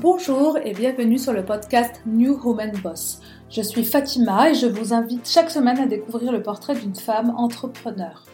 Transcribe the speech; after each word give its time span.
Bonjour 0.00 0.56
et 0.64 0.74
bienvenue 0.74 1.18
sur 1.18 1.32
le 1.32 1.44
podcast 1.44 2.02
New 2.06 2.38
Woman 2.44 2.70
Boss. 2.84 3.20
Je 3.50 3.62
suis 3.62 3.82
Fatima 3.82 4.48
et 4.48 4.54
je 4.54 4.66
vous 4.66 4.94
invite 4.94 5.28
chaque 5.28 5.50
semaine 5.50 5.80
à 5.80 5.86
découvrir 5.86 6.30
le 6.30 6.40
portrait 6.40 6.76
d'une 6.76 6.94
femme 6.94 7.34
entrepreneur. 7.36 8.24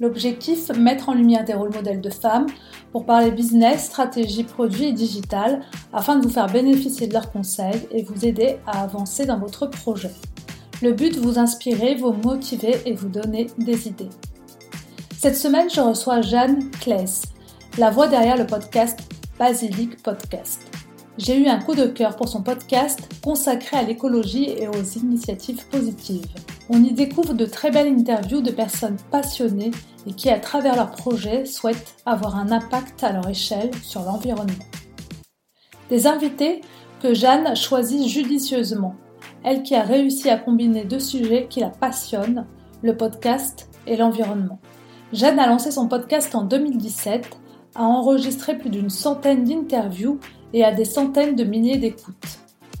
L'objectif, 0.00 0.70
mettre 0.70 1.10
en 1.10 1.12
lumière 1.12 1.44
des 1.44 1.52
rôles 1.52 1.74
modèles 1.74 2.00
de 2.00 2.08
femmes 2.08 2.46
pour 2.92 3.04
parler 3.04 3.30
business, 3.30 3.84
stratégie, 3.84 4.44
produits 4.44 4.86
et 4.86 4.92
digital 4.92 5.60
afin 5.92 6.16
de 6.16 6.22
vous 6.22 6.32
faire 6.32 6.50
bénéficier 6.50 7.08
de 7.08 7.12
leurs 7.12 7.30
conseils 7.30 7.86
et 7.90 8.02
vous 8.02 8.24
aider 8.24 8.56
à 8.66 8.82
avancer 8.82 9.26
dans 9.26 9.38
votre 9.38 9.66
projet. 9.66 10.12
Le 10.80 10.94
but, 10.94 11.14
vous 11.18 11.38
inspirer, 11.38 11.96
vous 11.96 12.14
motiver 12.14 12.74
et 12.86 12.94
vous 12.94 13.10
donner 13.10 13.48
des 13.58 13.86
idées. 13.86 14.08
Cette 15.18 15.36
semaine, 15.36 15.68
je 15.68 15.82
reçois 15.82 16.22
Jeanne 16.22 16.70
Claes, 16.80 17.26
la 17.76 17.90
voix 17.90 18.08
derrière 18.08 18.38
le 18.38 18.46
podcast 18.46 18.98
Basilic 19.38 20.02
Podcast. 20.02 20.75
J'ai 21.18 21.40
eu 21.40 21.46
un 21.46 21.58
coup 21.58 21.74
de 21.74 21.86
cœur 21.86 22.14
pour 22.14 22.28
son 22.28 22.42
podcast 22.42 23.00
consacré 23.24 23.78
à 23.78 23.82
l'écologie 23.82 24.50
et 24.50 24.68
aux 24.68 24.82
initiatives 24.82 25.66
positives. 25.68 26.26
On 26.68 26.84
y 26.84 26.92
découvre 26.92 27.32
de 27.32 27.46
très 27.46 27.70
belles 27.70 27.88
interviews 27.88 28.42
de 28.42 28.50
personnes 28.50 28.98
passionnées 29.10 29.70
et 30.06 30.12
qui, 30.12 30.28
à 30.28 30.38
travers 30.38 30.76
leurs 30.76 30.90
projets, 30.90 31.46
souhaitent 31.46 31.94
avoir 32.04 32.36
un 32.36 32.52
impact 32.52 33.02
à 33.02 33.12
leur 33.12 33.26
échelle 33.30 33.70
sur 33.82 34.02
l'environnement. 34.02 34.64
Des 35.88 36.06
invités 36.06 36.60
que 37.00 37.14
Jeanne 37.14 37.56
choisit 37.56 38.06
judicieusement, 38.06 38.94
elle 39.42 39.62
qui 39.62 39.74
a 39.74 39.82
réussi 39.82 40.28
à 40.28 40.36
combiner 40.36 40.84
deux 40.84 41.00
sujets 41.00 41.46
qui 41.48 41.60
la 41.60 41.70
passionnent, 41.70 42.46
le 42.82 42.94
podcast 42.94 43.70
et 43.86 43.96
l'environnement. 43.96 44.58
Jeanne 45.14 45.38
a 45.38 45.46
lancé 45.46 45.70
son 45.70 45.88
podcast 45.88 46.34
en 46.34 46.42
2017, 46.42 47.38
a 47.74 47.84
enregistré 47.84 48.58
plus 48.58 48.70
d'une 48.70 48.90
centaine 48.90 49.44
d'interviews 49.44 50.18
et 50.56 50.64
a 50.64 50.72
des 50.72 50.86
centaines 50.86 51.36
de 51.36 51.44
milliers 51.44 51.76
d'écoutes. 51.76 52.38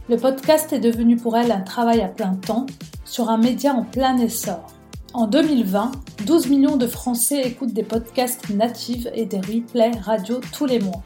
Le 0.08 0.16
podcast 0.16 0.72
est 0.72 0.80
devenu 0.80 1.16
pour 1.16 1.36
elle 1.36 1.52
un 1.52 1.60
travail 1.60 2.00
à 2.00 2.08
plein 2.08 2.34
temps 2.34 2.64
sur 3.04 3.28
un 3.28 3.36
média 3.36 3.74
en 3.74 3.84
plein 3.84 4.16
essor. 4.16 4.66
En 5.12 5.26
2020, 5.26 5.92
12 6.24 6.48
millions 6.48 6.78
de 6.78 6.86
Français 6.86 7.42
écoutent 7.42 7.74
des 7.74 7.82
podcasts 7.82 8.48
natifs 8.48 9.06
et 9.14 9.26
des 9.26 9.40
replays 9.40 9.90
radio 10.00 10.40
tous 10.54 10.64
les 10.64 10.78
mois. 10.78 11.02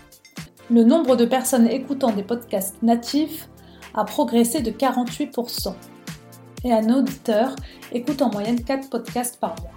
Le 0.71 0.85
nombre 0.85 1.17
de 1.17 1.25
personnes 1.25 1.67
écoutant 1.67 2.13
des 2.13 2.23
podcasts 2.23 2.81
natifs 2.85 3.49
a 3.95 4.05
progressé 4.05 4.63
de 4.63 4.71
48%. 4.71 5.75
Et 6.63 6.73
un 6.73 6.89
auditeur 6.95 7.57
écoute 7.91 8.23
en 8.23 8.31
moyenne 8.31 8.63
4 8.63 8.91
podcasts 8.91 9.41
par 9.41 9.57
mois. 9.61 9.73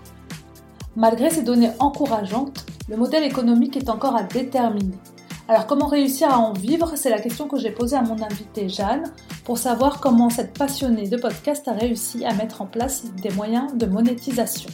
Malgré 0.95 1.31
ces 1.31 1.41
données 1.41 1.71
encourageantes, 1.79 2.67
le 2.87 2.97
modèle 2.97 3.23
économique 3.23 3.77
est 3.77 3.89
encore 3.89 4.15
à 4.15 4.21
déterminer. 4.21 4.99
Alors 5.49 5.67
comment 5.67 5.87
réussir 5.87 6.31
à 6.31 6.39
en 6.39 6.53
vivre 6.53 6.93
C'est 6.95 7.09
la 7.09 7.19
question 7.19 7.49
que 7.49 7.57
j'ai 7.59 7.71
posée 7.71 7.97
à 7.97 8.01
mon 8.01 8.21
invité 8.23 8.69
Jeanne 8.69 9.11
pour 9.43 9.57
savoir 9.57 9.99
comment 9.99 10.29
cette 10.29 10.57
passionnée 10.57 11.09
de 11.09 11.17
podcast 11.17 11.67
a 11.67 11.73
réussi 11.73 12.23
à 12.23 12.33
mettre 12.33 12.61
en 12.61 12.65
place 12.65 13.03
des 13.21 13.29
moyens 13.31 13.75
de 13.75 13.85
monétisation. 13.85 14.69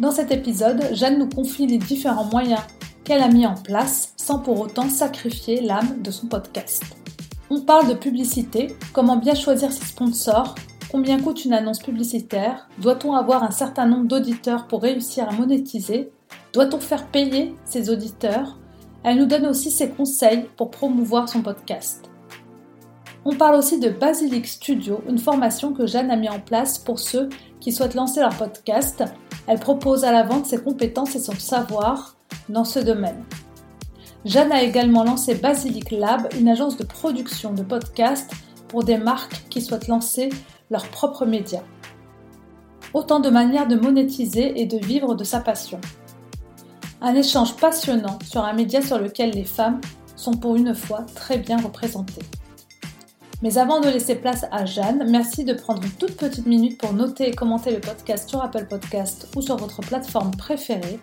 Dans 0.00 0.10
cet 0.10 0.32
épisode, 0.32 0.88
Jeanne 0.92 1.20
nous 1.20 1.28
confie 1.28 1.68
les 1.68 1.78
différents 1.78 2.24
moyens 2.24 2.62
qu'elle 3.04 3.22
a 3.22 3.28
mis 3.28 3.46
en 3.46 3.54
place 3.54 4.14
sans 4.16 4.40
pour 4.40 4.58
autant 4.58 4.88
sacrifier 4.88 5.60
l'âme 5.60 6.02
de 6.02 6.10
son 6.10 6.26
podcast. 6.26 6.82
On 7.48 7.60
parle 7.60 7.88
de 7.88 7.94
publicité, 7.94 8.76
comment 8.92 9.16
bien 9.16 9.34
choisir 9.36 9.70
ses 9.70 9.84
sponsors, 9.84 10.56
combien 10.90 11.20
coûte 11.20 11.44
une 11.44 11.52
annonce 11.52 11.78
publicitaire, 11.78 12.68
doit-on 12.78 13.12
avoir 13.12 13.44
un 13.44 13.52
certain 13.52 13.86
nombre 13.86 14.08
d'auditeurs 14.08 14.66
pour 14.66 14.82
réussir 14.82 15.28
à 15.28 15.32
monétiser, 15.32 16.10
doit-on 16.52 16.80
faire 16.80 17.06
payer 17.06 17.54
ses 17.64 17.90
auditeurs, 17.90 18.58
elle 19.04 19.18
nous 19.18 19.26
donne 19.26 19.46
aussi 19.46 19.70
ses 19.70 19.90
conseils 19.90 20.46
pour 20.56 20.70
promouvoir 20.70 21.28
son 21.28 21.42
podcast. 21.42 22.10
On 23.26 23.36
parle 23.36 23.54
aussi 23.54 23.78
de 23.78 23.88
Basilic 23.88 24.46
Studio, 24.46 25.02
une 25.08 25.18
formation 25.18 25.72
que 25.72 25.86
Jeanne 25.86 26.10
a 26.10 26.16
mis 26.16 26.28
en 26.28 26.40
place 26.40 26.78
pour 26.78 26.98
ceux 26.98 27.28
qui 27.60 27.72
souhaitent 27.72 27.94
lancer 27.94 28.20
leur 28.20 28.36
podcast. 28.36 29.04
Elle 29.46 29.58
propose 29.58 30.04
à 30.04 30.12
la 30.12 30.24
vente 30.24 30.46
ses 30.46 30.62
compétences 30.62 31.14
et 31.16 31.20
son 31.20 31.34
savoir 31.34 32.16
dans 32.48 32.64
ce 32.64 32.78
domaine. 32.78 33.22
Jeanne 34.24 34.52
a 34.52 34.62
également 34.62 35.04
lancé 35.04 35.34
Basilic 35.34 35.90
Lab, 35.90 36.28
une 36.38 36.48
agence 36.48 36.76
de 36.76 36.84
production 36.84 37.52
de 37.52 37.62
podcasts 37.62 38.32
pour 38.68 38.84
des 38.84 38.96
marques 38.96 39.46
qui 39.50 39.60
souhaitent 39.60 39.88
lancer 39.88 40.30
leurs 40.70 40.88
propres 40.88 41.26
médias. 41.26 41.62
Autant 42.94 43.20
de 43.20 43.28
manières 43.28 43.68
de 43.68 43.76
monétiser 43.76 44.60
et 44.60 44.66
de 44.66 44.78
vivre 44.78 45.14
de 45.14 45.24
sa 45.24 45.40
passion. 45.40 45.80
Un 47.06 47.14
échange 47.16 47.54
passionnant 47.56 48.18
sur 48.24 48.42
un 48.42 48.54
média 48.54 48.80
sur 48.80 48.98
lequel 48.98 49.32
les 49.32 49.44
femmes 49.44 49.78
sont 50.16 50.32
pour 50.32 50.56
une 50.56 50.74
fois 50.74 51.02
très 51.14 51.36
bien 51.36 51.58
représentées. 51.58 52.24
Mais 53.42 53.58
avant 53.58 53.78
de 53.82 53.88
laisser 53.90 54.14
place 54.14 54.46
à 54.50 54.64
Jeanne, 54.64 55.10
merci 55.10 55.44
de 55.44 55.52
prendre 55.52 55.82
une 55.82 55.90
toute 55.90 56.16
petite 56.16 56.46
minute 56.46 56.80
pour 56.80 56.94
noter 56.94 57.28
et 57.28 57.34
commenter 57.34 57.74
le 57.74 57.80
podcast 57.82 58.26
sur 58.26 58.42
Apple 58.42 58.66
Podcast 58.70 59.28
ou 59.36 59.42
sur 59.42 59.58
votre 59.58 59.82
plateforme 59.82 60.30
préférée. 60.30 60.98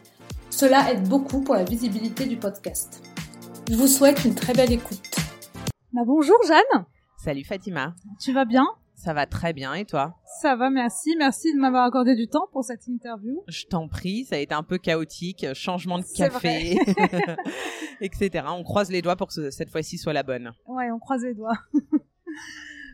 Cela 0.49 0.91
aide 0.91 1.07
beaucoup 1.07 1.41
pour 1.41 1.53
la 1.53 1.65
visibilité 1.65 2.25
du 2.25 2.37
podcast. 2.37 3.03
Je 3.69 3.75
vous 3.75 3.85
souhaite 3.85 4.25
une 4.25 4.33
très 4.33 4.53
belle 4.53 4.71
écoute. 4.71 5.17
Bah, 5.93 6.01
bonjour 6.03 6.37
Jeanne. 6.47 6.85
Salut 7.23 7.43
Fatima. 7.43 7.93
Tu 8.19 8.33
vas 8.33 8.45
bien? 8.45 8.65
Ça 9.01 9.13
va 9.13 9.25
très 9.25 9.51
bien 9.51 9.73
et 9.73 9.85
toi? 9.85 10.15
Ça 10.41 10.55
va, 10.55 10.69
merci. 10.69 11.15
Merci 11.17 11.53
de 11.53 11.59
m'avoir 11.59 11.85
accordé 11.85 12.15
du 12.15 12.27
temps 12.27 12.47
pour 12.51 12.63
cette 12.63 12.87
interview. 12.87 13.43
Je 13.47 13.65
t'en 13.65 13.87
prie, 13.87 14.25
ça 14.25 14.35
a 14.35 14.39
été 14.39 14.53
un 14.53 14.61
peu 14.61 14.77
chaotique, 14.77 15.45
changement 15.53 15.97
de 15.97 16.05
café, 16.15 16.77
etc. 18.01 18.45
On 18.49 18.63
croise 18.63 18.91
les 18.91 19.01
doigts 19.01 19.15
pour 19.15 19.27
que 19.27 19.49
cette 19.49 19.69
fois-ci 19.69 19.97
soit 19.97 20.13
la 20.13 20.23
bonne. 20.23 20.53
Ouais, 20.67 20.91
on 20.91 20.99
croise 20.99 21.23
les 21.23 21.33
doigts. 21.33 21.57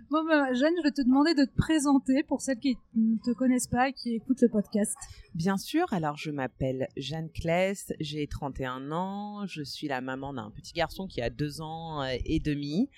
Ben, 0.10 0.54
Jeanne, 0.54 0.74
je 0.78 0.84
vais 0.84 0.92
te 0.92 1.02
demander 1.02 1.34
de 1.34 1.44
te 1.44 1.56
présenter 1.58 2.24
pour 2.24 2.40
celles 2.40 2.60
qui 2.60 2.78
ne 2.96 3.18
te 3.18 3.32
connaissent 3.32 3.68
pas 3.68 3.90
et 3.90 3.94
qui 3.94 4.16
écoutent 4.16 4.42
le 4.42 4.48
podcast. 4.48 4.96
Bien 5.36 5.58
sûr, 5.58 5.92
alors 5.92 6.16
je 6.16 6.32
m'appelle 6.32 6.88
Jeanne 6.96 7.30
Kless, 7.30 7.92
j'ai 8.00 8.26
31 8.26 8.94
ans, 8.94 9.46
je 9.48 9.64
suis 9.64 9.90
la 9.90 10.00
maman 10.00 10.34
d'un 10.34 10.50
petit 10.52 10.72
garçon 10.72 11.08
qui 11.08 11.22
a 11.22 11.30
2 11.30 11.60
ans 11.60 12.04
euh, 12.04 12.16
et 12.24 12.40
demi. 12.40 12.90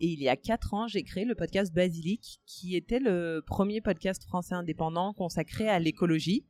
Et 0.00 0.08
il 0.08 0.20
y 0.20 0.28
a 0.28 0.36
4 0.36 0.74
ans, 0.74 0.86
j'ai 0.88 1.02
créé 1.04 1.24
le 1.24 1.34
podcast 1.34 1.72
Basilic, 1.72 2.40
qui 2.44 2.76
était 2.76 3.00
le 3.00 3.42
premier 3.46 3.80
podcast 3.80 4.24
français 4.24 4.54
indépendant 4.54 5.14
consacré 5.14 5.70
à 5.70 5.78
l'écologie 5.78 6.44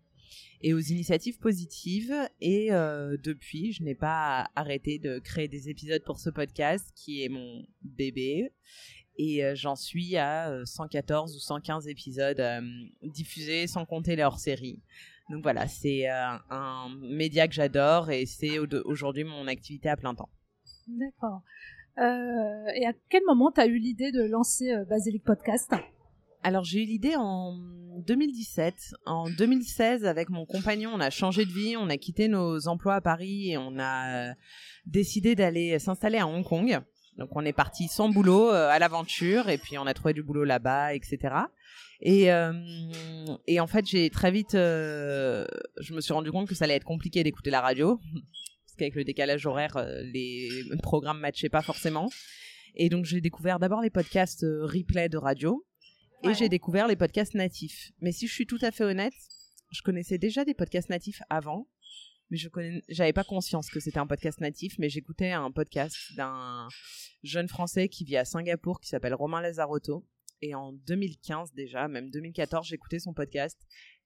et 0.62 0.74
aux 0.74 0.80
initiatives 0.80 1.38
positives. 1.38 2.14
Et 2.40 2.72
euh, 2.72 3.16
depuis, 3.22 3.72
je 3.72 3.84
n'ai 3.84 3.94
pas 3.94 4.50
arrêté 4.56 4.98
de 4.98 5.20
créer 5.20 5.46
des 5.46 5.68
épisodes 5.68 6.02
pour 6.04 6.18
ce 6.18 6.30
podcast, 6.30 6.92
qui 6.96 7.22
est 7.22 7.28
mon 7.28 7.64
bébé 7.82 8.50
et 9.18 9.44
euh, 9.44 9.54
j'en 9.54 9.76
suis 9.76 10.16
à 10.16 10.64
114 10.64 11.32
euh, 11.32 11.36
ou 11.36 11.40
115 11.40 11.88
épisodes 11.88 12.40
euh, 12.40 12.60
diffusés 13.02 13.66
sans 13.66 13.84
compter 13.84 14.16
les 14.16 14.22
hors-séries. 14.22 14.80
Donc 15.28 15.42
voilà, 15.42 15.66
c'est 15.66 16.08
un 16.08 16.88
média 17.02 17.46
que 17.48 17.52
j'adore 17.52 18.10
et 18.10 18.24
c'est 18.24 18.58
aujourd'hui 18.58 19.24
mon 19.24 19.46
activité 19.46 19.90
à 19.90 19.96
plein 19.98 20.14
temps. 20.14 20.30
D'accord. 20.86 21.42
et 21.98 22.86
à 22.86 22.94
quel 23.10 23.22
moment 23.26 23.52
tu 23.52 23.60
as 23.60 23.66
eu 23.66 23.76
l'idée 23.76 24.10
de 24.10 24.22
lancer 24.22 24.72
Basilic 24.88 25.22
Podcast? 25.24 25.70
Alors 26.42 26.64
j'ai 26.64 26.82
eu 26.82 26.86
l'idée 26.86 27.14
en 27.14 27.58
2017. 28.06 28.94
En 29.04 29.28
2016, 29.28 30.06
avec 30.06 30.30
mon 30.30 30.46
compagnon, 30.46 30.92
on 30.94 31.00
a 31.00 31.10
changé 31.10 31.44
de 31.44 31.52
vie, 31.52 31.76
on 31.76 31.90
a 31.90 31.98
quitté 31.98 32.28
nos 32.28 32.66
emplois 32.66 32.94
à 32.94 33.02
Paris 33.02 33.50
et 33.50 33.58
on 33.58 33.78
a 33.78 34.32
décidé 34.86 35.34
d'aller 35.34 35.78
s'installer 35.78 36.16
à 36.16 36.26
Hong 36.26 36.42
Kong. 36.42 36.80
Donc 37.18 37.30
on 37.34 37.44
est 37.44 37.52
parti 37.52 37.88
sans 37.88 38.08
boulot 38.08 38.50
euh, 38.50 38.68
à 38.68 38.78
l'aventure 38.78 39.48
et 39.48 39.58
puis 39.58 39.76
on 39.76 39.86
a 39.86 39.94
trouvé 39.94 40.14
du 40.14 40.22
boulot 40.22 40.44
là-bas, 40.44 40.94
etc. 40.94 41.34
Et, 42.00 42.32
euh, 42.32 42.52
et 43.48 43.58
en 43.58 43.66
fait 43.66 43.84
j'ai 43.86 44.08
très 44.08 44.30
vite, 44.30 44.54
euh, 44.54 45.44
je 45.80 45.94
me 45.94 46.00
suis 46.00 46.12
rendu 46.12 46.30
compte 46.30 46.48
que 46.48 46.54
ça 46.54 46.64
allait 46.64 46.76
être 46.76 46.84
compliqué 46.84 47.24
d'écouter 47.24 47.50
la 47.50 47.60
radio 47.60 47.98
parce 47.98 48.76
qu'avec 48.78 48.94
le 48.94 49.02
décalage 49.02 49.44
horaire, 49.46 49.84
les 50.04 50.48
programmes 50.80 51.18
matchaient 51.18 51.48
pas 51.48 51.62
forcément. 51.62 52.08
Et 52.76 52.88
donc 52.88 53.04
j'ai 53.04 53.20
découvert 53.20 53.58
d'abord 53.58 53.80
les 53.80 53.90
podcasts 53.90 54.46
replay 54.62 55.08
de 55.08 55.18
radio 55.18 55.66
et 56.22 56.34
j'ai 56.34 56.48
découvert 56.48 56.86
les 56.86 56.94
podcasts 56.94 57.34
natifs. 57.34 57.90
Mais 58.00 58.12
si 58.12 58.28
je 58.28 58.32
suis 58.32 58.46
tout 58.46 58.58
à 58.62 58.70
fait 58.70 58.84
honnête, 58.84 59.14
je 59.72 59.82
connaissais 59.82 60.18
déjà 60.18 60.44
des 60.44 60.54
podcasts 60.54 60.88
natifs 60.88 61.22
avant 61.30 61.66
mais 62.30 62.36
je 62.36 62.48
connais, 62.48 62.82
j'avais 62.88 63.12
pas 63.12 63.24
conscience 63.24 63.70
que 63.70 63.80
c'était 63.80 63.98
un 63.98 64.06
podcast 64.06 64.40
natif, 64.40 64.78
mais 64.78 64.88
j'écoutais 64.88 65.30
un 65.30 65.50
podcast 65.50 65.96
d'un 66.16 66.68
jeune 67.22 67.48
français 67.48 67.88
qui 67.88 68.04
vit 68.04 68.16
à 68.16 68.24
Singapour 68.24 68.80
qui 68.80 68.88
s'appelle 68.88 69.14
Romain 69.14 69.40
Lazarotto. 69.40 70.06
Et 70.40 70.54
en 70.54 70.72
2015 70.72 71.52
déjà, 71.54 71.88
même 71.88 72.10
2014, 72.10 72.66
j'écoutais 72.66 73.00
son 73.00 73.12
podcast 73.12 73.58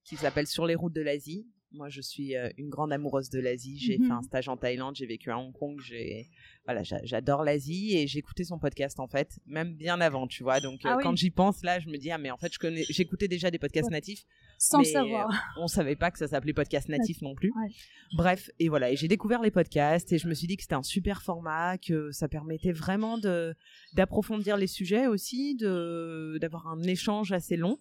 qui 0.04 0.16
s'appelle 0.16 0.46
Sur 0.46 0.66
les 0.66 0.74
routes 0.74 0.94
de 0.94 1.02
l'Asie. 1.02 1.46
Moi, 1.74 1.88
je 1.88 2.02
suis 2.02 2.36
euh, 2.36 2.50
une 2.58 2.69
grande 2.69 2.92
amoureuse 2.92 3.30
de 3.30 3.40
l'Asie. 3.40 3.78
J'ai 3.78 3.96
fait 3.96 4.04
mhm. 4.04 4.12
un 4.12 4.22
stage 4.22 4.48
en 4.48 4.58
Thaïlande, 4.58 4.94
j'ai 4.94 5.06
vécu 5.06 5.30
à 5.30 5.38
Hong 5.38 5.52
Kong. 5.52 5.80
J'ai, 5.82 6.28
voilà, 6.66 6.82
j'adore 6.82 7.44
l'Asie 7.44 7.96
et 7.96 8.06
j'écoutais 8.06 8.44
son 8.44 8.58
podcast 8.58 9.00
en 9.00 9.08
fait, 9.08 9.38
même 9.46 9.74
bien 9.74 10.00
avant, 10.00 10.26
tu 10.26 10.42
vois. 10.42 10.60
Donc, 10.60 10.80
ah 10.84 10.96
euh, 10.96 11.02
quand 11.02 11.16
j'y 11.16 11.30
pense 11.30 11.62
là, 11.62 11.80
je 11.80 11.88
me 11.88 11.96
dis 11.96 12.10
ah 12.10 12.19
mais 12.19 12.30
en 12.30 12.36
fait, 12.36 12.52
je 12.52 12.58
connais, 12.58 12.84
j'écoutais 12.90 13.26
déjà 13.26 13.50
des 13.50 13.58
podcasts 13.58 13.90
natifs 13.90 14.24
Sans 14.64 14.78
le 14.78 14.84
savoir. 14.84 15.28
on 15.56 15.66
savait 15.66 15.96
pas 15.96 16.12
que 16.12 16.18
ça 16.18 16.28
s'appelait 16.28 16.52
podcast 16.52 16.88
natif 16.88 17.20
non 17.20 17.34
plus. 17.34 17.52
Bref, 18.16 18.48
et 18.60 18.68
voilà, 18.68 18.92
et 18.92 18.96
j'ai 18.96 19.08
découvert 19.08 19.42
les 19.42 19.50
podcasts 19.50 20.12
et 20.12 20.18
je 20.18 20.28
me 20.28 20.34
suis 20.34 20.46
dit 20.46 20.56
que 20.56 20.62
c'était 20.62 20.76
un 20.76 20.84
super 20.84 21.20
format, 21.20 21.78
que 21.78 22.12
ça 22.12 22.28
permettait 22.28 22.70
vraiment 22.70 23.18
de 23.18 23.56
d'approfondir 23.94 24.56
les 24.56 24.68
sujets 24.68 25.08
aussi, 25.08 25.56
de 25.56 26.38
d'avoir 26.40 26.68
un 26.68 26.80
échange 26.84 27.32
assez 27.32 27.56
long. 27.56 27.80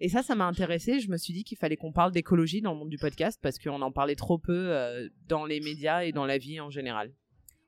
Et 0.00 0.08
ça, 0.08 0.22
ça 0.22 0.34
m'a 0.34 0.46
intéressé. 0.46 1.00
Je 1.00 1.10
me 1.10 1.18
suis 1.18 1.34
dit 1.34 1.44
qu'il 1.44 1.58
fallait 1.58 1.76
qu'on 1.76 1.92
parle 1.92 2.12
d'écologie 2.12 2.62
dans 2.62 2.72
le 2.72 2.78
monde 2.78 2.88
du 2.88 2.98
podcast 2.98 3.38
parce 3.42 3.58
qu'on 3.58 3.82
en 3.82 3.92
parlait 3.92 4.16
trop 4.16 4.38
peu 4.38 4.70
euh, 4.72 5.10
dans 5.28 5.44
les 5.44 5.60
médias 5.60 6.04
et 6.04 6.12
dans 6.12 6.24
la 6.24 6.38
vie 6.38 6.60
en 6.60 6.70
général. 6.70 7.12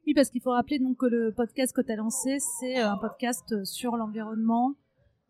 Oui, 0.07 0.15
parce 0.15 0.31
qu'il 0.31 0.41
faut 0.41 0.53
rappeler 0.53 0.79
donc 0.79 0.97
que 0.97 1.07
le 1.07 1.35
podcast 1.35 1.77
que 1.77 1.83
tu 1.83 1.93
as 1.93 1.97
lancé, 1.97 2.39
c'est 2.61 2.79
euh, 2.79 2.91
un 2.91 2.97
podcast 2.97 3.63
sur 3.65 3.97
l'environnement. 3.97 4.75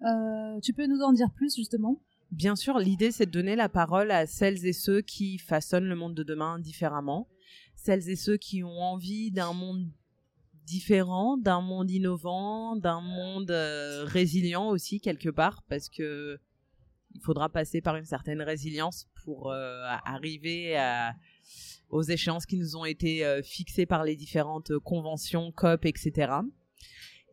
Euh, 0.02 0.60
tu 0.62 0.72
peux 0.72 0.86
nous 0.86 1.00
en 1.00 1.12
dire 1.12 1.30
plus 1.34 1.56
justement? 1.56 2.00
Bien 2.30 2.56
sûr, 2.56 2.78
l'idée 2.78 3.10
c'est 3.10 3.26
de 3.26 3.30
donner 3.30 3.56
la 3.56 3.68
parole 3.68 4.10
à 4.10 4.26
celles 4.26 4.66
et 4.66 4.72
ceux 4.72 5.00
qui 5.00 5.38
façonnent 5.38 5.88
le 5.88 5.96
monde 5.96 6.14
de 6.14 6.22
demain 6.22 6.58
différemment, 6.58 7.28
celles 7.74 8.08
et 8.08 8.16
ceux 8.16 8.36
qui 8.36 8.62
ont 8.62 8.80
envie 8.80 9.30
d'un 9.30 9.52
monde 9.52 9.88
différent, 10.66 11.38
d'un 11.38 11.62
monde 11.62 11.90
innovant, 11.90 12.76
d'un 12.76 13.00
monde 13.00 13.50
résilient 14.04 14.68
aussi 14.68 15.00
quelque 15.00 15.30
part, 15.30 15.62
parce 15.68 15.88
que 15.88 16.38
il 17.14 17.20
faudra 17.22 17.48
passer 17.48 17.80
par 17.80 17.96
une 17.96 18.04
certaine 18.04 18.42
résilience 18.42 19.08
pour 19.24 19.50
euh, 19.50 19.82
arriver 20.04 20.76
aux 21.90 22.02
échéances 22.02 22.46
qui 22.46 22.56
nous 22.56 22.76
ont 22.76 22.84
été 22.84 23.24
euh, 23.24 23.42
fixées 23.42 23.86
par 23.86 24.04
les 24.04 24.16
différentes 24.16 24.78
conventions, 24.78 25.50
COP, 25.52 25.86
etc. 25.86 26.32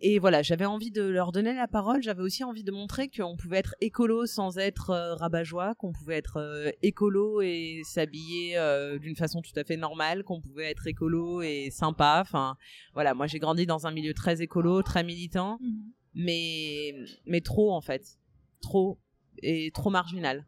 Et 0.02 0.20
voilà, 0.20 0.42
j'avais 0.42 0.66
envie 0.66 0.92
de 0.92 1.02
leur 1.02 1.32
donner 1.32 1.54
la 1.54 1.68
parole. 1.68 2.04
J'avais 2.04 2.22
aussi 2.22 2.44
envie 2.44 2.64
de 2.64 2.72
montrer 2.72 3.10
qu'on 3.10 3.38
pouvait 3.38 3.60
être 3.60 3.76
écolo 3.82 4.26
sans 4.26 4.58
être 4.58 4.90
euh, 4.90 5.16
rabat-joie, 5.16 5.76
qu'on 5.76 5.94
pouvait 5.94 6.18
être 6.18 6.74
écolo 6.82 7.42
et 7.42 7.82
s'habiller 7.86 8.58
d'une 9.02 9.16
façon 9.16 9.42
tout 9.42 9.58
à 9.58 9.64
fait 9.64 9.78
normale, 9.78 10.24
qu'on 10.24 10.42
pouvait 10.42 10.70
être 10.70 10.88
écolo 10.88 11.42
et 11.42 11.70
sympa. 11.72 12.20
Enfin, 12.22 12.58
voilà, 12.94 13.14
moi 13.14 13.28
j'ai 13.28 13.40
grandi 13.40 13.66
dans 13.66 13.88
un 13.88 13.92
milieu 13.92 14.14
très 14.14 14.42
écolo, 14.42 14.82
très 14.82 15.04
militant, 15.04 15.58
mmh 15.62 15.92
mais 16.16 16.96
mais 17.26 17.42
trop 17.42 17.74
en 17.74 17.82
fait, 17.82 18.18
trop 18.62 18.98
et 19.44 19.72
trop 19.74 19.90
marginal. 19.90 20.46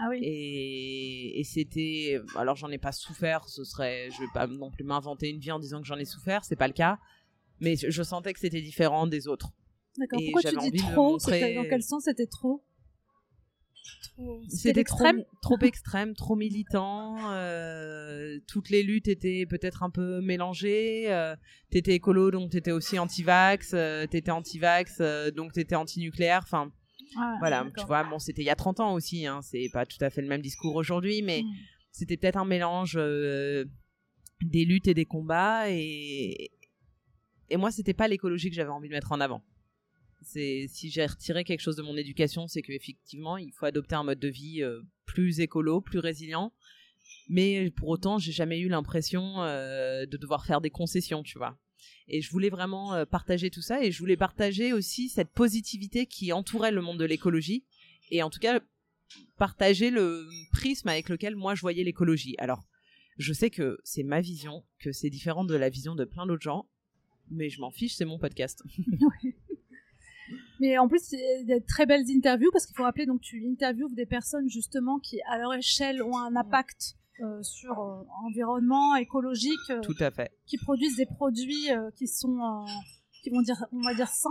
Ah 0.00 0.06
oui. 0.10 0.20
Et, 0.22 1.40
et 1.40 1.44
c'était. 1.44 2.20
Alors, 2.36 2.54
j'en 2.54 2.70
ai 2.70 2.78
pas 2.78 2.92
souffert, 2.92 3.48
ce 3.48 3.64
serait. 3.64 4.10
Je 4.12 4.20
vais 4.20 4.28
pas 4.32 4.46
non 4.46 4.70
plus 4.70 4.84
m'inventer 4.84 5.28
une 5.28 5.40
vie 5.40 5.50
en 5.50 5.58
disant 5.58 5.80
que 5.80 5.86
j'en 5.86 5.98
ai 5.98 6.04
souffert, 6.04 6.44
c'est 6.44 6.56
pas 6.56 6.68
le 6.68 6.72
cas. 6.72 6.98
Mais 7.60 7.76
je, 7.76 8.02
sentais 8.02 8.32
que 8.32 8.40
c'était 8.40 8.60
différent 8.60 9.06
des 9.06 9.28
autres. 9.28 9.52
D'accord. 9.96 10.20
Pourquoi 10.22 10.50
tu 10.50 10.70
dis 10.70 10.78
trop? 10.78 11.12
montrer... 11.12 11.54
Dans 11.54 11.64
quel 11.64 11.82
sens 11.82 12.04
c'était 12.04 12.26
trop? 12.26 12.62
C'était 14.48 14.80
extrême 14.80 15.24
trop, 15.42 15.58
extrême, 15.62 16.14
trop 16.14 16.36
militant. 16.36 17.16
Euh, 17.30 18.38
toutes 18.46 18.70
les 18.70 18.82
luttes 18.82 19.08
étaient 19.08 19.46
peut-être 19.46 19.82
un 19.82 19.90
peu 19.90 20.20
mélangées. 20.20 21.10
Euh, 21.10 21.34
t'étais 21.70 21.94
écolo, 21.94 22.30
donc 22.30 22.50
t'étais 22.50 22.72
aussi 22.72 22.98
anti-vax. 22.98 23.72
Euh, 23.74 24.06
t'étais 24.06 24.30
anti-vax, 24.30 24.98
euh, 25.00 25.30
donc 25.30 25.52
t'étais 25.52 25.76
anti-nucléaire. 25.76 26.40
Enfin, 26.42 26.70
ah, 27.16 27.36
voilà, 27.38 27.66
tu 27.76 27.86
vois, 27.86 28.04
bon, 28.04 28.18
c'était 28.18 28.42
il 28.42 28.46
y 28.46 28.50
a 28.50 28.56
30 28.56 28.80
ans 28.80 28.92
aussi, 28.94 29.26
hein, 29.26 29.40
c'est 29.42 29.68
pas 29.72 29.86
tout 29.86 29.96
à 30.00 30.10
fait 30.10 30.22
le 30.22 30.28
même 30.28 30.42
discours 30.42 30.74
aujourd'hui, 30.76 31.22
mais 31.22 31.42
mm. 31.42 31.46
c'était 31.92 32.16
peut-être 32.16 32.36
un 32.36 32.44
mélange 32.44 32.96
euh, 32.96 33.64
des 34.42 34.64
luttes 34.64 34.88
et 34.88 34.94
des 34.94 35.06
combats, 35.06 35.70
et, 35.70 36.50
et 37.50 37.56
moi, 37.56 37.70
c'était 37.70 37.94
pas 37.94 38.08
l'écologie 38.08 38.50
que 38.50 38.56
j'avais 38.56 38.70
envie 38.70 38.88
de 38.88 38.94
mettre 38.94 39.12
en 39.12 39.20
avant. 39.20 39.42
C'est 40.22 40.66
si 40.68 40.90
j'ai 40.90 41.06
retiré 41.06 41.44
quelque 41.44 41.60
chose 41.60 41.76
de 41.76 41.82
mon 41.82 41.96
éducation, 41.96 42.48
c'est 42.48 42.62
qu'effectivement, 42.62 43.36
il 43.36 43.52
faut 43.52 43.66
adopter 43.66 43.94
un 43.94 44.02
mode 44.04 44.18
de 44.18 44.28
vie 44.28 44.62
euh, 44.62 44.82
plus 45.06 45.40
écolo, 45.40 45.80
plus 45.80 46.00
résilient. 46.00 46.52
Mais 47.28 47.70
pour 47.70 47.88
autant, 47.88 48.18
j'ai 48.18 48.32
jamais 48.32 48.58
eu 48.58 48.68
l'impression 48.68 49.42
euh, 49.42 50.06
de 50.06 50.16
devoir 50.16 50.44
faire 50.44 50.60
des 50.60 50.70
concessions, 50.70 51.22
tu 51.22 51.38
vois. 51.38 51.58
Et 52.08 52.20
je 52.20 52.30
voulais 52.30 52.50
vraiment 52.50 52.94
euh, 52.94 53.04
partager 53.04 53.50
tout 53.50 53.62
ça 53.62 53.82
et 53.82 53.92
je 53.92 53.98
voulais 53.98 54.16
partager 54.16 54.72
aussi 54.72 55.08
cette 55.08 55.30
positivité 55.30 56.06
qui 56.06 56.32
entourait 56.32 56.72
le 56.72 56.80
monde 56.80 56.98
de 56.98 57.04
l'écologie 57.04 57.64
et 58.10 58.22
en 58.22 58.30
tout 58.30 58.40
cas 58.40 58.60
partager 59.36 59.90
le 59.90 60.26
prisme 60.52 60.88
avec 60.88 61.08
lequel 61.08 61.36
moi 61.36 61.54
je 61.54 61.60
voyais 61.60 61.84
l'écologie. 61.84 62.34
Alors, 62.38 62.66
je 63.18 63.32
sais 63.32 63.50
que 63.50 63.78
c'est 63.84 64.02
ma 64.02 64.20
vision, 64.20 64.64
que 64.78 64.92
c'est 64.92 65.10
différent 65.10 65.44
de 65.44 65.54
la 65.54 65.68
vision 65.68 65.94
de 65.94 66.04
plein 66.04 66.26
d'autres 66.26 66.42
gens, 66.42 66.68
mais 67.30 67.48
je 67.48 67.60
m'en 67.60 67.70
fiche, 67.70 67.94
c'est 67.94 68.04
mon 68.04 68.18
podcast. 68.18 68.62
Mais 70.60 70.76
en 70.76 70.88
plus, 70.88 71.00
c'est 71.02 71.44
des 71.44 71.62
très 71.62 71.86
belles 71.86 72.04
interviews 72.10 72.50
parce 72.52 72.66
qu'il 72.66 72.76
faut 72.76 72.82
rappeler 72.82 73.06
donc 73.06 73.20
tu 73.20 73.46
interviews 73.48 73.88
des 73.94 74.06
personnes 74.06 74.48
justement 74.48 74.98
qui 74.98 75.20
à 75.22 75.38
leur 75.38 75.54
échelle 75.54 76.02
ont 76.02 76.18
un 76.18 76.36
impact 76.36 76.96
euh, 77.20 77.42
sur 77.42 77.80
euh, 77.80 78.04
environnement 78.24 78.94
écologique. 78.94 79.70
Euh, 79.70 79.80
Tout 79.80 79.96
à 80.00 80.10
fait. 80.10 80.30
Qui 80.46 80.56
produisent 80.58 80.96
des 80.96 81.06
produits 81.06 81.68
qui 81.96 82.06
sont, 82.06 82.64
qui 83.22 83.30
vont 83.30 83.42
dire, 83.42 83.64
on 83.72 83.80
va 83.80 83.94
dire 83.94 84.08
sains. 84.08 84.30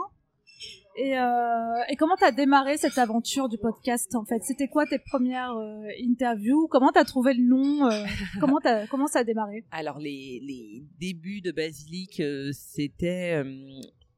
Et, 0.97 1.11
et 1.11 1.95
comment 1.95 2.15
t'as 2.19 2.31
démarré 2.31 2.77
cette 2.77 2.97
aventure 2.97 3.49
du 3.49 3.57
podcast 3.57 4.15
en 4.15 4.25
fait? 4.25 4.41
C'était 4.43 4.67
quoi 4.67 4.85
tes 4.85 4.99
premières 4.99 5.55
interviews? 6.03 6.67
Comment 6.69 6.91
t'as 6.91 7.05
trouvé 7.05 7.33
le 7.33 7.43
nom 7.43 7.87
Comment 8.39 8.59
t'as 8.61 8.87
comment 8.87 9.07
ça 9.07 9.19
a 9.19 9.23
démarré? 9.23 9.63
Alors 9.71 9.99
les, 9.99 10.41
les 10.41 10.83
débuts 10.99 11.41
de 11.41 11.51
Basilic, 11.51 12.21
c'était 12.51 13.43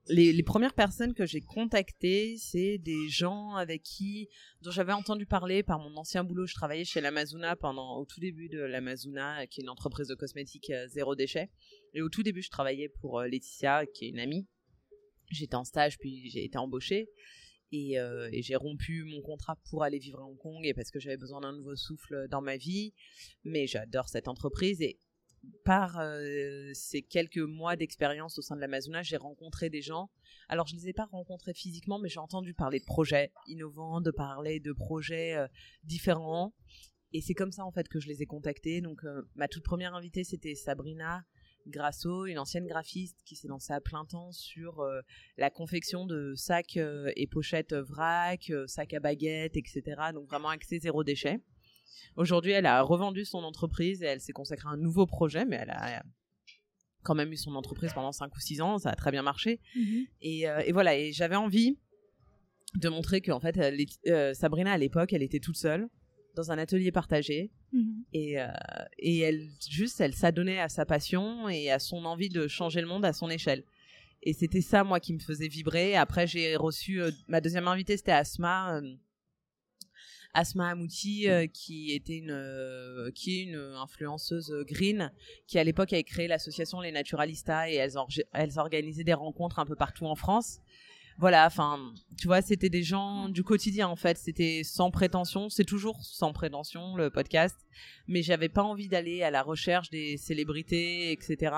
les, 0.10 0.44
premières 0.44 0.74
personnes 0.74 1.14
que 1.14 1.26
j'ai 1.26 1.42
contactées, 1.42 2.36
c'est 2.38 2.78
des 2.78 3.10
gens 3.10 3.56
avec 3.56 3.84
qui, 3.84 4.28
dont 4.62 4.72
j'avais 4.72 4.94
entendu 4.94 5.25
parler 5.25 5.64
par 5.64 5.80
mon 5.80 5.96
ancien 5.98 6.24
boulot. 6.24 6.46
Je 6.46 6.56
travaillais 6.56 6.86
chez 6.86 7.02
l'Amazona 7.02 7.56
pendant, 7.56 7.98
au 7.98 8.06
tout 8.06 8.20
début 8.20 8.50
de 8.50 8.60
l'Amazona, 8.60 9.46
qui 9.48 9.62
est 9.62 9.64
une 9.64 9.70
entreprise 9.70 10.08
de 10.08 10.16
cosmétiques 10.16 10.72
euh, 10.72 10.88
zéro 10.88 11.16
déchet. 11.16 11.50
Et 11.94 12.02
au 12.02 12.10
tout 12.10 12.24
début, 12.24 12.42
je 12.42 12.50
travaillais 12.50 12.90
pour 12.90 13.20
euh, 13.20 13.28
Laetitia, 13.28 13.86
qui 13.86 14.06
est 14.06 14.10
une 14.10 14.20
amie. 14.20 14.48
J'étais 15.30 15.56
en 15.56 15.64
stage, 15.64 15.98
puis 15.98 16.30
j'ai 16.30 16.44
été 16.44 16.58
embauchée. 16.58 17.10
Et, 17.72 18.00
euh, 18.00 18.30
et 18.31 18.42
j'ai 18.42 18.56
rompu 18.56 19.04
mon 19.04 19.22
contrat 19.22 19.56
pour 19.70 19.84
aller 19.84 20.00
vivre 20.00 20.20
à 20.20 20.26
Hong 20.26 20.38
Kong 20.40 20.66
et 20.66 20.74
parce 20.74 20.90
que 20.90 21.00
j'avais 21.00 21.18
besoin 21.18 21.42
d'un 21.42 21.54
nouveau 21.54 21.76
souffle 21.76 22.28
dans 22.30 22.42
ma 22.42 22.58
vie. 22.58 22.94
Mais 23.44 23.68
j'adore 23.68 24.10
cette 24.10 24.28
entreprise 24.28 24.81
et 24.81 25.00
par 25.64 26.00
euh, 26.00 26.72
ces 26.74 27.02
quelques 27.02 27.38
mois 27.38 27.76
d'expérience 27.76 28.38
au 28.40 28.42
sein 28.42 28.56
de 28.56 28.62
l'Amazona, 28.62 29.04
j'ai 29.04 29.18
rencontré 29.18 29.70
des 29.70 29.81
gens. 29.81 30.10
Alors, 30.50 30.68
je 30.68 30.76
ne 30.76 30.81
les 30.81 30.90
ai 30.90 30.94
pas 30.94 31.06
rencontrés 31.06 31.54
physiquement, 31.54 32.00
mais 32.00 32.10
j'ai 32.10 32.20
entendu 32.20 32.54
parler 32.54 32.80
de 32.80 32.86
projets 32.86 33.32
innovants, 33.48 34.02
de 34.02 34.12
parler 34.12 34.60
de 34.60 34.74
projets 34.74 35.36
euh, 35.36 35.48
différents. 35.84 36.54
Et 37.14 37.22
c'est 37.22 37.36
comme 37.36 37.52
ça, 37.52 37.64
en 37.66 37.72
fait, 37.72 37.88
que 37.88 38.00
je 38.00 38.08
les 38.08 38.22
ai 38.22 38.25
contactés. 38.25 38.82
Donc, 38.82 39.02
ma 39.36 39.48
toute 39.48 39.64
première 39.64 39.96
invitée, 39.96 40.24
c'était 40.24 40.54
Sabrina 40.54 41.24
Grasso, 41.69 42.25
une 42.25 42.39
ancienne 42.39 42.68
graphiste 42.68 43.18
qui 43.25 43.36
s'est 43.36 43.48
lancée 43.48 43.74
à 43.74 43.81
plein 43.81 44.06
temps 44.06 44.31
sur 44.31 44.86
la 45.38 45.50
confection 45.50 46.06
de 46.06 46.33
sacs 46.36 46.77
et 46.77 47.27
pochettes 47.27 47.74
vrac, 47.74 48.51
sacs 48.67 48.94
à 48.94 49.00
baguettes, 49.00 49.58
etc. 49.58 49.82
Donc, 50.13 50.27
vraiment 50.27 50.50
accès 50.50 50.79
zéro 50.79 51.03
déchet. 51.03 51.39
Aujourd'hui, 52.15 52.51
elle 52.51 52.65
a 52.65 52.82
revendu 52.82 53.25
son 53.25 53.44
entreprise 53.44 54.03
et 54.03 54.05
elle 54.05 54.22
s'est 54.22 54.34
consacrée 54.34 54.67
à 54.67 54.72
un 54.72 54.77
nouveau 54.77 55.05
projet, 55.05 55.46
mais 55.46 55.58
elle 55.58 55.72
a 55.72 56.03
quand 57.03 57.15
même 57.15 57.32
eu 57.32 57.38
son 57.38 57.55
entreprise 57.55 57.94
pendant 57.94 58.12
5 58.12 58.36
ou 58.36 58.39
6 58.39 58.62
ans, 58.62 58.77
ça 58.77 58.89
a 58.89 58.96
très 58.96 59.12
bien 59.12 59.22
marché. 59.22 59.60
Mhm. 59.75 60.05
Euh, 60.46 60.60
et, 60.65 60.72
voilà, 60.72 60.98
et 60.98 61.12
j'avais 61.12 61.36
envie 61.36 61.77
de 62.75 62.89
montrer 62.89 63.22
que 63.22 63.32
en 63.32 63.39
fait, 63.39 63.58
euh, 64.08 64.34
Sabrina 64.34 64.74
à 64.74 64.77
l'époque, 64.77 65.13
elle 65.13 65.24
était 65.24 65.39
toute 65.39 65.58
seule 65.58 65.88
dans 66.39 66.51
un 66.51 66.58
atelier 66.58 66.91
partagé 66.91 67.51
mhm. 67.74 68.03
et, 68.13 68.39
euh, 68.39 68.48
et 68.98 69.19
elle 69.19 69.48
juste, 69.69 70.00
elle 70.01 70.13
s'adonnait 70.13 70.60
à 70.60 70.69
sa 70.69 70.86
passion 70.86 71.50
et 71.50 71.69
à 71.72 71.79
son 71.79 72.05
envie 72.05 72.29
de 72.29 72.48
changer 72.48 72.81
le 72.81 72.88
monde 72.88 73.05
à 73.05 73.13
son 73.13 73.29
échelle. 73.29 73.63
Et 74.22 74.34
c'était 74.34 74.62
ça, 74.62 74.84
moi, 74.84 75.00
qui 75.00 75.13
me 75.13 75.19
faisait 75.19 75.48
vibrer. 75.48 75.96
Après, 75.96 76.27
j'ai 76.27 76.55
reçu 76.58 77.01
ma 77.27 77.39
deuxième 77.39 77.67
invitée, 77.67 77.96
c'était 77.96 78.12
Asma 78.12 78.81
Asma 80.34 80.69
Amouti, 80.69 81.27
euh, 81.27 81.48
qui 81.48 81.91
était 81.91 82.17
une, 82.17 82.31
euh, 82.31 83.12
qui 83.12 83.39
est 83.39 83.43
une 83.43 83.55
influenceuse 83.55 84.53
green, 84.67 85.12
qui 85.48 85.58
à 85.58 85.63
l'époque 85.63 85.91
avait 85.91 86.03
créé 86.03 86.27
l'association 86.27 86.81
Les 86.81 86.91
Naturalistas 86.91 87.69
et 87.69 87.75
elles, 87.75 87.93
elles 88.34 88.60
organisaient 88.60 89.03
des 89.03 89.13
rencontres 89.13 89.60
un 89.60 89.65
peu 89.65 89.75
partout 89.75 90.05
en 90.05 90.15
France 90.15 90.60
voilà, 91.20 91.46
enfin, 91.46 91.94
tu 92.18 92.28
vois, 92.28 92.42
c'était 92.42 92.70
des 92.70 92.82
gens 92.82 93.28
du 93.28 93.44
quotidien 93.44 93.90
en 93.90 93.98
fait. 93.98 94.18
C'était 94.18 94.62
sans 94.64 94.90
prétention, 94.90 95.50
c'est 95.50 95.66
toujours 95.66 96.02
sans 96.02 96.32
prétention 96.32 96.96
le 96.96 97.10
podcast, 97.10 97.58
mais 98.08 98.24
j'avais 98.24 98.48
pas 98.48 98.64
envie 98.64 98.88
d'aller 98.88 99.22
à 99.22 99.30
la 99.30 99.44
recherche 99.44 99.90
des 99.90 100.16
célébrités, 100.16 101.12
etc. 101.12 101.54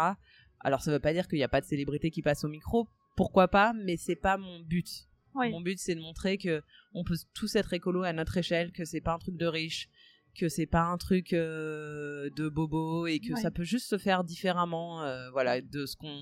Alors 0.61 0.81
ça 0.81 0.91
veut 0.91 0.99
pas 0.99 1.13
dire 1.13 1.27
qu'il 1.27 1.37
n'y 1.37 1.43
a 1.43 1.47
pas 1.47 1.61
de 1.61 1.67
célébrités 1.67 2.09
qui 2.09 2.23
passent 2.23 2.43
au 2.43 2.49
micro, 2.49 2.87
pourquoi 3.15 3.47
pas, 3.49 3.73
mais 3.73 3.97
c'est 3.97 4.15
pas 4.15 4.37
mon 4.37 4.61
but. 4.61 5.07
Mon 5.35 5.61
but, 5.61 5.79
c'est 5.79 5.95
de 5.95 6.01
montrer 6.01 6.37
que 6.37 6.61
on 6.93 7.03
peut 7.03 7.15
tous 7.33 7.55
être 7.55 7.71
écolo 7.73 8.03
à 8.03 8.13
notre 8.13 8.37
échelle, 8.37 8.71
que 8.71 8.83
c'est 8.83 8.99
pas 8.99 9.13
un 9.13 9.19
truc 9.19 9.37
de 9.37 9.45
riche, 9.45 9.89
que 10.35 10.49
c'est 10.49 10.65
pas 10.65 10.81
un 10.81 10.97
truc 10.97 11.33
euh, 11.33 12.29
de 12.35 12.49
bobo 12.49 13.05
et 13.05 13.19
que 13.19 13.35
ça 13.39 13.51
peut 13.51 13.63
juste 13.63 13.87
se 13.87 13.97
faire 13.97 14.23
différemment, 14.23 15.03
euh, 15.03 15.29
voilà, 15.31 15.61
de 15.61 15.85
ce 15.85 15.95
qu'on 15.95 16.19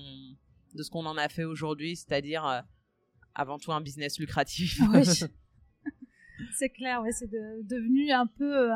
de 0.74 0.82
ce 0.84 0.90
qu'on 0.90 1.06
en 1.06 1.16
a 1.16 1.28
fait 1.28 1.44
aujourd'hui, 1.44 1.96
c'est-à-dire 1.96 2.46
euh, 2.46 2.60
avant 3.34 3.58
tout 3.58 3.72
un 3.72 3.80
business 3.80 4.18
lucratif. 4.18 4.80
c'est 6.56 6.70
clair, 6.70 7.02
ouais, 7.02 7.12
c'est 7.12 7.30
devenu 7.30 8.10
un 8.10 8.26
peu 8.26 8.70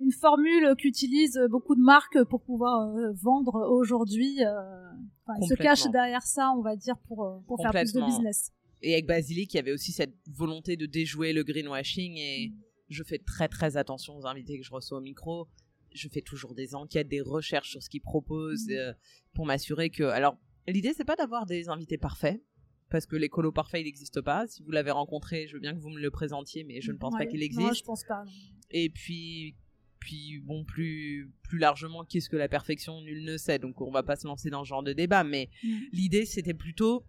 une 0.00 0.12
formule 0.12 0.74
qu'utilisent 0.76 1.40
beaucoup 1.50 1.74
de 1.74 1.82
marques 1.82 2.22
pour 2.24 2.42
pouvoir 2.42 2.94
vendre 3.14 3.68
aujourd'hui. 3.70 4.38
ils 4.38 5.48
se 5.48 5.54
cachent 5.54 5.90
derrière 5.90 6.22
ça, 6.22 6.52
on 6.56 6.62
va 6.62 6.76
dire, 6.76 6.98
pour, 7.06 7.42
pour 7.46 7.60
faire 7.60 7.72
plus 7.72 7.92
de 7.92 8.04
business. 8.04 8.52
Et 8.82 8.94
avec 8.94 9.06
Basilic, 9.06 9.52
il 9.52 9.56
y 9.56 9.60
avait 9.60 9.72
aussi 9.72 9.92
cette 9.92 10.14
volonté 10.26 10.76
de 10.76 10.86
déjouer 10.86 11.32
le 11.32 11.44
greenwashing 11.44 12.16
et 12.16 12.48
mm. 12.48 12.54
je 12.88 13.02
fais 13.02 13.18
très 13.18 13.48
très 13.48 13.76
attention 13.76 14.16
aux 14.16 14.26
invités 14.26 14.58
que 14.58 14.64
je 14.64 14.72
reçois 14.72 14.98
au 14.98 15.02
micro. 15.02 15.48
Je 15.92 16.08
fais 16.08 16.22
toujours 16.22 16.54
des 16.54 16.74
enquêtes, 16.74 17.08
des 17.08 17.20
recherches 17.20 17.70
sur 17.70 17.82
ce 17.82 17.90
qu'ils 17.90 18.00
proposent 18.00 18.68
mm. 18.68 18.72
euh, 18.72 18.92
pour 19.34 19.46
m'assurer 19.46 19.90
que. 19.90 20.04
Alors, 20.04 20.38
l'idée 20.66 20.92
c'est 20.96 21.04
pas 21.04 21.16
d'avoir 21.16 21.46
des 21.46 21.68
invités 21.68 21.98
parfaits 21.98 22.42
parce 22.90 23.06
que 23.06 23.16
l'écolo 23.16 23.52
parfait 23.52 23.80
il 23.80 23.84
n'existe 23.84 24.20
pas. 24.20 24.46
Si 24.46 24.62
vous 24.62 24.70
l'avez 24.70 24.90
rencontré, 24.90 25.46
je 25.46 25.54
veux 25.54 25.60
bien 25.60 25.74
que 25.74 25.80
vous 25.80 25.90
me 25.90 26.00
le 26.00 26.10
présentiez, 26.10 26.64
mais 26.64 26.80
je 26.80 26.92
ne 26.92 26.98
pense 26.98 27.16
pas 27.16 27.26
qu'il 27.26 27.42
existe. 27.42 27.68
Non, 27.68 27.72
je 27.72 27.84
pense 27.84 28.04
pas. 28.04 28.24
Et 28.70 28.90
puis, 28.90 29.56
puis 30.00 30.40
bon, 30.40 30.64
plus 30.64 31.30
plus 31.42 31.58
largement, 31.58 32.04
qu'est-ce 32.04 32.28
que 32.28 32.36
la 32.36 32.48
perfection 32.48 33.00
Nul 33.00 33.24
ne 33.24 33.36
sait. 33.36 33.58
Donc, 33.58 33.80
on 33.80 33.90
va 33.90 34.02
pas 34.02 34.16
se 34.16 34.26
lancer 34.26 34.50
dans 34.50 34.64
ce 34.64 34.68
genre 34.68 34.82
de 34.82 34.92
débat. 34.92 35.24
Mais 35.24 35.48
mm. 35.62 35.78
l'idée 35.92 36.26
c'était 36.26 36.54
plutôt 36.54 37.04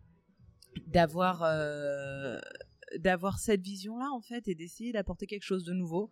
d'avoir 0.88 1.44
euh, 1.44 2.40
d'avoir 3.00 3.40
cette 3.40 3.62
vision 3.62 3.98
là 3.98 4.10
en 4.14 4.22
fait 4.22 4.48
et 4.48 4.56
d'essayer 4.56 4.92
d'apporter 4.92 5.26
quelque 5.26 5.44
chose 5.44 5.64
de 5.64 5.74
nouveau 5.74 6.12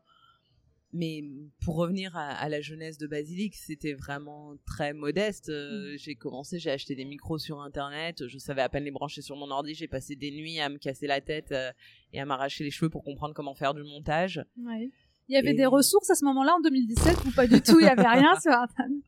mais 0.91 1.23
pour 1.63 1.75
revenir 1.75 2.15
à, 2.15 2.49
la 2.49 2.61
jeunesse 2.61 2.97
de 2.97 3.05
Basilic, 3.05 3.55
c'était 3.55 3.93
vraiment 3.93 4.55
très 4.65 4.93
modeste. 4.93 5.49
Euh, 5.49 5.93
mm. 5.93 5.97
J'ai 5.97 6.15
commencé, 6.15 6.59
j'ai 6.59 6.71
acheté 6.71 6.95
des 6.95 7.05
micros 7.05 7.37
sur 7.37 7.61
internet, 7.61 8.27
je 8.27 8.37
savais 8.37 8.61
à 8.61 8.69
peine 8.69 8.83
les 8.83 8.91
brancher 8.91 9.21
sur 9.21 9.35
mon 9.35 9.51
ordi, 9.51 9.75
j'ai 9.75 9.87
passé 9.87 10.15
des 10.15 10.31
nuits 10.31 10.59
à 10.59 10.69
me 10.69 10.77
casser 10.77 11.05
la 11.05 11.21
tête 11.21 11.51
euh, 11.51 11.71
et 12.13 12.19
à 12.19 12.25
m'arracher 12.25 12.63
les 12.63 12.71
cheveux 12.71 12.89
pour 12.89 13.03
comprendre 13.03 13.33
comment 13.35 13.53
faire 13.53 13.73
du 13.73 13.83
montage. 13.83 14.43
Ouais. 14.57 14.89
Il 15.27 15.35
y 15.35 15.37
avait 15.37 15.53
des 15.53 15.67
ressources 15.67 16.09
à 16.09 16.15
ce 16.15 16.25
moment-là 16.25 16.55
en 16.55 16.59
2017 16.61 17.25
ou 17.25 17.31
pas 17.31 17.45
du 17.45 17.61
tout? 17.61 17.79
Il 17.79 17.85
y 17.85 17.87
avait 17.87 18.01
rien 18.01 18.33
sur 18.41 18.51
Internet? 18.51 19.03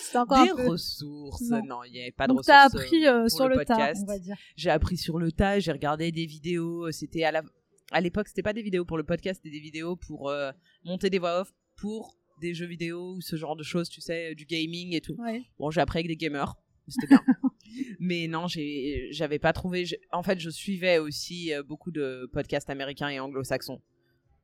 C'était 0.00 0.18
encore 0.18 0.44
des 0.44 0.52
ressources. 0.52 1.50
Non, 1.66 1.82
il 1.82 1.90
n'y 1.90 2.00
avait 2.00 2.12
pas 2.12 2.28
de 2.28 2.32
ressources. 2.32 2.46
Donc 2.46 2.54
as 2.54 2.62
appris 2.66 3.08
euh, 3.08 3.28
sur 3.28 3.48
le, 3.48 3.64
tas, 3.64 3.92
on 4.00 4.04
va 4.04 4.20
dire. 4.20 4.36
J'ai 4.54 4.70
appris 4.70 4.96
sur 4.96 5.18
le 5.18 5.32
tas. 5.32 5.58
J'ai 5.58 5.72
regardé 5.72 6.12
des 6.12 6.26
vidéos. 6.26 6.92
C'était 6.92 7.24
à 7.24 7.32
la 7.32 7.42
à 7.90 8.00
l'époque, 8.00 8.28
c'était 8.28 8.42
pas 8.42 8.52
des 8.52 8.62
vidéos 8.62 8.84
pour 8.84 8.96
le 8.96 9.04
podcast, 9.04 9.40
c'était 9.42 9.54
des 9.54 9.62
vidéos 9.62 9.96
pour 9.96 10.30
euh, 10.30 10.52
monter 10.84 11.10
des 11.10 11.18
voix 11.18 11.40
off 11.40 11.52
pour 11.76 12.16
des 12.40 12.54
jeux 12.54 12.66
vidéo 12.66 13.14
ou 13.16 13.20
ce 13.20 13.36
genre 13.36 13.56
de 13.56 13.62
choses, 13.62 13.88
tu 13.88 14.00
sais, 14.00 14.34
du 14.34 14.44
gaming 14.44 14.94
et 14.94 15.00
tout. 15.00 15.16
Bon, 15.58 15.70
j'ai 15.70 15.80
appris 15.80 15.98
avec 15.98 16.08
des 16.08 16.16
gamers. 16.16 16.54
C'était 16.88 17.06
bien. 17.06 17.22
Mais 17.98 18.28
non, 18.28 18.46
j'avais 19.10 19.38
pas 19.38 19.52
trouvé. 19.52 19.84
En 20.12 20.22
fait, 20.22 20.38
je 20.38 20.50
suivais 20.50 20.98
aussi 20.98 21.52
euh, 21.52 21.62
beaucoup 21.62 21.90
de 21.90 22.28
podcasts 22.32 22.70
américains 22.70 23.08
et 23.08 23.20
anglo-saxons. 23.20 23.80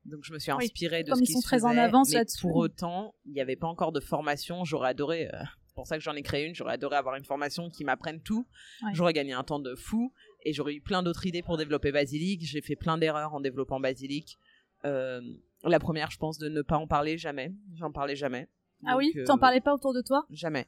Donc 0.06 0.20
je 0.23 0.32
me 0.32 0.38
suis 0.38 0.50
inspirée 0.50 1.04
de 1.04 1.14
ce 1.14 1.20
qui 1.20 1.32
sont 1.32 1.40
très 1.40 1.64
en 1.64 1.76
avance 1.76 2.12
mais 2.14 2.25
Pour 2.40 2.56
autant, 2.56 3.14
il 3.26 3.32
n'y 3.32 3.40
avait 3.40 3.56
pas 3.56 3.66
encore 3.66 3.92
de 3.92 4.00
formation. 4.00 4.64
J'aurais 4.64 4.88
adoré. 4.88 5.28
Euh, 5.28 5.42
c'est 5.66 5.75
pour 5.75 5.87
ça 5.87 5.99
que 5.99 6.02
j'en 6.02 6.14
ai 6.14 6.23
créé 6.23 6.47
une. 6.47 6.54
J'aurais 6.54 6.75
adoré 6.75 6.97
avoir 6.97 7.16
une 7.16 7.25
formation 7.25 7.68
qui 7.68 7.85
m'apprenne 7.85 8.20
tout. 8.23 8.47
J'aurais 8.92 9.12
gagné 9.12 9.35
un 9.35 9.44
temps 9.44 9.61
de 9.61 9.75
fou 9.75 10.12
et 10.42 10.52
j'aurais 10.52 10.75
eu 10.75 10.80
plein 10.80 11.02
d'autres 11.02 11.26
idées 11.26 11.42
pour 11.42 11.56
développer 11.56 11.92
Basilic. 11.92 12.42
J'ai 12.42 12.61
fait 12.61 12.76
plein 12.76 12.99
d'erreurs 12.99 13.35
en 13.35 13.40
développant 13.40 13.80
Basilic. 13.80 14.38
Euh, 14.85 15.20
la 15.64 15.78
première, 15.78 16.11
je 16.11 16.18
pense, 16.18 16.38
de 16.38 16.49
ne 16.49 16.62
pas 16.62 16.78
en 16.78 16.87
parler 16.87 17.18
jamais. 17.18 17.52
J'en 17.75 17.92
parlais 17.92 18.16
jamais. 18.16 18.49
Ah 18.87 18.97
oui, 18.97 19.11
tu 19.12 19.25
t'en 19.25 19.37
euh, 19.37 19.40
parlais 19.40 19.61
pas 19.61 19.75
autour 19.75 19.92
de 19.92 20.00
toi? 20.00 20.26
Jamais. 20.30 20.66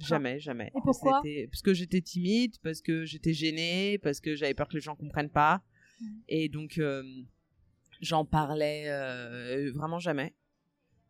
Jamais, 0.00 0.40
jamais. 0.40 0.68
Et 0.74 0.80
pourquoi? 0.82 1.22
Parce 1.50 1.62
que 1.62 1.74
j'étais 1.74 2.00
timide, 2.00 2.56
parce 2.62 2.80
que 2.80 3.04
j'étais 3.04 3.34
gênée, 3.34 3.98
parce 3.98 4.20
que 4.20 4.34
j'avais 4.34 4.54
peur 4.54 4.68
que 4.68 4.74
les 4.74 4.80
gens 4.80 4.96
comprennent 4.96 5.30
pas. 5.30 5.62
Et 6.28 6.48
donc, 6.48 6.80
j'en 8.00 8.24
parlais 8.24 8.84
euh, 8.88 9.70
vraiment 9.74 9.98
jamais. 9.98 10.34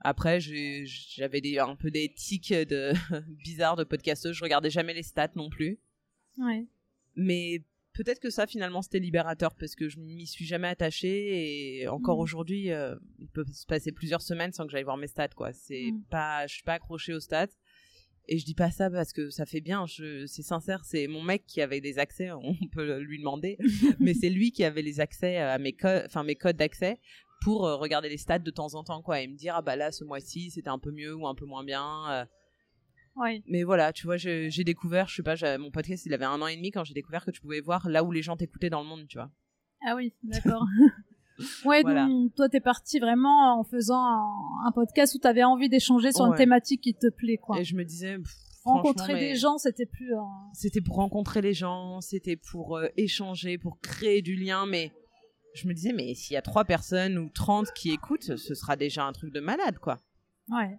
Après, 0.01 0.41
j'avais 0.41 1.59
un 1.59 1.77
peu 1.77 1.91
des 1.91 2.13
tics 2.13 2.53
de 2.53 2.93
bizarres 3.45 3.77
de 3.77 3.85
podcasteuse. 3.85 4.37
Je 4.37 4.43
regardais 4.43 4.71
jamais 4.71 4.95
les 4.95 5.05
stats 5.05 5.31
non 5.37 5.49
plus. 5.49 5.79
Ouais. 6.39 6.67
Mais 7.17 7.63
peut-être 7.93 8.21
que 8.21 8.31
ça, 8.31 8.47
finalement, 8.47 8.83
c'était 8.83 8.99
libérateur 8.99 9.55
parce 9.55 9.75
que 9.75 9.89
je 9.89 9.99
m'y 9.99 10.27
suis 10.27 10.45
jamais 10.45 10.69
attachée 10.69 11.81
et 11.81 11.89
encore 11.89 12.19
mm. 12.19 12.21
aujourd'hui, 12.21 12.71
euh, 12.73 12.97
il 13.19 13.29
peut 13.29 13.45
se 13.53 13.67
passer 13.67 13.93
plusieurs 13.93 14.23
semaines 14.23 14.53
sans 14.53 14.67
que 14.67 14.73
j'aille 14.73 14.85
voir 14.85 14.97
mes 14.97 15.07
stats, 15.07 15.29
quoi. 15.29 15.53
C'est 15.53 15.91
mm. 15.93 16.05
pas, 16.11 16.47
je 16.47 16.55
suis 16.55 16.63
pas 16.63 16.75
accrochée 16.75 17.15
aux 17.15 17.21
stats. 17.21 17.49
Et 18.29 18.39
je 18.39 18.45
dis 18.45 18.55
pas 18.55 18.71
ça 18.71 18.89
parce 18.89 19.13
que 19.13 19.31
ça 19.31 19.47
fait 19.47 19.61
bien, 19.61 19.85
c'est 19.89 20.43
sincère, 20.43 20.85
c'est 20.85 21.09
mon 21.09 21.23
mec 21.23 21.45
qui 21.45 21.61
avait 21.61 21.81
des 21.81 21.99
accès, 21.99 22.31
on 22.43 22.55
peut 22.71 23.01
lui 23.01 23.19
demander, 23.19 23.59
mais 23.99 24.15
c'est 24.15 24.31
lui 24.31 24.53
qui 24.53 24.63
avait 24.63 24.83
les 24.83 25.01
accès 25.01 25.39
à 25.39 25.59
mes 25.59 25.73
codes, 25.73 26.05
enfin 26.07 26.23
mes 26.23 26.37
codes 26.37 26.57
d'accès 26.57 27.01
pour 27.43 27.67
euh, 27.67 27.75
regarder 27.75 28.09
les 28.09 28.19
stats 28.19 28.39
de 28.39 28.51
temps 28.53 28.75
en 28.75 28.85
temps 28.85 29.03
quoi 29.03 29.21
et 29.21 29.27
me 29.27 29.35
dire 29.35 29.57
ah 29.57 29.63
bah 29.63 29.75
là 29.75 29.91
ce 29.91 30.05
mois-ci 30.05 30.53
c'était 30.53 30.69
un 30.69 30.79
peu 30.79 30.93
mieux 30.93 31.13
ou 31.13 31.27
un 31.27 31.35
peu 31.35 31.47
moins 31.47 31.65
bien. 31.65 32.29
Oui. 33.17 33.43
Mais 33.47 33.63
voilà, 33.63 33.93
tu 33.93 34.07
vois, 34.07 34.17
j'ai 34.17 34.65
découvert, 34.65 35.09
je 35.09 35.17
sais 35.17 35.23
pas, 35.23 35.37
mon 35.59 35.71
podcast 35.71 36.07
il 36.07 36.15
avait 36.15 36.25
un 36.25 36.41
an 36.41 36.47
et 36.47 36.57
demi 36.57 36.71
quand 36.71 36.85
j'ai 36.85 36.95
découvert 36.95 37.25
que 37.25 37.31
tu 37.31 37.41
pouvais 37.41 37.61
voir 37.61 37.89
là 37.89 38.05
où 38.05 38.11
les 38.11 38.23
gens 38.23 38.37
t'écoutaient 38.37 38.71
dans 38.71 38.83
le 38.83 38.89
monde, 38.89 39.07
tu 39.09 39.19
vois. 39.19 39.31
Ah 39.87 39.95
oui, 39.97 40.13
d'accord. 40.23 40.65
Ouais, 41.65 41.83
donc 41.83 42.35
toi 42.37 42.49
t'es 42.51 42.61
parti 42.61 43.01
vraiment 43.01 43.59
en 43.59 43.65
faisant 43.65 44.05
un, 44.05 44.71
podcast 44.73 45.15
où 45.15 45.19
t'avais 45.19 45.43
envie 45.43 45.71
d'échanger 45.71 46.13
sur 46.13 46.27
une 46.27 46.35
thématique 46.35 46.83
qui 46.83 46.95
te 46.95 47.09
plaît, 47.09 47.39
quoi. 47.39 47.59
Et 47.59 47.65
je 47.65 47.75
me 47.75 47.85
disais, 47.85 48.19
rencontrer 48.65 49.19
des 49.19 49.35
gens, 49.35 49.59
c'était 49.59 49.87
plus. 49.87 50.13
C'était 50.53 50.83
pour 50.83 50.97
rencontrer 50.97 51.41
les 51.41 51.55
gens, 51.55 52.01
c'était 52.01 52.37
pour 52.37 52.77
euh, 52.77 52.87
échanger, 52.97 53.59
pour 53.59 53.81
créer 53.81 54.23
du 54.23 54.37
lien, 54.37 54.67
mais 54.67 54.93
je 55.55 55.67
me 55.67 55.75
disais, 55.75 55.93
mais 55.93 56.15
s'il 56.15 56.35
y 56.35 56.37
a 56.37 56.43
trois 56.43 56.65
personnes 56.65 57.19
ou 57.19 57.29
30 57.31 57.73
qui 57.73 57.91
écoutent, 57.91 58.37
ce 58.37 58.55
sera 58.55 58.77
déjà 58.77 59.05
un 59.05 59.13
truc 59.13 59.33
de 59.33 59.41
malade, 59.41 59.79
quoi. 59.79 59.99
Ouais. 60.49 60.79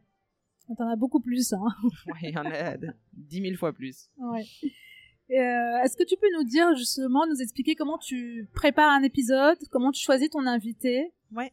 T'en 0.78 0.90
as 0.90 0.96
beaucoup 0.96 1.20
plus, 1.20 1.54
hein. 1.54 1.66
ouais, 2.08 2.20
il 2.30 2.32
y 2.32 2.38
en 2.38 2.46
a 2.46 2.76
dix 3.14 3.42
mille 3.42 3.58
fois 3.58 3.74
plus. 3.74 4.10
Ouais. 4.18 4.46
Euh, 5.32 5.84
est-ce 5.84 5.96
que 5.98 6.04
tu 6.04 6.16
peux 6.18 6.28
nous 6.38 6.44
dire 6.44 6.76
justement, 6.76 7.26
nous 7.28 7.42
expliquer 7.42 7.76
comment 7.76 7.98
tu 7.98 8.48
prépares 8.54 8.92
un 8.92 9.04
épisode, 9.04 9.58
comment 9.72 9.92
tu 9.92 10.04
choisis 10.04 10.30
ton 10.30 10.46
invité? 10.46 11.12
Ouais. 11.32 11.52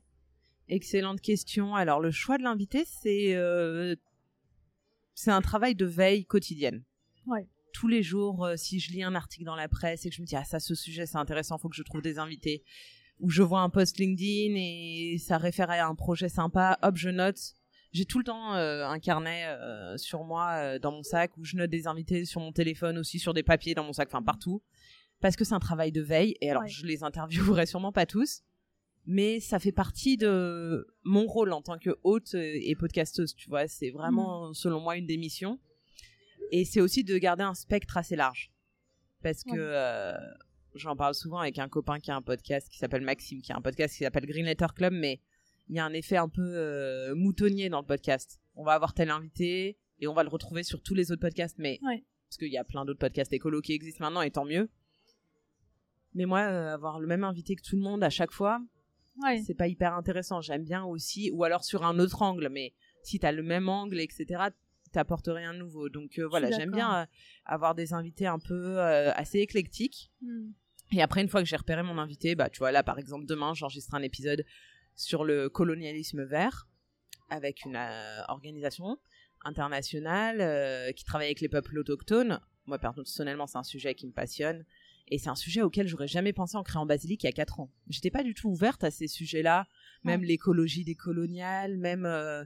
Excellente 0.69 1.21
question. 1.21 1.75
Alors 1.75 2.01
le 2.01 2.11
choix 2.11 2.39
de 2.39 2.43
l'invité, 2.43 2.85
c'est 2.85 3.35
euh, 3.35 3.95
c'est 5.15 5.31
un 5.31 5.41
travail 5.41 5.75
de 5.75 5.87
veille 5.87 6.25
quotidienne. 6.25 6.83
Ouais. 7.27 7.47
Tous 7.73 7.89
les 7.89 8.03
jours, 8.03 8.45
euh, 8.45 8.57
si 8.57 8.81
je 8.81 8.93
lis 8.93 9.03
un 9.03 9.15
article 9.15 9.45
dans 9.45 9.57
la 9.57 9.69
presse 9.69 10.07
et 10.07 10.11
que 10.11 10.17
je 10.17 10.23
me 10.23 10.27
dis 10.27 10.37
ah 10.37 10.45
ça 10.45 10.61
ce 10.61 10.75
sujet 10.75 11.07
c'est 11.07 11.19
intéressant, 11.19 11.59
faut 11.59 11.69
que 11.69 11.77
je 11.77 11.83
trouve 11.83 12.03
des 12.03 12.19
invités, 12.19 12.65
ou 13.19 13.31
je 13.31 13.43
vois 13.43 13.61
un 13.61 13.71
post 13.71 13.99
LinkedIn 13.99 14.55
et 14.57 15.17
ça 15.19 15.39
réfère 15.39 15.71
à 15.71 15.85
un 15.85 15.95
projet 15.95 16.29
sympa, 16.29 16.79
hop 16.83 16.97
je 16.97 17.11
note 17.11 17.55
j'ai 17.93 18.05
tout 18.05 18.19
le 18.19 18.25
temps 18.25 18.55
euh, 18.55 18.87
un 18.87 18.99
carnet 19.01 19.47
euh, 19.47 19.97
sur 19.97 20.23
moi 20.23 20.53
euh, 20.53 20.79
dans 20.79 20.93
mon 20.93 21.03
sac 21.03 21.37
où 21.37 21.45
je 21.45 21.57
note 21.57 21.71
des 21.71 21.87
invités 21.87 22.25
sur 22.25 22.41
mon 22.41 22.53
téléphone 22.53 22.99
aussi 22.99 23.19
sur 23.19 23.35
des 23.35 23.43
papiers 23.43 23.75
dans 23.75 23.85
mon 23.85 23.93
sac 23.93 24.09
enfin 24.09 24.23
partout. 24.23 24.63
Parce 25.21 25.37
que 25.37 25.45
c'est 25.45 25.55
un 25.55 25.61
travail 25.61 25.93
de 25.93 26.01
veille 26.01 26.37
et 26.41 26.51
alors 26.51 26.67
je 26.67 26.87
les 26.87 27.03
interviewerai 27.03 27.67
sûrement 27.67 27.93
pas 27.93 28.07
tous 28.07 28.43
mais 29.07 29.41
ça 29.41 29.59
fait 29.59 29.73
partie 29.73 30.17
de 30.17 30.87
mon 31.03 31.27
rôle 31.27 31.53
en 31.53 31.63
tant 31.63 31.79
que 31.79 31.99
hôte 32.05 32.35
et 32.35 32.75
podcasteuse 32.77 33.35
tu 33.35 33.49
vois. 33.49 33.67
C'est 33.67 33.91
vraiment 33.91 34.51
mm. 34.51 34.55
selon 34.55 34.81
moi 34.81 34.97
une 34.97 35.07
des 35.07 35.17
missions. 35.17 35.59
Et 36.53 36.65
c'est 36.65 36.81
aussi 36.81 37.05
de 37.05 37.17
garder 37.17 37.45
un 37.45 37.55
spectre 37.55 37.97
assez 37.97 38.17
large. 38.17 38.53
Parce 39.23 39.43
que 39.43 40.15
j'en 40.75 40.97
parle 40.97 41.15
souvent 41.15 41.39
avec 41.39 41.59
un 41.59 41.69
copain 41.69 41.99
qui 41.99 42.11
a 42.11 42.17
un 42.17 42.23
podcast 42.23 42.69
qui 42.69 42.79
s'appelle 42.79 43.03
Maxime 43.03 43.43
qui 43.43 43.53
a 43.53 43.57
un 43.57 43.61
podcast 43.61 43.97
qui 43.97 44.05
s'appelle 44.05 44.27
Green 44.27 44.47
Letter 44.47 44.67
Club 44.75 44.93
mais 44.93 45.21
il 45.71 45.77
y 45.77 45.79
a 45.79 45.85
un 45.85 45.93
effet 45.93 46.17
un 46.17 46.29
peu 46.29 46.43
euh, 46.43 47.15
moutonnier 47.15 47.69
dans 47.69 47.81
le 47.81 47.87
podcast. 47.87 48.41
On 48.57 48.65
va 48.65 48.73
avoir 48.73 48.93
tel 48.93 49.09
invité 49.09 49.79
et 50.01 50.09
on 50.09 50.13
va 50.13 50.25
le 50.25 50.29
retrouver 50.29 50.65
sur 50.65 50.83
tous 50.83 50.95
les 50.95 51.13
autres 51.13 51.21
podcasts, 51.21 51.59
mais 51.59 51.79
parce 51.81 52.39
qu'il 52.39 52.49
y 52.49 52.59
a 52.59 52.65
plein 52.65 52.85
d'autres 52.85 52.99
podcasts 52.99 53.33
écolos 53.33 53.61
qui 53.61 53.73
existent 53.73 54.05
maintenant 54.05 54.23
et 54.23 54.33
tant 54.33 54.45
mieux. 54.45 54.69
Mais 56.15 56.25
moi, 56.25 56.41
euh, 56.41 56.75
avoir 56.75 56.99
le 56.99 57.07
même 57.07 57.23
invité 57.23 57.55
que 57.55 57.63
tout 57.63 57.77
le 57.77 57.83
monde 57.83 58.03
à 58.03 58.11
chaque 58.11 58.33
fois, 58.33 58.61
c'est 59.47 59.55
pas 59.55 59.69
hyper 59.69 59.95
intéressant. 59.95 60.41
J'aime 60.41 60.65
bien 60.65 60.85
aussi, 60.85 61.31
ou 61.33 61.45
alors 61.45 61.63
sur 61.63 61.85
un 61.85 62.01
autre 62.01 62.21
angle, 62.23 62.49
mais 62.51 62.75
si 63.05 63.21
tu 63.21 63.27
as 63.27 63.31
le 63.31 63.45
même 63.45 63.69
angle, 63.69 64.01
etc., 64.01 64.47
t'apportes 64.91 65.29
rien 65.29 65.55
de 65.55 65.59
nouveau. 65.61 65.89
Donc 65.89 66.19
euh, 66.19 66.27
voilà, 66.27 66.51
j'aime 66.51 66.73
bien 66.73 67.07
avoir 67.45 67.77
des 67.77 67.93
invités 67.93 68.27
un 68.27 68.41
peu 68.41 68.81
assez 68.81 69.39
éclectiques. 69.39 70.11
Hmm. 70.21 70.51
Et 70.93 71.01
après, 71.01 71.21
une 71.21 71.29
fois 71.29 71.41
que 71.41 71.49
j'ai 71.49 71.55
repéré 71.55 71.85
mon 71.85 71.99
invité, 71.99 72.35
bah 72.35 72.51
tu 72.51 72.59
vois 72.59 72.73
là, 72.73 72.83
par 72.83 72.99
exemple, 72.99 73.25
demain, 73.25 73.55
j'enregistre 73.55 73.95
un 73.95 74.03
épisode 74.03 74.45
sur 75.01 75.25
le 75.25 75.49
colonialisme 75.49 76.25
vert 76.25 76.69
avec 77.31 77.65
une 77.65 77.77
euh, 77.77 78.23
organisation 78.29 78.99
internationale 79.45 80.41
euh, 80.41 80.93
qui 80.93 81.05
travaille 81.05 81.29
avec 81.29 81.41
les 81.41 81.49
peuples 81.49 81.79
autochtones. 81.79 82.41
Moi, 82.67 82.79
personnellement, 82.79 83.47
c'est 83.47 83.57
un 83.57 83.63
sujet 83.63 83.95
qui 83.95 84.07
me 84.07 84.13
passionne. 84.13 84.65
Et 85.09 85.19
c'est 85.19 85.31
un 85.31 85.35
sujet 85.35 85.63
auquel 85.63 85.89
j'aurais 85.89 86.07
jamais 86.07 86.35
pensé 86.35 86.57
en 86.57 86.63
créant 86.63 86.85
Basilic 86.85 87.23
il 87.23 87.27
y 87.27 87.29
a 87.31 87.33
4 87.33 87.61
ans. 87.61 87.73
J'étais 87.89 88.11
pas 88.11 88.23
du 88.23 88.35
tout 88.35 88.49
ouverte 88.49 88.85
à 88.85 88.91
ces 88.91 89.09
sujets-là, 89.09 89.67
même 90.05 90.23
l'écologie 90.23 90.85
décoloniale, 90.85 91.79
même 91.79 92.05
euh, 92.05 92.45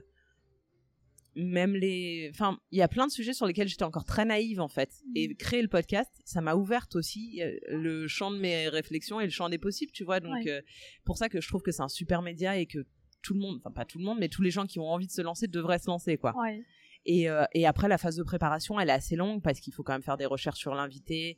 même 1.35 1.75
les. 1.75 2.29
Enfin, 2.33 2.57
il 2.71 2.79
y 2.79 2.81
a 2.81 2.87
plein 2.87 3.07
de 3.07 3.11
sujets 3.11 3.33
sur 3.33 3.45
lesquels 3.45 3.67
j'étais 3.67 3.83
encore 3.83 4.05
très 4.05 4.25
naïve 4.25 4.61
en 4.61 4.67
fait. 4.67 4.89
Et 5.15 5.27
Mm. 5.29 5.35
créer 5.35 5.61
le 5.61 5.67
podcast, 5.67 6.11
ça 6.25 6.41
m'a 6.41 6.55
ouverte 6.55 6.95
aussi 6.95 7.41
euh, 7.41 7.51
le 7.69 8.07
champ 8.07 8.31
de 8.31 8.37
mes 8.37 8.69
réflexions 8.69 9.19
et 9.19 9.25
le 9.25 9.31
champ 9.31 9.49
des 9.49 9.57
possibles, 9.57 9.91
tu 9.91 10.03
vois. 10.03 10.19
Donc, 10.19 10.33
Ouais. 10.33 10.49
euh, 10.51 10.61
pour 11.03 11.17
ça 11.17 11.29
que 11.29 11.41
je 11.41 11.47
trouve 11.47 11.61
que 11.61 11.71
c'est 11.71 11.81
un 11.83 11.89
super 11.89 12.21
média 12.21 12.57
et 12.57 12.65
que 12.65 12.85
tout 13.21 13.33
le 13.33 13.39
monde, 13.39 13.57
enfin 13.59 13.71
pas 13.71 13.85
tout 13.85 13.97
le 13.97 14.03
monde, 14.05 14.17
mais 14.19 14.29
tous 14.29 14.41
les 14.41 14.51
gens 14.51 14.65
qui 14.65 14.79
ont 14.79 14.87
envie 14.87 15.07
de 15.07 15.11
se 15.11 15.21
lancer 15.21 15.47
devraient 15.47 15.79
se 15.79 15.87
lancer, 15.87 16.17
quoi. 16.17 16.33
Ouais. 16.39 16.61
Et, 17.07 17.29
euh, 17.29 17.43
et 17.53 17.65
après, 17.67 17.87
la 17.87 17.97
phase 17.97 18.15
de 18.15 18.23
préparation, 18.23 18.79
elle 18.79 18.89
est 18.89 18.93
assez 18.93 19.15
longue 19.15 19.41
parce 19.43 19.59
qu'il 19.59 19.73
faut 19.73 19.83
quand 19.83 19.93
même 19.93 20.01
faire 20.03 20.17
des 20.17 20.25
recherches 20.25 20.59
sur 20.59 20.73
l'invité, 20.75 21.37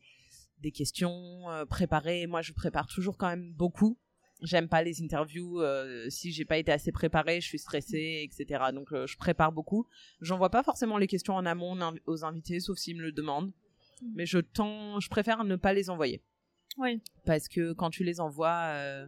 des 0.60 0.72
questions, 0.72 1.50
euh, 1.50 1.66
préparer. 1.66 2.26
Moi, 2.28 2.42
je 2.42 2.54
prépare 2.54 2.88
toujours 2.88 3.18
quand 3.18 3.28
même 3.28 3.54
beaucoup. 3.54 3.98
J'aime 4.44 4.68
pas 4.68 4.84
les 4.84 5.02
interviews. 5.02 5.62
euh, 5.62 6.10
si 6.10 6.32
j'ai 6.32 6.46
pas 6.46 6.58
été 6.58 6.72
assez 6.72 6.92
préparée, 6.92 7.42
je 7.42 7.48
suis 7.48 7.60
stressée, 7.60 8.24
etc. 8.24 8.66
Donc, 8.74 8.92
euh, 8.94 9.08
je 9.08 9.18
prépare 9.18 9.52
beaucoup. 9.52 9.88
J'envoie 10.22 10.50
pas 10.50 10.64
forcément 10.64 10.98
les 10.98 11.08
questions 11.08 11.34
en 11.34 11.46
amont 11.46 11.78
aux 12.06 12.24
invités, 12.24 12.60
sauf 12.60 12.78
s'ils 12.78 12.98
me 12.98 13.02
le 13.02 13.12
demandent. 13.12 13.52
Mm. 14.02 14.14
Mais 14.16 14.26
je 14.26 14.38
tends, 14.40 15.00
je 15.00 15.10
préfère 15.10 15.44
ne 15.44 15.56
pas 15.56 15.74
les 15.74 15.90
envoyer 15.90 16.22
Oui. 16.78 17.02
parce 17.26 17.48
que 17.48 17.74
quand 17.74 17.90
tu 17.90 18.04
les 18.04 18.20
envoies, 18.20 18.62
euh, 18.74 19.08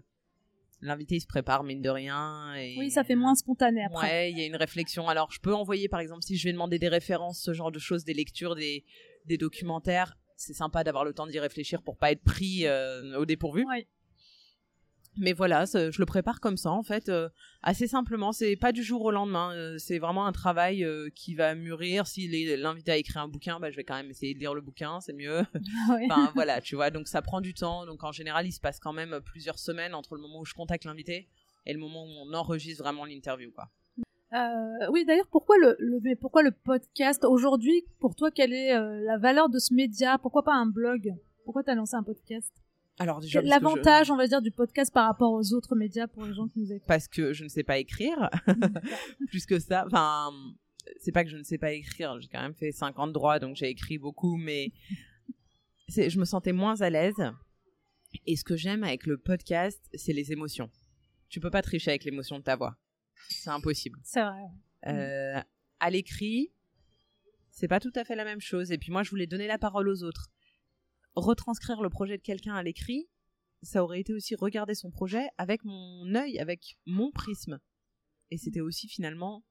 l'invité 0.82 1.18
il 1.18 1.22
se 1.22 1.28
prépare 1.28 1.64
mine 1.64 1.82
de 1.82 1.90
rien. 1.90 2.56
Et... 2.56 2.76
oui, 2.80 2.90
ça 2.90 3.04
fait 3.04 3.16
moins 3.16 3.36
spontané 3.36 3.84
après. 3.84 4.08
Ouais, 4.08 4.32
il 4.32 4.40
y 4.40 4.42
a 4.42 4.46
une 4.48 4.56
réflexion. 4.56 5.08
Alors, 5.10 5.32
je 5.32 5.40
peux 5.40 5.54
envoyer, 5.54 5.90
par 5.90 6.00
exemple, 6.00 6.24
si 6.24 6.38
je 6.38 6.48
vais 6.48 6.54
demander 6.54 6.80
des 6.80 6.88
références, 6.90 7.40
ce 7.40 7.54
genre 7.54 7.72
de 7.72 7.80
choses, 7.80 8.04
des 8.04 8.16
lectures, 8.16 8.56
des, 8.56 8.84
des 9.26 9.38
documentaires. 9.38 10.18
C'est 10.38 10.54
sympa 10.54 10.84
d'avoir 10.86 11.04
le 11.04 11.14
temps 11.14 11.28
d'y 11.28 11.38
réfléchir 11.38 11.82
pour 11.84 11.98
pas 11.98 12.12
être 12.14 12.24
pris 12.24 12.66
euh, 12.66 13.20
au 13.20 13.26
dépourvu. 13.26 13.66
Ouais. 13.68 13.88
Mais 15.18 15.34
voilà, 15.34 15.66
je 15.66 16.00
le 16.00 16.06
prépare 16.06 16.40
comme 16.40 16.56
ça, 16.56 16.72
en 16.72 16.84
fait, 16.84 17.10
euh, 17.10 17.28
assez 17.62 17.88
simplement. 17.88 18.32
C'est 18.32 18.56
pas 18.56 18.72
du 18.72 18.84
jour 18.84 19.02
au 19.04 19.12
lendemain. 19.12 19.54
euh, 19.54 19.78
c'est 19.78 20.00
vraiment 20.00 20.26
un 20.26 20.32
travail 20.32 20.84
euh, 20.86 21.10
qui 21.14 21.36
va 21.36 21.56
mûrir. 21.56 22.08
Si 22.08 22.28
l'invité 22.58 22.92
a 22.92 22.98
écrit 22.98 23.20
un 23.20 23.28
bouquin, 23.28 23.60
bah, 23.60 23.70
je 23.72 23.76
vais 23.76 23.84
quand 23.84 23.96
même 23.96 24.10
essayer 24.10 24.34
de 24.34 24.40
lire 24.40 24.54
le 24.54 24.62
bouquin, 24.62 25.02
c'est 25.02 25.14
mieux. 25.14 25.42
Ouais. 25.90 26.06
Enfin 26.10 26.32
voilà, 26.36 26.62
tu 26.62 26.76
vois, 26.76 26.90
donc 26.92 27.08
ça 27.08 27.22
prend 27.22 27.42
du 27.42 27.54
temps. 27.54 27.86
Donc 27.86 28.04
en 28.04 28.12
général, 28.12 28.46
il 28.48 28.52
se 28.52 28.62
passe 28.62 28.80
quand 28.80 28.94
même 28.94 29.20
plusieurs 29.26 29.60
semaines 29.60 29.94
entre 29.94 30.16
le 30.16 30.22
moment 30.22 30.40
où 30.40 30.46
je 30.46 30.54
contacte 30.54 30.86
l'invité 30.86 31.28
et 31.66 31.74
le 31.74 31.80
moment 31.80 32.04
où 32.06 32.10
on 32.30 32.34
enregistre 32.34 32.84
vraiment 32.84 33.04
l'interview, 33.06 33.52
quoi. 33.52 33.70
Oui, 34.92 35.06
d'ailleurs, 35.06 35.28
pourquoi 35.32 35.58
le, 35.58 35.76
le- 35.80 36.00
mais 36.04 36.16
pourquoi 36.16 36.44
le 36.44 36.52
podcast 36.52 37.26
aujourd'hui? 37.26 37.84
Pour 38.00 38.16
toi, 38.16 38.30
quelle 38.32 38.54
est 38.54 38.74
la 38.74 39.18
valeur 39.18 39.50
de 39.50 39.58
ce 39.60 39.74
média? 39.74 40.18
Pourquoi 40.20 40.44
pas 40.44 40.54
un 40.54 40.68
blog? 40.68 41.14
Pourquoi 41.46 41.64
t'as 41.64 41.74
lancé 41.76 41.96
un 41.96 42.04
podcast? 42.04 42.54
Alors 43.00 43.20
déjà, 43.22 43.42
je- 43.42 43.48
L'avantage, 43.48 44.12
on 44.12 44.18
va 44.18 44.28
dire, 44.28 44.42
du 44.42 44.52
podcast 44.52 44.94
par 44.94 45.06
rapport 45.08 45.32
aux 45.32 45.54
autres 45.54 45.76
médias 45.76 46.08
pour 46.08 46.26
les 46.26 46.34
gens 46.34 46.48
qui 46.48 46.60
nous 46.60 46.72
écoutent. 46.72 46.88
parce 46.88 47.08
que 47.08 47.34
je 47.34 47.44
ne 47.46 47.50
sais 47.50 47.64
pas 47.64 47.78
écrire, 47.78 48.30
plus 49.30 49.46
que 49.46 49.58
ça. 49.60 49.86
Enfin, 49.88 50.32
c'est 51.00 51.12
pas 51.12 51.24
que 51.24 51.30
je 51.30 51.38
ne 51.38 51.44
sais 51.44 51.58
pas 51.58 51.72
écrire. 51.72 52.20
J'ai 52.20 52.28
quand 52.28 52.42
même 52.42 52.54
fait 52.54 52.72
50 52.72 53.14
droits, 53.14 53.40
donc 53.40 53.56
j'ai 53.56 53.70
écrit 53.70 53.98
beaucoup, 53.98 54.36
mais 54.38 54.72
je 55.88 56.20
me 56.20 56.26
sentais 56.26 56.52
moins 56.54 56.80
à 56.82 56.90
l'aise. 56.90 57.16
Et 58.26 58.36
ce 58.36 58.44
que 58.44 58.56
j'aime 58.58 58.84
avec 58.84 59.06
le 59.06 59.18
podcast, 59.18 59.80
c'est 59.94 60.14
les 60.14 60.32
émotions. 60.32 60.70
Tu 61.30 61.40
peux 61.40 61.52
pas 61.52 61.62
tricher 61.62 61.92
avec 61.92 62.04
l'émotion 62.06 62.40
de 62.40 62.44
ta 62.44 62.56
voix. 62.56 62.76
C'est 63.30 63.52
impossible. 63.52 64.00
C'est 64.04 64.22
vrai. 64.24 64.46
Euh, 64.88 65.40
à 65.80 65.90
l'écrit, 65.92 66.52
c'est 67.52 67.68
pas 67.68 67.80
tout 67.80 67.92
à 67.96 68.04
fait 68.04 68.16
la 68.16 68.24
même 68.26 68.42
chose. 68.42 68.72
Et 68.72 68.78
puis 68.78 68.92
moi, 68.92 69.04
je 69.04 69.10
voulais 69.12 69.28
donner 69.28 69.46
la 69.48 69.58
parole 69.60 69.88
aux 69.90 70.04
autres. 70.04 70.30
Retranscrire 71.16 71.82
le 71.82 71.90
projet 71.90 72.18
de 72.18 72.22
quelqu'un 72.24 72.56
à 72.56 72.64
l'écrit, 72.64 73.10
ça 73.62 73.84
aurait 73.84 74.00
été 74.00 74.14
aussi 74.14 74.36
regarder 74.36 74.76
son 74.76 74.90
projet 74.90 75.28
avec 75.38 75.64
mon 75.66 76.16
œil, 76.16 76.40
avec 76.40 76.78
mon 76.86 77.12
prisme. 77.12 77.60
Et 78.32 78.38
c'était 78.38 78.62
aussi 78.62 78.88
finalement 78.88 79.44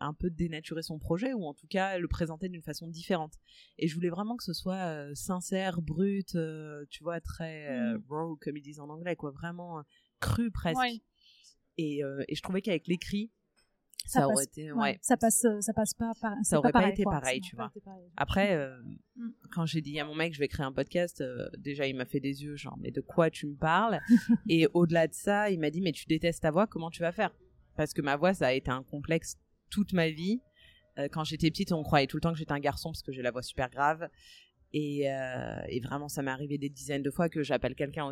un 0.00 0.14
peu 0.14 0.30
dénaturer 0.30 0.82
son 0.82 0.98
projet 0.98 1.32
ou 1.32 1.44
en 1.44 1.54
tout 1.54 1.68
cas 1.68 1.98
le 1.98 2.08
présenter 2.08 2.48
d'une 2.48 2.62
façon 2.62 2.88
différente. 2.88 3.34
Et 3.78 3.86
je 3.86 3.94
voulais 3.94 4.08
vraiment 4.08 4.36
que 4.36 4.42
ce 4.42 4.52
soit 4.52 4.74
euh, 4.88 5.14
sincère, 5.14 5.80
brut, 5.80 6.34
euh, 6.34 6.84
tu 6.90 7.04
vois, 7.04 7.20
très 7.20 7.68
euh, 7.70 7.98
Mm. 7.98 8.04
raw 8.08 8.36
comme 8.40 8.56
ils 8.56 8.62
disent 8.62 8.80
en 8.80 8.88
anglais, 8.88 9.14
quoi, 9.14 9.30
vraiment 9.30 9.82
cru 10.18 10.50
presque. 10.50 10.78
Ouais. 10.80 11.00
Et, 11.78 12.00
et 12.28 12.34
je 12.34 12.42
trouvais 12.42 12.60
qu'avec 12.60 12.86
l'écrit, 12.86 13.30
Ça 14.06 14.20
ça, 14.20 14.26
aurait 14.26 14.34
passe- 14.36 14.44
été, 14.44 14.72
Ouais, 14.72 14.80
ouais, 14.80 14.98
Ça 15.02 15.16
passe, 15.16 15.44
euh, 15.44 15.60
ça 15.60 15.72
passe 15.72 15.94
pas. 15.94 16.12
par- 16.20 16.34
c'est 16.42 16.56
aurait 16.56 16.70
pas 16.72 16.80
pareil, 16.80 16.92
été 16.92 17.02
quoi. 17.04 17.12
pareil, 17.20 17.40
Ça 17.42 17.48
tu 17.48 17.56
vois. 17.56 17.72
pareil. 17.84 18.10
Après, 18.16 18.54
euh, 18.56 18.76
Mm. 19.16 19.28
quand 19.52 19.66
j'ai 19.66 19.80
dit 19.80 19.98
à 20.00 20.04
mon 20.04 20.14
mec, 20.14 20.32
je 20.34 20.38
vais 20.38 20.48
créer 20.48 20.66
un 20.66 20.72
podcast, 20.72 21.20
euh, 21.20 21.48
déjà, 21.58 21.86
il 21.86 21.94
m'a 21.96 22.04
fait 22.04 22.20
des 22.20 22.42
yeux, 22.44 22.56
genre, 22.56 22.76
mais 22.80 22.90
de 22.90 23.00
quoi 23.00 23.30
tu 23.30 23.46
me 23.46 23.54
parles? 23.56 24.00
Et 24.50 24.66
au-delà 24.74 25.06
de 25.08 25.14
ça, 25.14 25.50
il 25.50 25.58
m'a 25.60 25.70
dit, 25.70 25.80
mais 25.80 25.92
tu 25.92 26.06
détestes 26.06 26.42
ta 26.42 26.50
voix, 26.50 26.66
comment 26.66 26.90
tu 26.90 27.00
vas 27.02 27.12
faire? 27.12 27.30
Parce 27.76 27.92
que 27.94 28.02
ma 28.02 28.16
voix, 28.16 28.34
ça 28.34 28.48
a 28.48 28.52
été 28.52 28.70
un 28.70 28.82
complexe 28.82 29.36
toute 29.70 29.92
ma 29.92 30.08
vie. 30.10 30.40
Euh, 30.98 31.08
quand 31.10 31.24
j'étais 31.24 31.50
petite, 31.50 31.72
on 31.72 31.82
croyait 31.82 32.06
tout 32.06 32.16
le 32.18 32.20
temps 32.20 32.32
que 32.32 32.38
j'étais 32.38 32.52
un 32.52 32.58
garçon 32.60 32.90
parce 32.90 33.02
que 33.02 33.12
j'ai 33.12 33.22
la 33.22 33.30
voix 33.30 33.42
super 33.42 33.70
grave. 33.70 34.08
Et, 34.74 35.10
euh, 35.12 35.60
et 35.68 35.80
vraiment, 35.80 36.08
ça 36.08 36.22
m'est 36.22 36.30
arrivé 36.30 36.56
des 36.56 36.70
dizaines 36.70 37.02
de 37.02 37.10
fois 37.10 37.28
que 37.28 37.42
j'appelle 37.42 37.74
quelqu'un 37.74 38.10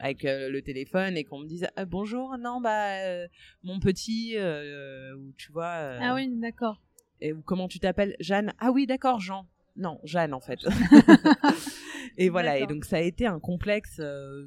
avec 0.00 0.24
euh, 0.24 0.48
le 0.50 0.60
téléphone 0.60 1.16
et 1.16 1.22
qu'on 1.24 1.38
me 1.38 1.46
dise 1.46 1.68
Ah, 1.76 1.84
bonjour, 1.84 2.36
non, 2.38 2.60
bah, 2.60 3.04
euh, 3.04 3.28
mon 3.62 3.78
petit, 3.78 4.34
euh, 4.36 5.14
ou 5.16 5.32
tu 5.36 5.52
vois. 5.52 5.74
euh, 5.76 5.98
Ah 6.02 6.14
oui, 6.14 6.28
d'accord. 6.40 6.82
et 7.20 7.32
ou 7.32 7.40
comment 7.42 7.68
tu 7.68 7.78
t'appelles? 7.78 8.16
Jeanne 8.18 8.52
Ah 8.58 8.72
oui, 8.72 8.86
d'accord, 8.86 9.20
Jean. 9.20 9.46
Non, 9.76 10.00
Jeanne 10.02 10.34
en 10.34 10.40
fait. 10.40 10.58
et 12.18 12.28
voilà, 12.30 12.58
et 12.58 12.66
donc 12.66 12.84
ça 12.84 12.96
a 12.96 13.00
été 13.00 13.26
un 13.26 13.38
complexe 13.38 13.98
euh, 14.00 14.46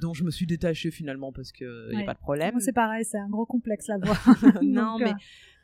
dont 0.00 0.14
je 0.14 0.24
me 0.24 0.30
suis 0.30 0.46
détachée 0.46 0.90
finalement 0.90 1.32
parce 1.32 1.52
que 1.52 1.88
il 1.90 1.94
y 1.94 1.96
Ouais. 1.98 2.02
a 2.02 2.06
pas 2.06 2.14
de 2.14 2.18
problème. 2.18 2.58
C'est 2.60 2.72
pareil, 2.72 3.04
c'est 3.04 3.18
un 3.18 3.28
gros 3.28 3.46
complexe 3.46 3.86
la 3.88 3.98
voix. 3.98 4.16
non, 4.62 4.92
Donc, 4.98 5.00
mais 5.02 5.10
euh, 5.10 5.14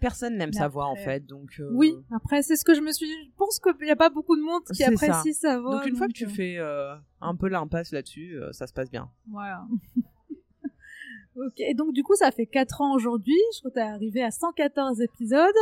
personne 0.00 0.36
n'aime 0.36 0.52
sa 0.52 0.68
voix 0.68 0.86
en 0.86 0.96
fait, 0.96 1.26
donc 1.26 1.50
euh, 1.60 1.68
Oui, 1.72 1.94
après, 2.14 2.42
c'est 2.42 2.56
ce 2.56 2.64
que 2.64 2.74
je 2.74 2.80
me 2.80 2.92
suis 2.92 3.06
dit. 3.06 3.30
Je 3.30 3.36
pense 3.36 3.58
qu'il 3.58 3.84
n'y 3.84 3.90
a 3.90 3.96
pas 3.96 4.10
beaucoup 4.10 4.36
de 4.36 4.42
monde 4.42 4.62
qui 4.64 4.74
C'est 4.74 4.96
ça. 4.96 5.06
apprécie 5.06 5.34
sa 5.34 5.58
voix. 5.58 5.76
Donc 5.76 5.86
une 5.86 5.96
fois 5.96 6.06
que 6.06 6.12
tu 6.12 6.26
euh, 6.26 6.28
fais 6.28 6.56
euh, 6.58 6.94
un 7.20 7.36
peu 7.36 7.48
l'impasse 7.48 7.92
là-dessus, 7.92 8.36
euh, 8.36 8.52
ça 8.52 8.66
se 8.66 8.72
passe 8.72 8.90
bien. 8.90 9.10
Voilà. 9.30 9.66
ok, 11.36 11.60
et 11.60 11.74
donc 11.74 11.92
du 11.92 12.02
coup, 12.02 12.14
ça 12.14 12.30
fait 12.30 12.46
4 12.46 12.80
ans 12.80 12.94
aujourd'hui. 12.94 13.38
Je 13.54 13.60
crois 13.60 13.70
que 13.70 13.76
tu 13.76 13.80
es 13.80 13.88
arrivé 13.88 14.22
à 14.22 14.30
114 14.30 15.00
épisodes. 15.00 15.54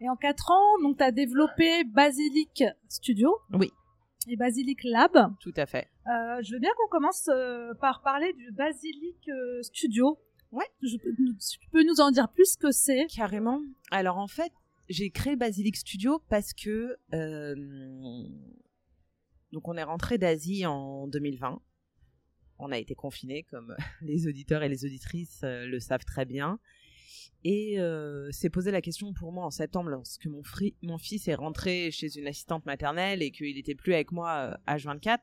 Et 0.00 0.08
en 0.08 0.16
4 0.16 0.50
ans, 0.50 0.82
donc 0.82 0.98
tu 0.98 1.04
as 1.04 1.12
développé 1.12 1.84
Basilic 1.84 2.64
Studio. 2.88 3.36
Oui. 3.52 3.70
Et 4.28 4.36
Basilic 4.36 4.82
Lab. 4.84 5.32
Tout 5.40 5.54
à 5.56 5.66
fait. 5.66 5.88
Je 6.06 6.52
veux 6.52 6.58
bien 6.58 6.70
qu'on 6.76 6.88
commence 6.88 7.28
par 7.80 8.02
parler 8.02 8.32
du 8.32 8.50
Basilic 8.52 9.30
Studio. 9.62 10.18
Ouais. 10.52 10.66
Je, 10.82 10.96
tu 10.96 11.68
peux 11.70 11.82
nous 11.82 12.00
en 12.00 12.10
dire 12.10 12.28
plus 12.30 12.56
que 12.56 12.70
c'est? 12.70 13.06
Carrément. 13.06 13.60
Alors 13.90 14.18
en 14.18 14.28
fait, 14.28 14.52
j'ai 14.88 15.10
créé 15.10 15.34
Basilic 15.34 15.76
Studio 15.76 16.22
parce 16.28 16.52
que 16.52 16.96
euh, 17.14 17.54
donc 19.52 19.66
on 19.68 19.76
est 19.76 19.82
rentré 19.82 20.18
d'Asie 20.18 20.66
en 20.66 21.06
2020. 21.08 21.60
On 22.58 22.70
a 22.70 22.78
été 22.78 22.94
confinés, 22.94 23.44
comme 23.50 23.74
les 24.02 24.26
auditeurs 24.28 24.62
et 24.62 24.68
les 24.68 24.84
auditrices 24.84 25.40
euh, 25.42 25.66
le 25.66 25.80
savent 25.80 26.04
très 26.04 26.24
bien. 26.24 26.58
Et 27.44 27.80
euh, 27.80 28.30
s'est 28.30 28.50
posé 28.50 28.70
la 28.70 28.80
question 28.80 29.12
pour 29.14 29.32
moi 29.32 29.44
en 29.44 29.50
septembre, 29.50 29.90
lorsque 29.90 30.26
mon, 30.26 30.42
fri- 30.44 30.76
mon 30.82 30.96
fils 30.96 31.26
est 31.26 31.34
rentré 31.34 31.90
chez 31.90 32.16
une 32.16 32.28
assistante 32.28 32.64
maternelle 32.66 33.20
et 33.20 33.32
qu'il 33.32 33.56
n'était 33.56 33.74
plus 33.74 33.94
avec 33.94 34.12
moi 34.12 34.54
euh, 34.68 34.72
H24, 34.72 35.18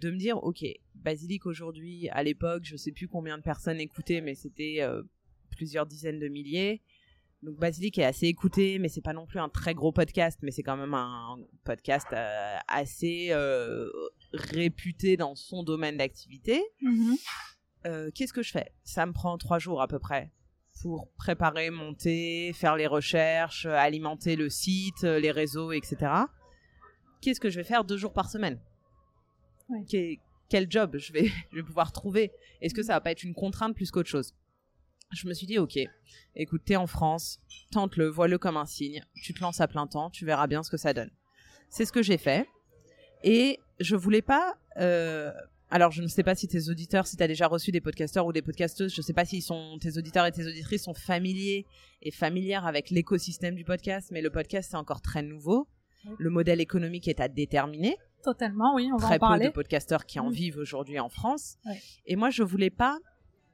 de 0.00 0.10
me 0.10 0.16
dire, 0.16 0.42
ok, 0.42 0.64
Basilic 0.94 1.46
aujourd'hui, 1.46 2.08
à 2.10 2.22
l'époque, 2.22 2.64
je 2.64 2.76
sais 2.76 2.92
plus 2.92 3.08
combien 3.08 3.38
de 3.38 3.42
personnes 3.42 3.80
écoutaient, 3.80 4.20
mais 4.20 4.34
c'était 4.34 4.78
euh, 4.80 5.02
plusieurs 5.50 5.86
dizaines 5.86 6.18
de 6.18 6.28
milliers. 6.28 6.82
Donc 7.42 7.56
Basilic 7.58 7.98
est 7.98 8.04
assez 8.04 8.26
écouté, 8.26 8.78
mais 8.78 8.88
c'est 8.88 9.02
pas 9.02 9.12
non 9.12 9.26
plus 9.26 9.38
un 9.38 9.48
très 9.48 9.74
gros 9.74 9.92
podcast, 9.92 10.38
mais 10.42 10.50
c'est 10.50 10.62
quand 10.62 10.76
même 10.76 10.94
un 10.94 11.36
podcast 11.64 12.06
euh, 12.12 12.56
assez 12.66 13.28
euh, 13.30 13.88
réputé 14.32 15.16
dans 15.16 15.34
son 15.34 15.62
domaine 15.62 15.98
d'activité. 15.98 16.62
Euh, 17.86 18.10
Qu'est-ce 18.14 18.32
que 18.32 18.42
je 18.42 18.50
fais? 18.50 18.72
Ça 18.84 19.06
me 19.06 19.12
prend 19.12 19.36
trois 19.38 19.58
jours 19.58 19.82
à 19.82 19.86
peu 19.86 19.98
près 19.98 20.32
pour 20.82 21.10
préparer, 21.12 21.70
monter, 21.70 22.52
faire 22.52 22.76
les 22.76 22.86
recherches, 22.86 23.66
alimenter 23.66 24.36
le 24.36 24.50
site, 24.50 25.02
les 25.02 25.30
réseaux, 25.30 25.72
etc. 25.72 26.12
Qu'est-ce 27.20 27.40
que 27.40 27.48
je 27.48 27.56
vais 27.56 27.64
faire 27.64 27.84
deux 27.84 27.96
jours 27.96 28.12
par 28.12 28.28
semaine? 28.28 28.60
Quel- 29.88 30.16
Quel 30.48 30.70
job 30.70 30.96
je 30.96 31.12
vais, 31.12 31.26
je 31.50 31.56
vais 31.56 31.62
pouvoir 31.62 31.92
trouver? 31.92 32.30
Est-ce 32.60 32.74
que 32.74 32.82
ça 32.82 32.92
va 32.94 33.00
pas 33.00 33.10
être 33.12 33.22
une 33.24 33.34
contrainte 33.34 33.74
plus 33.74 33.90
qu'autre 33.90 34.08
chose? 34.08 34.32
Je 35.12 35.28
me 35.28 35.34
suis 35.34 35.46
dit, 35.46 35.58
ok, 35.58 35.78
écoute, 36.34 36.62
t'es 36.64 36.76
en 36.76 36.86
France, 36.88 37.38
tente-le, 37.70 38.08
vois-le 38.08 38.38
comme 38.38 38.56
un 38.56 38.66
signe, 38.66 39.04
tu 39.22 39.32
te 39.34 39.40
lances 39.40 39.60
à 39.60 39.68
plein 39.68 39.86
temps, 39.86 40.10
tu 40.10 40.24
verras 40.26 40.46
bien 40.48 40.62
ce 40.64 40.70
que 40.70 40.76
ça 40.76 40.92
donne. 40.94 41.10
C'est 41.68 41.84
ce 41.84 41.92
que 41.92 42.02
j'ai 42.02 42.18
fait. 42.18 42.48
Et 43.22 43.60
je 43.80 43.94
voulais 43.96 44.22
pas. 44.22 44.56
euh, 44.78 45.32
alors, 45.70 45.90
je 45.90 46.00
ne 46.02 46.06
sais 46.06 46.22
pas 46.22 46.34
si 46.36 46.46
tes 46.46 46.68
auditeurs, 46.70 47.06
si 47.08 47.16
tu 47.16 47.22
as 47.22 47.28
déjà 47.28 47.48
reçu 47.48 47.72
des 47.72 47.80
podcasteurs 47.80 48.24
ou 48.26 48.32
des 48.32 48.42
podcasteuses, 48.42 48.94
je 48.94 49.00
ne 49.00 49.04
sais 49.04 49.12
pas 49.12 49.24
si 49.24 49.42
sont, 49.42 49.78
tes 49.80 49.96
auditeurs 49.98 50.24
et 50.26 50.30
tes 50.32 50.46
auditrices 50.46 50.84
sont 50.84 50.94
familiers 50.94 51.66
et 52.02 52.10
familières 52.12 52.66
avec 52.66 52.90
l'écosystème 52.90 53.56
du 53.56 53.64
podcast, 53.64 54.10
mais 54.12 54.22
le 54.22 54.30
podcast, 54.30 54.70
c'est 54.70 54.76
encore 54.76 55.02
très 55.02 55.22
nouveau. 55.22 55.66
Le 56.18 56.30
modèle 56.30 56.60
économique 56.60 57.08
est 57.08 57.18
à 57.18 57.26
déterminer. 57.28 57.96
Totalement, 58.26 58.74
oui, 58.74 58.90
on 58.92 58.96
va 58.96 59.06
Très 59.06 59.14
en 59.14 59.18
peu 59.18 59.20
parler. 59.20 59.46
de 59.46 59.52
podcasteurs 59.52 60.04
qui 60.04 60.18
en 60.18 60.30
Mm. 60.30 60.32
vivent 60.32 60.58
aujourd'hui 60.58 60.98
en 60.98 61.08
France. 61.08 61.56
Ouais. 61.64 61.80
Et 62.06 62.16
moi, 62.16 62.28
je 62.30 62.42
voulais 62.42 62.70
pas 62.70 62.98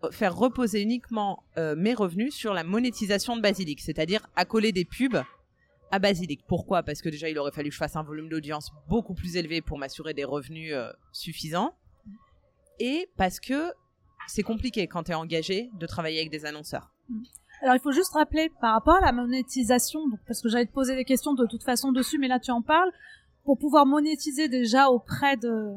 euh, 0.02 0.10
faire 0.10 0.34
reposer 0.34 0.80
uniquement 0.80 1.42
euh, 1.58 1.76
mes 1.76 1.92
revenus 1.94 2.34
sur 2.34 2.54
la 2.54 2.64
monétisation 2.64 3.36
de 3.36 3.42
Basilic, 3.42 3.80
c'est-à-dire 3.82 4.26
accoler 4.34 4.72
des 4.72 4.84
pubs 4.86 5.22
à 5.90 5.98
Basilic. 5.98 6.40
Pourquoi? 6.48 6.82
Parce 6.82 7.02
que 7.02 7.10
déjà, 7.10 7.28
il 7.28 7.38
aurait 7.38 7.52
fallu 7.52 7.68
que 7.68 7.74
je 7.74 7.78
fasse 7.78 7.96
un 7.96 8.02
volume 8.02 8.30
d'audience 8.30 8.72
beaucoup 8.88 9.12
plus 9.14 9.36
élevé 9.36 9.60
pour 9.60 9.76
m'assurer 9.78 10.14
des 10.14 10.24
revenus 10.24 10.72
euh, 10.72 10.90
suffisants. 11.12 11.74
Et 12.80 13.08
parce 13.18 13.38
que 13.40 13.72
c'est 14.26 14.42
compliqué 14.42 14.86
quand 14.86 15.02
tu 15.04 15.10
es 15.12 15.14
engagé 15.14 15.68
de 15.78 15.86
travailler 15.86 16.18
avec 16.20 16.30
des 16.30 16.46
annonceurs. 16.46 16.90
Alors, 17.60 17.74
il 17.76 17.80
faut 17.80 17.92
juste 17.92 18.12
rappeler 18.14 18.50
par 18.60 18.72
rapport 18.72 18.94
à 18.96 19.00
la 19.02 19.12
monétisation, 19.12 20.08
donc, 20.08 20.18
parce 20.26 20.40
que 20.40 20.48
j'allais 20.48 20.66
te 20.66 20.72
poser 20.72 20.96
des 20.96 21.04
questions 21.04 21.34
de 21.34 21.46
toute 21.46 21.62
façon 21.62 21.92
dessus, 21.92 22.18
mais 22.18 22.26
là 22.28 22.40
tu 22.40 22.50
en 22.50 22.62
parles, 22.62 22.90
pour 23.44 23.58
pouvoir 23.58 23.86
monétiser 23.86 24.48
déjà 24.48 24.88
auprès 24.88 25.36
de 25.36 25.74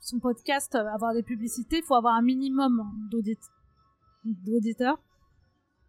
son 0.00 0.18
podcast, 0.18 0.74
euh, 0.74 0.86
avoir 0.92 1.14
des 1.14 1.22
publicités, 1.22 1.78
il 1.78 1.84
faut 1.84 1.94
avoir 1.94 2.14
un 2.14 2.22
minimum 2.22 2.82
d'auditeurs. 4.22 4.98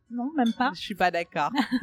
Non, 0.10 0.30
même 0.36 0.52
pas. 0.58 0.72
Je 0.74 0.82
suis 0.82 0.96
pas 0.96 1.10
d'accord. 1.10 1.52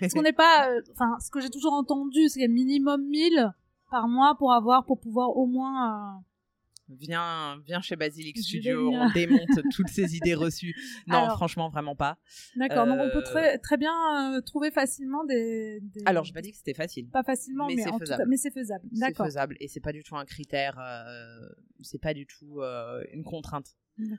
Parce 0.00 0.14
qu'on 0.14 0.22
n'est 0.22 0.32
pas, 0.32 0.70
euh, 0.70 0.80
enfin, 0.92 1.18
ce 1.18 1.30
que 1.30 1.40
j'ai 1.40 1.50
toujours 1.50 1.72
entendu, 1.72 2.28
c'est 2.28 2.40
qu'il 2.40 2.42
y 2.42 2.44
a 2.44 2.48
minimum 2.48 3.04
1000 3.08 3.52
par 3.90 4.08
mois 4.08 4.36
pour 4.36 4.52
avoir, 4.52 4.84
pour 4.84 5.00
pouvoir 5.00 5.36
au 5.36 5.46
moins, 5.46 6.16
euh, 6.16 6.20
Viens, 6.88 7.58
viens 7.64 7.80
chez 7.80 7.96
Basilic 7.96 8.38
Studio, 8.38 8.90
on 8.90 9.10
démonte 9.12 9.48
toutes 9.74 9.88
ces 9.88 10.14
idées 10.16 10.34
reçues. 10.34 10.74
Non, 11.06 11.28
franchement, 11.30 11.70
vraiment 11.70 11.96
pas. 11.96 12.18
D'accord, 12.56 12.86
donc 12.86 12.98
on 13.00 13.10
peut 13.10 13.22
très, 13.22 13.58
très 13.58 13.76
bien 13.76 14.40
trouver 14.44 14.70
facilement 14.70 15.24
des, 15.24 15.80
Alors, 16.04 16.24
je 16.24 16.32
pas 16.32 16.42
dit 16.42 16.50
que 16.50 16.58
c'était 16.58 16.74
facile. 16.74 17.08
Pas 17.08 17.22
facilement, 17.22 17.68
mais, 17.68 17.76
c'est 17.82 17.98
faisable. 17.98 18.24
mais 18.28 18.36
c'est 18.36 18.52
faisable. 18.52 18.88
C'est 18.92 19.16
faisable 19.16 19.56
et 19.60 19.68
c'est 19.68 19.80
pas 19.80 19.92
du 19.92 20.02
tout 20.02 20.16
un 20.16 20.24
critère, 20.24 20.78
c'est 21.82 22.00
pas 22.00 22.14
du 22.14 22.26
tout 22.26 22.60
une 23.12 23.24
contrainte 23.24 23.76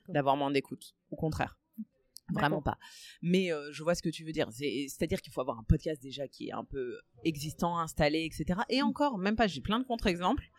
d'avoir 0.10 0.36
moins 0.38 0.52
d'écoute. 0.52 0.96
Au 1.12 1.16
contraire. 1.16 1.60
Vraiment 2.34 2.62
pas. 2.62 2.78
Mais 3.22 3.52
euh, 3.52 3.72
je 3.72 3.84
vois 3.84 3.94
ce 3.94 4.02
que 4.02 4.10
tu 4.10 4.24
veux 4.24 4.32
dire. 4.32 4.50
C'est-à-dire 4.52 5.22
qu'il 5.22 5.32
faut 5.32 5.42
avoir 5.42 5.60
un 5.60 5.64
podcast 5.64 6.02
déjà 6.02 6.28
qui 6.28 6.48
est 6.48 6.54
un 6.54 6.64
peu 6.64 6.98
existant, 7.24 7.78
installé, 7.78 8.26
etc. 8.26 8.62
Et 8.70 8.82
mm. 8.82 8.86
encore, 8.86 9.18
même 9.18 9.36
pas, 9.36 9.48
j'ai 9.48 9.62
plein 9.62 9.80
de 9.80 9.86
contre-exemples. 9.86 10.50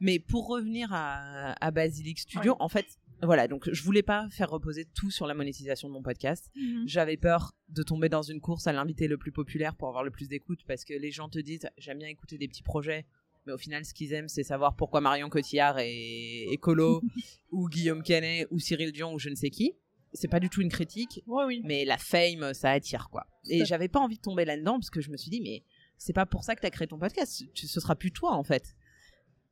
Mais 0.00 0.18
pour 0.18 0.48
revenir 0.48 0.90
à, 0.92 1.70
Basilic 1.70 2.18
Studio, 2.18 2.56
en 2.58 2.68
fait, 2.68 2.86
voilà, 3.22 3.48
donc 3.48 3.68
je 3.70 3.82
voulais 3.82 4.02
pas 4.02 4.28
faire 4.30 4.50
reposer 4.50 4.86
tout 4.86 5.10
sur 5.10 5.26
la 5.26 5.34
monétisation 5.34 5.88
de 5.88 5.92
mon 5.92 6.02
podcast. 6.02 6.50
Mm-hmm. 6.56 6.82
J'avais 6.86 7.16
peur 7.16 7.52
de 7.68 7.82
tomber 7.82 8.08
dans 8.08 8.22
une 8.22 8.40
course 8.40 8.66
à 8.66 8.72
l'invité 8.72 9.08
le 9.08 9.18
plus 9.18 9.32
populaire 9.32 9.76
pour 9.76 9.88
avoir 9.88 10.02
le 10.02 10.10
plus 10.10 10.28
d'écoute 10.28 10.60
parce 10.66 10.84
que 10.84 10.94
les 10.94 11.10
gens 11.10 11.28
te 11.28 11.38
disent 11.38 11.68
j'aime 11.76 11.98
bien 11.98 12.08
écouter 12.08 12.38
des 12.38 12.48
petits 12.48 12.62
projets, 12.62 13.06
mais 13.46 13.52
au 13.52 13.58
final, 13.58 13.84
ce 13.84 13.92
qu'ils 13.92 14.12
aiment, 14.12 14.28
c'est 14.28 14.42
savoir 14.42 14.74
pourquoi 14.74 15.00
Marion 15.00 15.28
Cotillard 15.28 15.78
est 15.78 16.46
écolo, 16.50 17.02
ou 17.50 17.68
Guillaume 17.68 18.02
Canet, 18.02 18.46
ou 18.50 18.58
Cyril 18.58 18.92
Dion, 18.92 19.14
ou 19.14 19.18
je 19.18 19.28
ne 19.28 19.34
sais 19.34 19.50
qui 19.50 19.74
c'est 20.12 20.28
pas 20.28 20.40
du 20.40 20.48
tout 20.48 20.60
une 20.60 20.70
critique, 20.70 21.22
mais 21.64 21.84
la 21.84 21.98
fame, 21.98 22.52
ça 22.54 22.70
attire 22.70 23.08
quoi. 23.10 23.26
Et 23.48 23.64
j'avais 23.64 23.88
pas 23.88 24.00
envie 24.00 24.16
de 24.16 24.22
tomber 24.22 24.44
là-dedans 24.44 24.74
parce 24.74 24.90
que 24.90 25.00
je 25.00 25.10
me 25.10 25.16
suis 25.16 25.30
dit, 25.30 25.40
mais 25.40 25.64
c'est 25.98 26.12
pas 26.12 26.26
pour 26.26 26.44
ça 26.44 26.54
que 26.56 26.60
tu 26.60 26.66
as 26.66 26.70
créé 26.70 26.88
ton 26.88 26.98
podcast, 26.98 27.44
ce 27.54 27.80
sera 27.80 27.94
plus 27.94 28.10
toi 28.10 28.32
en 28.32 28.42
fait. 28.42 28.74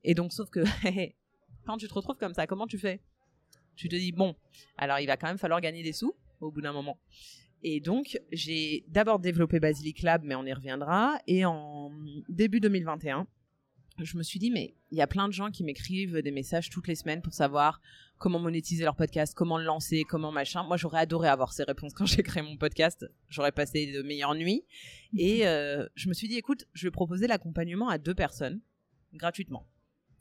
Et 0.09 0.14
donc, 0.14 0.33
sauf 0.33 0.49
que 0.49 0.61
quand 1.66 1.77
tu 1.77 1.87
te 1.87 1.92
retrouves 1.92 2.16
comme 2.16 2.33
ça, 2.33 2.47
comment 2.47 2.66
tu 2.66 2.79
fais? 2.79 3.03
Tu 3.77 3.90
te 3.90 3.94
dis, 3.94 4.11
bon, 4.11 4.35
alors 4.79 4.99
il 5.01 5.07
va 5.07 5.18
quand 5.18 5.29
même 5.29 5.37
falloir 5.37 5.61
gagner 5.61 5.83
des 5.83 5.92
sous 5.92 6.14
au 6.40 6.51
bout 6.51 6.62
d'un 6.62 6.73
moment. 6.73 6.99
Et 7.62 7.81
donc, 7.81 8.18
j'ai 8.33 8.85
d'abord 8.88 9.18
développé 9.18 9.61
Basilic 9.61 10.01
Lab, 10.01 10.23
mais 10.25 10.35
on 10.35 10.47
y 10.47 10.53
reviendra. 10.53 11.18
Et 11.27 11.44
en 11.44 11.92
début 12.31 12.59
2021, 12.59 13.27
je 13.99 14.16
me 14.16 14.23
suis 14.23 14.38
dit, 14.38 14.51
mais 14.51 14.75
il 14.90 14.97
y 14.97 15.03
a 15.03 15.07
plein 15.07 15.29
de 15.29 15.33
gens 15.35 15.51
qui 15.51 15.62
m'écrivent 15.62 16.23
des 16.23 16.31
messages 16.31 16.71
toutes 16.71 16.88
les 16.88 16.94
semaines 16.94 17.21
pour 17.21 17.35
savoir 17.35 17.83
comment 18.16 18.38
monétiser 18.38 18.85
leur 18.85 18.97
podcast, 18.97 19.35
comment 19.35 19.59
le 19.59 19.64
lancer, 19.64 20.05
comment 20.09 20.33
machin. 20.33 20.62
Moi, 20.62 20.79
j'aurais 20.79 21.01
adoré 21.01 21.29
avoir 21.29 21.53
ces 21.53 21.64
réponses 21.64 21.92
quand 21.92 22.07
j'ai 22.07 22.23
créé 22.23 22.42
mon 22.42 22.57
podcast. 22.57 23.05
J'aurais 23.29 23.53
passé 23.53 23.92
de 23.92 24.01
meilleures 24.01 24.35
nuits. 24.35 24.64
Et 25.18 25.47
euh, 25.47 25.87
je 25.97 26.09
me 26.09 26.14
suis 26.14 26.29
dit, 26.29 26.37
écoute, 26.38 26.66
je 26.73 26.87
vais 26.87 26.92
proposer 26.92 27.27
l'accompagnement 27.27 27.90
à 27.90 27.99
deux 27.99 28.14
personnes 28.14 28.62
gratuitement. 29.12 29.66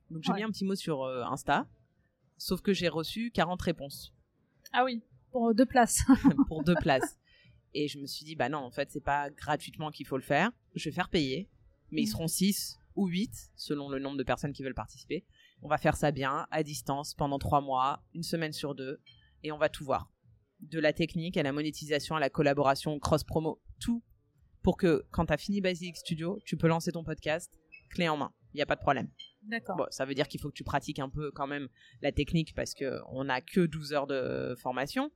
Donc, 0.09 0.23
j'ai 0.23 0.33
mis 0.33 0.43
un 0.43 0.49
petit 0.49 0.65
mot 0.65 0.75
sur 0.75 1.03
euh, 1.03 1.23
Insta, 1.25 1.67
sauf 2.37 2.61
que 2.61 2.73
j'ai 2.73 2.87
reçu 2.87 3.31
40 3.31 3.61
réponses. 3.61 4.13
Ah 4.73 4.83
oui, 4.83 5.01
pour 5.31 5.53
deux 5.53 5.65
places. 5.65 6.03
pour 6.47 6.63
deux 6.63 6.75
places. 6.75 7.17
Et 7.73 7.87
je 7.87 7.99
me 7.99 8.07
suis 8.07 8.25
dit, 8.25 8.35
bah 8.35 8.49
non, 8.49 8.59
en 8.59 8.71
fait, 8.71 8.89
c'est 8.91 9.03
pas 9.03 9.29
gratuitement 9.29 9.91
qu'il 9.91 10.07
faut 10.07 10.17
le 10.17 10.23
faire. 10.23 10.51
Je 10.75 10.89
vais 10.89 10.95
faire 10.95 11.09
payer, 11.09 11.49
mais 11.91 12.01
ils 12.01 12.07
mm. 12.07 12.11
seront 12.11 12.27
6 12.27 12.79
ou 12.95 13.07
8 13.07 13.51
selon 13.55 13.89
le 13.89 13.99
nombre 13.99 14.17
de 14.17 14.23
personnes 14.23 14.53
qui 14.53 14.63
veulent 14.63 14.73
participer. 14.73 15.25
On 15.61 15.67
va 15.67 15.77
faire 15.77 15.95
ça 15.95 16.11
bien, 16.11 16.47
à 16.51 16.63
distance, 16.63 17.13
pendant 17.13 17.39
trois 17.39 17.61
mois, 17.61 18.03
une 18.13 18.23
semaine 18.23 18.53
sur 18.53 18.75
deux, 18.75 19.01
et 19.43 19.51
on 19.51 19.57
va 19.57 19.69
tout 19.69 19.83
voir. 19.83 20.11
De 20.59 20.79
la 20.79 20.93
technique 20.93 21.37
à 21.37 21.43
la 21.43 21.51
monétisation, 21.51 22.15
à 22.15 22.19
la 22.19 22.29
collaboration, 22.29 22.97
cross-promo, 22.99 23.61
tout 23.79 24.03
pour 24.67 24.75
que 24.75 25.05
quand 25.11 25.25
tu 25.27 25.31
as 25.33 25.37
fini 25.37 25.61
Basic 25.61 25.95
Studio, 25.95 26.41
tu 26.43 26.57
peux 26.57 26.67
lancer 26.67 26.91
ton 26.91 27.01
podcast 27.01 27.57
clé 27.89 28.09
en 28.09 28.17
main. 28.17 28.33
Il 28.53 28.57
n'y 28.57 28.61
a 28.61 28.65
pas 28.65 28.75
de 28.75 28.81
problème. 28.81 29.07
D'accord. 29.47 29.77
Bon, 29.77 29.85
ça 29.89 30.05
veut 30.05 30.13
dire 30.13 30.27
qu'il 30.27 30.39
faut 30.39 30.49
que 30.49 30.55
tu 30.55 30.63
pratiques 30.63 30.99
un 30.99 31.09
peu 31.09 31.31
quand 31.31 31.47
même 31.47 31.67
la 32.01 32.11
technique 32.11 32.53
parce 32.55 32.73
qu'on 32.73 33.23
n'a 33.23 33.41
que 33.41 33.61
12 33.61 33.93
heures 33.93 34.07
de 34.07 34.55
formation 34.57 35.11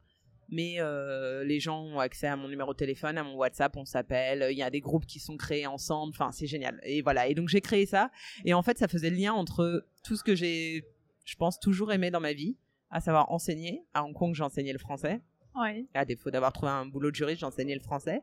mais 0.52 0.76
euh, 0.80 1.44
les 1.46 1.60
gens 1.60 1.82
ont 1.82 2.00
accès 2.00 2.28
à 2.28 2.36
mon 2.36 2.50
numéro 2.50 2.74
de 2.74 2.78
téléphone, 2.78 3.18
à 3.18 3.24
mon 3.24 3.36
WhatsApp, 3.36 3.76
on 3.78 3.86
s'appelle, 3.86 4.46
il 4.52 4.58
y 4.58 4.64
a 4.64 4.70
des 4.70 4.82
groupes 4.82 5.06
qui 5.06 5.20
sont 5.20 5.38
créés 5.38 5.66
ensemble, 5.66 6.12
enfin 6.14 6.32
c'est 6.32 6.46
génial. 6.46 6.80
Et 6.84 7.02
voilà, 7.02 7.28
et 7.28 7.34
donc 7.34 7.48
j'ai 7.48 7.62
créé 7.62 7.86
ça, 7.86 8.12
et 8.44 8.54
en 8.54 8.62
fait 8.62 8.78
ça 8.78 8.88
faisait 8.90 9.10
le 9.10 9.16
lien 9.16 9.34
entre 9.34 9.88
tout 10.04 10.18
ce 10.18 10.24
que 10.24 10.36
j'ai, 10.36 10.84
je 11.24 11.36
pense, 11.38 11.60
toujours 11.60 11.94
aimé 11.94 12.12
dans 12.12 12.20
ma 12.20 12.34
vie, 12.34 12.58
à 12.90 13.00
savoir 13.00 13.32
enseigner. 13.32 13.82
À 13.94 14.04
Hong 14.04 14.14
Kong, 14.14 14.36
j'enseignais 14.36 14.74
le 14.74 14.80
français. 14.80 15.22
Ouais. 15.56 15.86
À 15.94 16.04
défaut 16.06 16.30
d'avoir 16.32 16.52
trouvé 16.52 16.72
un 16.72 16.86
boulot 16.86 17.12
de 17.12 17.16
juriste, 17.16 17.40
j'enseignais 17.40 17.74
le 17.74 17.82
français. 17.82 18.22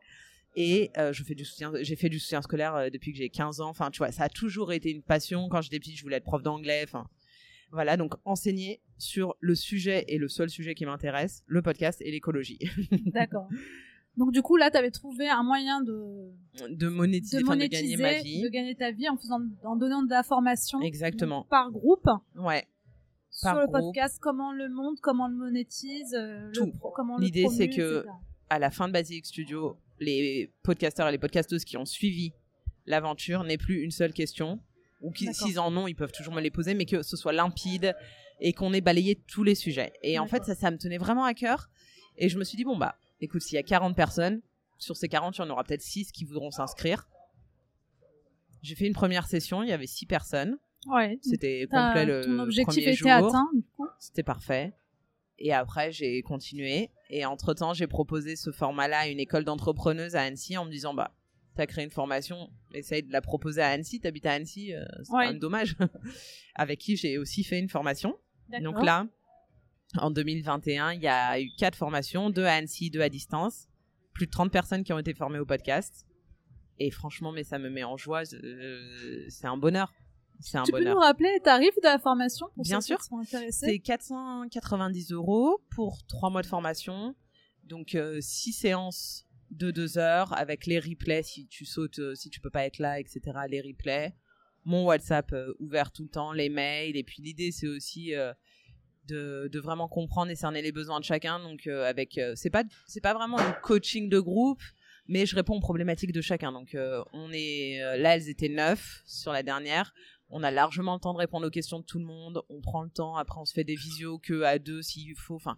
Et 0.57 0.91
euh, 0.99 1.13
je 1.13 1.23
fais 1.23 1.35
du 1.35 1.45
soutien, 1.45 1.73
j'ai 1.81 1.97
fait 1.97 2.09
du 2.09 2.19
soutien 2.19 2.43
scolaire 2.43 2.75
euh, 2.75 2.91
depuis 2.91 3.13
que 3.13 3.19
j'ai 3.19 3.29
15 3.29 3.61
ans. 3.61 3.69
Enfin, 3.69 3.91
tu 3.91 3.99
vois, 3.99 4.11
ça 4.11 4.25
a 4.25 4.29
toujours 4.29 4.73
été 4.73 4.91
une 4.91 5.03
passion. 5.03 5.49
Quand 5.49 5.61
j'étais 5.61 5.79
petite, 5.79 5.97
je 5.97 6.03
voulais 6.03 6.17
être 6.17 6.25
prof 6.25 6.43
d'anglais. 6.43 6.83
Enfin, 6.85 7.07
voilà, 7.71 7.97
donc 7.97 8.15
enseigner 8.25 8.81
sur 8.97 9.37
le 9.41 9.55
sujet 9.55 10.05
et 10.09 10.19
le 10.19 10.29
seul 10.29 10.51
sujet 10.51 10.75
qui 10.75 10.87
m'intéresse, 10.87 11.43
le 11.47 11.63
podcast 11.63 12.01
et 12.03 12.11
l'écologie. 12.11 12.59
D'accord. 13.07 13.49
Donc 14.17 14.33
du 14.33 14.43
coup 14.43 14.57
là, 14.57 14.71
tu 14.71 14.77
avais 14.77 14.91
trouvé 14.91 15.29
un 15.29 15.45
moyen 15.45 15.81
de 15.81 16.33
de 16.71 16.89
monétiser, 16.89 17.39
de, 17.39 17.67
gagner 17.69 17.97
ma 17.97 18.15
vie, 18.15 18.43
de 18.43 18.49
gagner 18.49 18.75
ta 18.75 18.91
vie 18.91 19.09
en 19.09 19.17
faisant 19.17 19.41
en 19.63 19.77
donnant 19.77 20.03
de 20.03 20.11
la 20.11 20.25
formation. 20.25 20.81
Exactement. 20.81 21.45
par 21.45 21.71
groupe. 21.71 22.09
Ouais. 22.37 22.67
Sur 23.31 23.55
le 23.55 23.71
podcast, 23.71 24.19
comment 24.21 24.49
on 24.49 24.53
le 24.53 24.69
monte, 24.69 24.99
comment 25.01 25.27
on 25.27 25.29
le 25.29 25.37
monétise, 25.37 26.15
euh, 26.15 26.51
Tout. 26.53 26.73
L'idée 27.21 27.47
c'est 27.49 27.69
que 27.69 28.05
à 28.51 28.59
la 28.59 28.71
fin 28.71 28.89
de 28.89 28.93
Basic 28.93 29.25
Studio, 29.25 29.77
les 30.01 30.53
podcasteurs 30.63 31.09
et 31.09 31.13
les 31.13 31.19
podcasteuses 31.19 31.65
qui 31.65 31.77
ont 31.77 31.87
suivi 31.87 32.33
l'aventure 32.87 33.45
n'aient 33.45 33.59
plus 33.59 33.83
une 33.83 33.91
seule 33.91 34.13
question, 34.13 34.61
ou 35.01 35.13
s'ils 35.15 35.61
en 35.61 35.77
ont, 35.77 35.87
ils 35.87 35.95
peuvent 35.95 36.13
toujours 36.13 36.35
me 36.35 36.41
les 36.41 36.51
poser, 36.51 36.75
mais 36.75 36.87
que 36.87 37.03
ce 37.03 37.17
soit 37.17 37.33
limpide 37.33 37.95
et 38.41 38.53
qu'on 38.53 38.73
ait 38.73 38.81
balayé 38.81 39.17
tous 39.27 39.45
les 39.45 39.55
sujets. 39.55 39.93
Et 40.03 40.19
en 40.19 40.27
fait, 40.27 40.45
ça, 40.45 40.55
ça 40.55 40.71
me 40.71 40.79
tenait 40.79 40.99
vraiment 40.99 41.25
à 41.25 41.35
cœur. 41.35 41.69
Et 42.17 42.29
je 42.29 42.39
me 42.39 42.45
suis 42.45 42.57
dit, 42.57 42.65
bon, 42.65 42.77
bah, 42.77 42.97
écoute, 43.21 43.43
s'il 43.43 43.57
y 43.57 43.59
a 43.59 43.63
40 43.63 43.95
personnes, 43.95 44.41
sur 44.79 44.97
ces 44.97 45.09
40, 45.09 45.37
il 45.37 45.41
y 45.41 45.45
en 45.45 45.51
aura 45.51 45.65
peut-être 45.65 45.83
6 45.83 46.13
qui 46.13 46.25
voudront 46.25 46.51
s'inscrire. 46.51 47.09
J'ai 48.63 48.75
fait 48.75 48.87
une 48.87 48.95
première 48.95 49.27
session, 49.27 49.63
il 49.63 49.69
y 49.69 49.73
avait 49.73 49.87
6 49.87 50.07
personnes. 50.07 50.59
Ouais. 50.87 51.19
C'était 51.23 51.67
complet 51.71 52.07
le 52.07 52.25
ton 52.25 52.39
objectif 52.39 52.79
était 52.79 52.95
jour. 52.95 53.11
atteint, 53.11 53.49
du 53.53 53.63
coup. 53.77 53.87
C'était 53.99 54.23
parfait. 54.23 54.73
Et 55.39 55.53
après, 55.53 55.93
j'ai 55.93 56.21
continué. 56.23 56.91
Et 57.11 57.25
entre-temps, 57.25 57.75
j'ai 57.75 57.87
proposé 57.87 58.37
ce 58.37 58.51
format-là 58.51 59.01
à 59.01 59.09
une 59.09 59.21
école 59.21 59.45
d'entrepreneurs 59.45 60.15
à 60.15 60.21
Annecy 60.21 60.57
en 60.57 60.65
me 60.65 60.71
disant, 60.71 60.95
bah, 60.95 61.15
tu 61.55 61.63
as 61.63 61.67
créé 61.67 61.85
une 61.85 61.91
formation, 61.91 62.51
essaye 62.75 63.03
de 63.03 63.13
la 63.13 63.21
proposer 63.21 63.63
à 63.63 63.69
Annecy, 63.69 64.01
tu 64.01 64.07
habites 64.07 64.27
à 64.27 64.33
Annecy, 64.33 64.75
euh, 64.75 64.85
c'est 65.03 65.15
un 65.15 65.35
dommage, 65.35 65.77
avec 66.55 66.79
qui 66.79 66.97
j'ai 66.97 67.19
aussi 67.19 67.45
fait 67.45 67.59
une 67.59 67.69
formation. 67.69 68.17
Donc 68.63 68.83
là, 68.83 69.07
en 69.97 70.11
2021, 70.11 70.93
il 70.93 71.03
y 71.03 71.09
a 71.09 71.41
eu 71.41 71.51
quatre 71.59 71.77
formations, 71.77 72.31
deux 72.31 72.45
à 72.45 72.55
Annecy, 72.55 72.91
deux 72.91 73.01
à 73.01 73.09
distance, 73.09 73.69
plus 74.13 74.27
de 74.27 74.31
30 74.31 74.53
personnes 74.53 74.85
qui 74.85 74.93
ont 74.93 74.99
été 74.99 75.15
formées 75.15 75.39
au 75.39 75.47
podcast. 75.47 76.07
Et 76.79 76.91
franchement, 76.91 77.33
mais 77.33 77.45
ça 77.45 77.59
me 77.59 77.71
met 77.71 77.85
en 77.85 77.97
joie, 77.97 78.23
euh, 78.35 79.27
c'est 79.29 79.47
un 79.47 79.57
bonheur. 79.57 79.93
C'est 80.41 80.59
un 80.59 80.63
tu 80.63 80.73
bonheur. 80.73 80.87
peux 80.87 80.95
nous 80.95 81.01
rappeler 81.01 81.33
les 81.33 81.41
tarifs 81.41 81.75
de 81.77 81.85
la 81.85 81.99
formation 81.99 82.47
pour 82.55 82.63
Bien 82.65 82.81
sûr. 82.81 82.99
C'est 83.51 83.79
490 83.79 85.13
euros 85.13 85.61
pour 85.71 86.05
trois 86.07 86.31
mois 86.31 86.43
de 86.43 86.47
formation. 86.47 87.15
Donc, 87.65 87.95
euh, 87.95 88.19
six 88.21 88.53
séances 88.53 89.29
de 89.51 89.71
deux 89.71 89.99
heures 89.99 90.33
avec 90.37 90.67
les 90.67 90.79
replays 90.79 91.23
si 91.23 91.47
tu 91.47 91.65
sautes, 91.65 91.99
euh, 91.99 92.15
si 92.15 92.31
tu 92.31 92.41
peux 92.41 92.51
pas 92.51 92.65
être 92.65 92.79
là, 92.79 93.01
etc. 93.01 93.21
Les 93.49 93.61
replays. 93.61 94.15
Mon 94.65 94.85
WhatsApp 94.85 95.33
euh, 95.33 95.55
ouvert 95.59 95.93
tout 95.93 96.03
le 96.03 96.11
temps, 96.11 96.33
les 96.33 96.49
mails. 96.49 96.97
Et 96.97 97.05
puis 97.05 97.23
l'idée, 97.23 97.51
c'est 97.53 97.69
aussi 97.69 98.15
euh, 98.15 98.33
de, 99.07 99.49
de, 99.51 99.61
vraiment 99.61 99.89
comprendre 99.89 100.31
et 100.31 100.37
cerner 100.37 100.61
les 100.61 100.73
besoins 100.73 101.01
de 101.01 101.05
chacun. 101.05 101.39
Donc 101.41 101.67
avec, 101.67 102.21
c'est 102.35 102.51
pas, 102.51 102.65
c'est 102.87 103.01
pas 103.01 103.15
vraiment 103.15 103.39
du 103.39 103.55
coaching 103.63 104.11
de 104.11 104.21
groupe, 104.21 104.61
mais 105.07 105.25
je 105.25 105.35
réponds 105.35 105.57
aux 105.57 105.61
problématiques 105.61 106.13
de 106.13 106.21
chacun. 106.21 106.53
Donc 106.53 106.77
on 107.15 107.31
est, 107.33 107.79
là, 107.97 108.17
elles 108.17 108.29
étaient 108.29 108.51
neuf 108.51 109.03
sur 109.07 109.33
la 109.33 109.43
dernière. 109.43 109.95
On 110.31 110.43
a 110.43 110.51
largement 110.51 110.95
le 110.95 111.01
temps 111.01 111.13
de 111.15 111.19
répondre 111.19 111.47
aux 111.47 111.51
questions 111.51 111.81
de 111.81 111.85
tout 111.85 111.99
le 111.99 112.05
monde. 112.05 112.43
On 112.51 112.61
prend 112.61 112.83
le 112.83 112.91
temps. 112.91 113.17
Après, 113.17 113.41
on 113.41 113.45
se 113.45 113.55
fait 113.55 113.65
des 113.65 113.77
visios 113.77 114.19
que 114.19 114.43
à 114.43 114.59
deux 114.59 114.83
s'il 114.83 115.15
faut. 115.17 115.37
Enfin, 115.37 115.57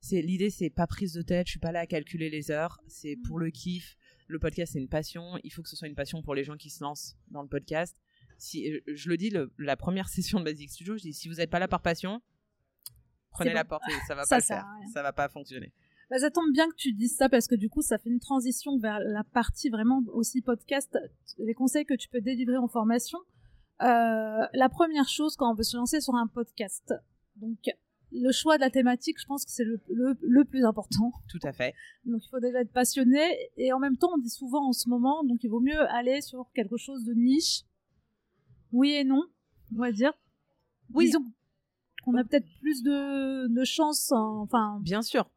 c'est 0.00 0.22
l'idée 0.22 0.50
c'est 0.50 0.70
pas 0.70 0.86
prise 0.88 1.12
de 1.12 1.22
tête 1.22 1.46
je 1.46 1.52
suis 1.52 1.60
pas 1.60 1.70
là 1.70 1.78
à 1.80 1.86
calculer 1.86 2.28
les 2.28 2.50
heures 2.50 2.80
c'est 2.88 3.16
pour 3.24 3.38
le 3.38 3.50
kiff 3.50 3.96
le 4.26 4.40
podcast 4.40 4.72
c'est 4.72 4.80
une 4.80 4.88
passion. 4.88 5.38
Il 5.44 5.50
faut 5.52 5.62
que 5.62 5.68
ce 5.68 5.76
soit 5.76 5.86
une 5.88 5.94
passion 5.94 6.22
pour 6.22 6.34
les 6.34 6.42
gens 6.44 6.56
qui 6.56 6.70
se 6.70 6.82
lancent 6.82 7.16
dans 7.30 7.42
le 7.42 7.48
podcast. 7.48 7.96
Si 8.38 8.72
euh, 8.72 8.80
je 8.92 9.08
le 9.10 9.16
dis, 9.16 9.30
le- 9.30 9.52
la 9.58 9.76
première 9.76 10.08
session 10.16 10.40
de 10.40 10.44
Basic 10.44 10.70
Studio, 10.70 10.96
je 10.96 11.02
dis 11.02 11.12
si 11.12 11.28
vous 11.28 11.34
n'êtes 11.34 11.50
pas 11.50 11.58
là 11.58 11.68
par 11.68 11.82
passion, 11.82 12.20
prenez 13.30 13.50
bon. 13.50 13.56
la 13.56 13.64
porte 13.64 13.82
et 13.88 14.06
ça 14.06 14.14
va 14.14 14.24
Ça 14.24 14.36
pas 14.36 14.38
le 14.38 14.44
faire. 14.44 14.66
Ça 14.92 15.02
va 15.02 15.12
pas 15.12 15.28
fonctionner. 15.28 15.72
Bah, 16.10 16.18
ça 16.18 16.30
tombe 16.30 16.50
bien 16.52 16.68
que 16.68 16.74
tu 16.76 16.92
dises 16.92 17.16
ça 17.16 17.28
parce 17.28 17.46
que 17.46 17.54
du 17.54 17.68
coup, 17.68 17.82
ça 17.82 17.98
fait 17.98 18.10
une 18.10 18.20
transition 18.20 18.78
vers 18.78 18.98
la 19.00 19.24
partie 19.24 19.70
vraiment 19.70 20.02
aussi 20.12 20.42
podcast, 20.42 20.98
les 21.38 21.54
conseils 21.54 21.84
que 21.84 21.94
tu 21.94 22.08
peux 22.08 22.20
délivrer 22.20 22.56
en 22.56 22.68
formation. 22.68 23.18
Euh, 23.80 24.46
la 24.52 24.68
première 24.68 25.08
chose 25.08 25.36
quand 25.36 25.50
on 25.50 25.54
veut 25.54 25.62
se 25.64 25.76
lancer 25.76 26.00
sur 26.00 26.14
un 26.14 26.26
podcast, 26.26 26.94
donc 27.36 27.58
le 28.12 28.30
choix 28.30 28.56
de 28.56 28.60
la 28.60 28.70
thématique, 28.70 29.18
je 29.18 29.24
pense 29.26 29.44
que 29.44 29.50
c'est 29.50 29.64
le, 29.64 29.80
le, 29.88 30.16
le 30.20 30.44
plus 30.44 30.64
important. 30.64 31.12
Tout 31.28 31.40
à 31.42 31.52
fait. 31.52 31.74
Donc 32.04 32.22
il 32.24 32.28
faut 32.28 32.40
déjà 32.40 32.60
être 32.60 32.72
passionné 32.72 33.20
et 33.56 33.72
en 33.72 33.78
même 33.78 33.96
temps, 33.96 34.10
on 34.14 34.18
dit 34.18 34.28
souvent 34.30 34.68
en 34.68 34.72
ce 34.72 34.88
moment, 34.88 35.24
donc 35.24 35.42
il 35.42 35.48
vaut 35.48 35.60
mieux 35.60 35.80
aller 35.90 36.20
sur 36.20 36.46
quelque 36.54 36.76
chose 36.76 37.04
de 37.04 37.14
niche. 37.14 37.62
Oui 38.72 38.92
et 38.92 39.04
non, 39.04 39.22
on 39.74 39.78
va 39.80 39.92
dire. 39.92 40.12
Oui. 40.94 41.06
Disons 41.06 41.24
qu'on 42.04 42.14
a 42.16 42.24
peut-être 42.24 42.46
plus 42.60 42.82
de, 42.82 43.46
de 43.48 43.64
chances, 43.64 44.12
en- 44.12 44.42
enfin, 44.42 44.78
Bien 44.82 45.02
sûr. 45.02 45.28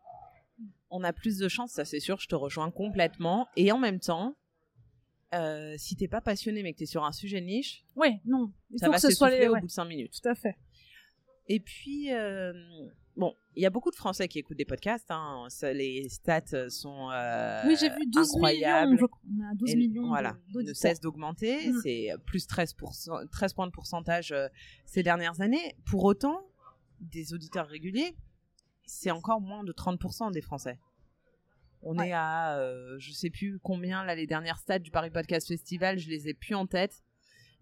On 0.89 1.03
a 1.03 1.13
plus 1.13 1.37
de 1.37 1.47
chance, 1.47 1.71
ça 1.71 1.83
c'est 1.85 1.99
sûr, 1.99 2.19
je 2.19 2.27
te 2.27 2.35
rejoins 2.35 2.71
complètement. 2.71 3.47
Et 3.55 3.71
en 3.71 3.77
même 3.79 3.99
temps, 3.99 4.35
euh, 5.35 5.75
si 5.77 5.95
t'es 5.95 6.07
pas 6.07 6.21
passionné 6.21 6.63
mais 6.63 6.73
que 6.73 6.79
t'es 6.79 6.85
sur 6.85 7.03
un 7.05 7.11
sujet 7.11 7.41
niche, 7.41 7.83
ouais, 7.95 8.19
non. 8.25 8.51
Il 8.71 8.79
ça 8.79 8.87
faut 8.87 8.91
va 8.93 8.97
que 8.97 9.01
ce 9.01 9.11
soit 9.11 9.29
les, 9.29 9.47
au 9.47 9.53
ouais, 9.53 9.59
bout 9.59 9.67
de 9.67 9.71
5 9.71 9.85
minutes. 9.85 10.19
tout 10.21 10.29
à 10.29 10.35
fait. 10.35 10.55
Et 11.47 11.59
puis, 11.59 12.11
euh, 12.11 12.53
bon, 13.15 13.35
il 13.55 13.61
y 13.61 13.65
a 13.67 13.69
beaucoup 13.69 13.91
de 13.91 13.95
Français 13.95 14.27
qui 14.27 14.39
écoutent 14.39 14.57
des 14.57 14.65
podcasts. 14.65 15.11
hein. 15.11 15.45
Ça, 15.49 15.71
les 15.73 16.09
stats 16.09 16.69
sont 16.69 17.09
euh, 17.11 17.61
oui, 17.67 17.75
j'ai 17.79 17.89
vu 17.89 18.05
12 18.07 18.35
incroyables. 18.35 18.91
millions, 18.93 19.07
je. 19.07 19.39
On 19.39 19.51
a 19.51 19.55
12 19.55 19.69
Et 19.69 19.75
millions 19.75 20.07
voilà, 20.07 20.37
ne 20.55 20.73
cesse 20.73 20.99
d'augmenter. 20.99 21.69
Mm. 21.69 21.79
C'est 21.83 22.09
plus 22.25 22.47
13%, 22.47 23.29
13 23.29 23.53
points 23.53 23.67
de 23.67 23.71
pourcentage 23.71 24.31
euh, 24.31 24.47
ces 24.85 25.03
dernières 25.03 25.39
années. 25.41 25.75
Pour 25.85 26.03
autant, 26.05 26.47
des 26.99 27.33
auditeurs 27.33 27.67
réguliers, 27.67 28.15
c'est 28.87 29.11
encore 29.11 29.41
moins 29.41 29.63
de 29.63 29.71
30% 29.73 30.31
des 30.31 30.41
Français. 30.41 30.79
On 31.87 31.97
Ouais. 31.97 32.09
est 32.09 32.13
à, 32.13 32.57
euh, 32.57 32.95
je 32.99 33.11
sais 33.11 33.29
plus 33.29 33.59
combien, 33.59 34.03
là, 34.03 34.15
les 34.15 34.25
dernières 34.27 34.57
stats 34.57 34.79
du 34.79 34.89
Paris 34.91 35.11
Podcast 35.11 35.47
Festival, 35.47 35.97
je 35.99 36.09
les 36.09 36.27
ai 36.27 36.33
plus 36.33 36.55
en 36.55 36.65
tête. 36.65 37.03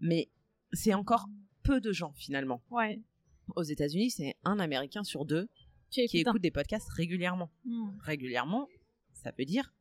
Mais 0.00 0.28
c'est 0.72 0.94
encore 0.94 1.26
peu 1.62 1.80
de 1.80 1.92
gens, 1.92 2.12
finalement. 2.14 2.62
Ouais. 2.70 3.00
Aux 3.54 3.62
États-Unis, 3.62 4.10
c'est 4.10 4.34
un 4.44 4.58
Américain 4.58 5.04
sur 5.04 5.24
deux 5.26 5.46
Qui 5.90 6.06
qui 6.06 6.18
écoute 6.20 6.40
des 6.40 6.50
podcasts 6.50 6.88
régulièrement. 6.90 7.50
Mm. 7.66 7.90
Régulièrement, 8.00 8.66
ça 9.12 9.30
veut 9.38 9.44
dire 9.44 9.72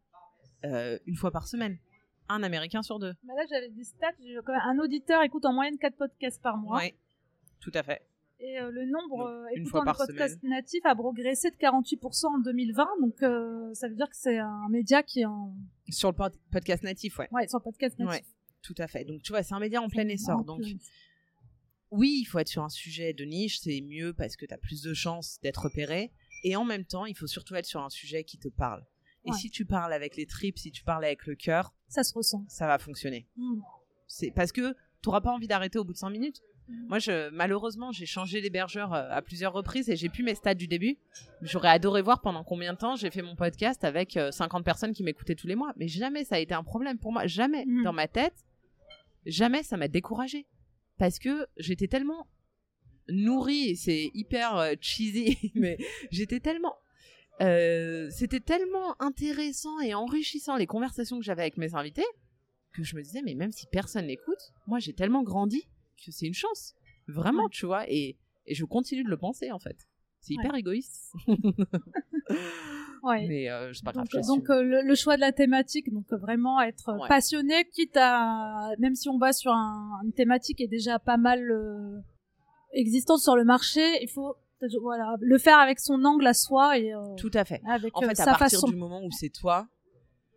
euh, 0.66 1.00
une 1.08 1.16
fois 1.16 1.32
par 1.32 1.48
semaine. 1.48 1.78
Un 2.30 2.44
Américain 2.44 2.82
sur 2.84 3.00
deux. 3.00 3.14
Là, 3.24 3.44
j'avais 3.50 3.70
des 3.70 3.84
stats. 3.84 4.12
Un 4.66 4.78
auditeur 4.80 5.24
écoute 5.24 5.46
en 5.46 5.54
moyenne 5.54 5.78
4 5.78 5.96
podcasts 5.98 6.42
par 6.42 6.58
mois. 6.58 6.78
Ouais, 6.78 6.96
tout 7.60 7.72
à 7.74 7.84
fait. 7.84 8.02
Et 8.46 8.60
euh, 8.60 8.70
le 8.72 8.86
nombre 8.86 9.22
euh, 9.28 9.46
écoutant 9.56 9.80
des 9.80 9.86
par 9.86 9.96
podcasts 9.98 10.44
natifs 10.44 10.86
a 10.86 10.94
progressé 10.96 11.50
de 11.50 11.56
48% 11.56 12.26
en 12.26 12.40
2020. 12.40 12.88
Donc, 13.02 13.24
euh, 13.24 13.74
ça 13.74 13.88
veut 13.88 13.96
dire 13.96 14.10
que 14.10 14.18
c'est 14.18 14.38
un 14.38 14.68
média 14.70 15.02
qui 15.02 15.22
est 15.22 15.26
en. 15.26 15.56
Sur 15.90 16.10
le 16.10 16.16
pod- 16.16 16.36
podcast 16.52 16.84
natif, 16.84 17.18
ouais. 17.20 17.30
Ouais, 17.32 17.48
sur 17.48 17.60
le 17.60 17.64
podcast 17.64 17.98
natif. 18.00 18.14
Ouais, 18.22 18.26
tout 18.62 18.76
à 18.80 18.88
fait. 18.88 19.06
Donc, 19.06 19.22
tu 19.22 19.32
vois, 19.32 19.44
c'est 19.44 19.54
un 19.54 19.60
média 19.60 19.82
en 19.82 19.88
plein 19.88 20.08
essor. 20.10 20.40
En 20.40 20.44
Donc, 20.44 20.62
plein- 20.62 20.74
oui, 21.92 22.18
il 22.22 22.26
faut 22.26 22.40
être 22.40 22.48
sur 22.50 22.64
un 22.64 22.70
sujet 22.70 23.14
de 23.14 23.24
niche, 23.24 23.60
c'est 23.60 23.80
mieux 23.82 24.14
parce 24.14 24.36
que 24.36 24.46
tu 24.46 24.54
as 24.54 24.58
plus 24.58 24.82
de 24.82 24.94
chances 24.94 25.40
d'être 25.42 25.64
repéré. 25.64 26.12
Et 26.44 26.56
en 26.58 26.66
même 26.66 26.84
temps, 26.86 27.06
il 27.06 27.16
faut 27.16 27.28
surtout 27.28 27.56
être 27.56 27.66
sur 27.66 27.82
un 27.82 27.90
sujet 27.90 28.24
qui 28.26 28.38
te 28.38 28.50
parle. 28.50 28.84
Et 29.26 29.32
Ouais. 29.32 29.38
si 29.38 29.50
tu 29.50 29.64
parles 29.66 29.94
avec 29.94 30.18
les 30.18 30.26
tripes, 30.26 30.58
si 30.60 30.72
tu 30.72 30.84
parles 30.84 31.06
avec 31.06 31.26
le 31.28 31.36
cœur, 31.36 31.74
Ça 31.88 32.04
se 32.04 32.14
ressent. 32.14 32.44
ça 32.50 32.68
va 32.68 32.78
fonctionner. 32.78 33.26
Mm. 33.38 33.62
C'est 34.08 34.32
parce 34.32 34.52
que 34.52 34.74
tu 34.74 35.08
n'auras 35.08 35.22
pas 35.22 35.32
envie 35.32 35.48
d'arrêter 35.48 35.80
au 35.80 35.86
bout 35.86 35.94
de 35.94 35.98
5 35.98 36.10
minutes. 36.10 36.42
Mhm. 36.68 36.86
Moi, 36.88 37.00
je, 37.00 37.30
malheureusement, 37.30 37.92
j'ai 37.92 38.06
changé 38.06 38.42
d'hébergeur 38.42 38.94
euh, 38.94 39.08
à 39.12 39.22
plusieurs 39.22 39.54
reprises 39.54 39.90
et 39.90 39.96
j'ai 39.96 40.10
plus 40.10 40.24
mes 40.24 40.36
stats 40.36 40.54
du 40.56 40.68
début. 40.68 40.98
J'aurais 41.42 41.70
adoré 41.70 42.02
voir 42.02 42.22
pendant 42.22 42.44
combien 42.44 42.74
de 42.74 42.78
temps 42.78 42.96
j'ai 42.96 43.12
fait 43.12 43.22
mon 43.22 43.36
podcast 43.36 43.84
avec 43.84 44.16
euh, 44.18 44.32
50 44.32 44.64
personnes 44.64 44.94
qui 44.94 45.04
m'écoutaient 45.04 45.36
tous 45.36 45.48
les 45.48 45.56
mois. 45.56 45.74
Mais 45.78 45.88
jamais 45.88 46.24
ça 46.24 46.36
a 46.36 46.40
été 46.40 46.54
un 46.54 46.64
problème 46.64 46.98
pour 46.98 47.12
moi. 47.12 47.28
Jamais. 47.28 47.66
Mhm. 47.66 47.84
Dans 47.84 47.94
ma 47.94 48.08
tête, 48.08 48.46
jamais 49.26 49.64
ça 49.64 49.78
m'a 49.78 49.88
découragé. 49.88 50.46
Parce 50.98 51.20
que 51.20 51.48
j'étais 51.58 51.88
tellement 51.88 52.28
nourrie, 53.10 53.76
c'est 53.76 54.12
hyper 54.14 54.56
euh, 54.58 54.74
cheesy, 54.80 55.52
mais 55.56 55.78
j'étais 56.12 56.40
tellement. 56.40 56.76
euh, 57.42 58.08
C'était 58.12 58.40
tellement 58.40 58.96
intéressant 59.02 59.80
et 59.82 59.94
enrichissant 59.94 60.56
les 60.56 60.68
conversations 60.68 61.18
que 61.20 61.26
j'avais 61.26 61.42
avec 61.42 61.58
mes 61.58 61.76
invités 61.76 62.06
que 62.74 62.84
je 62.84 62.96
me 62.96 63.02
disais, 63.04 63.22
mais 63.24 63.36
même 63.36 63.52
si 63.52 63.68
personne 63.72 64.08
n'écoute, 64.08 64.52
moi 64.66 64.80
j'ai 64.80 64.94
tellement 64.94 65.22
grandi 65.22 65.68
que 66.06 66.12
c'est 66.12 66.26
une 66.28 66.34
chance. 66.34 66.74
Vraiment, 67.08 67.44
Ouais. 67.44 67.50
tu 67.52 67.66
vois. 67.66 67.84
Et, 67.90 68.18
et 68.46 68.56
je 68.56 68.66
continue 68.66 69.04
de 69.04 69.10
le 69.10 69.18
penser 69.18 69.52
en 69.52 69.60
fait. 69.60 69.78
C'est 70.22 70.34
hyper 70.36 70.56
égoïste. 70.56 71.14
Ouais. 73.04 73.26
Mais 73.28 73.50
euh, 73.50 73.74
c'est 73.74 73.84
pas 73.84 73.92
grave. 73.92 74.08
Donc, 74.26 74.50
euh, 74.50 74.64
le, 74.64 74.82
le 74.82 74.96
choix 74.96 75.18
de 75.18 75.22
la 75.22 75.34
thématique, 75.34 75.92
donc 75.92 76.06
euh, 76.14 76.18
vraiment 76.18 76.62
être 76.62 76.96
passionné, 77.10 77.66
quitte 77.74 77.98
à 77.98 78.70
même 78.80 78.96
si 78.96 79.10
on 79.10 79.18
va 79.18 79.34
sur 79.34 79.52
un- 79.52 80.00
une 80.06 80.14
thématique 80.14 80.58
qui 80.60 80.64
est 80.64 80.68
déjà 80.70 81.00
pas 81.00 81.18
mal 81.18 81.42
existante 82.72 83.20
sur 83.20 83.36
le 83.36 83.44
marché, 83.44 83.82
il 84.02 84.08
faut 84.10 84.38
voilà 84.82 85.18
le 85.20 85.38
faire 85.38 85.60
avec 85.60 85.82
son 85.82 86.02
angle 86.06 86.26
à 86.26 86.34
soi 86.34 86.78
et 86.78 86.94
euh, 86.94 87.14
Tout 87.18 87.32
à 87.34 87.44
fait. 87.44 87.62
avec 87.68 87.92
En 87.98 88.04
euh, 88.04 88.08
fait, 88.08 88.22
à 88.22 88.26
partir 88.26 88.40
façon. 88.62 88.68
du 88.70 88.78
moment 88.78 89.02
où 89.04 89.12
c'est 89.12 89.28
toi, 89.30 89.68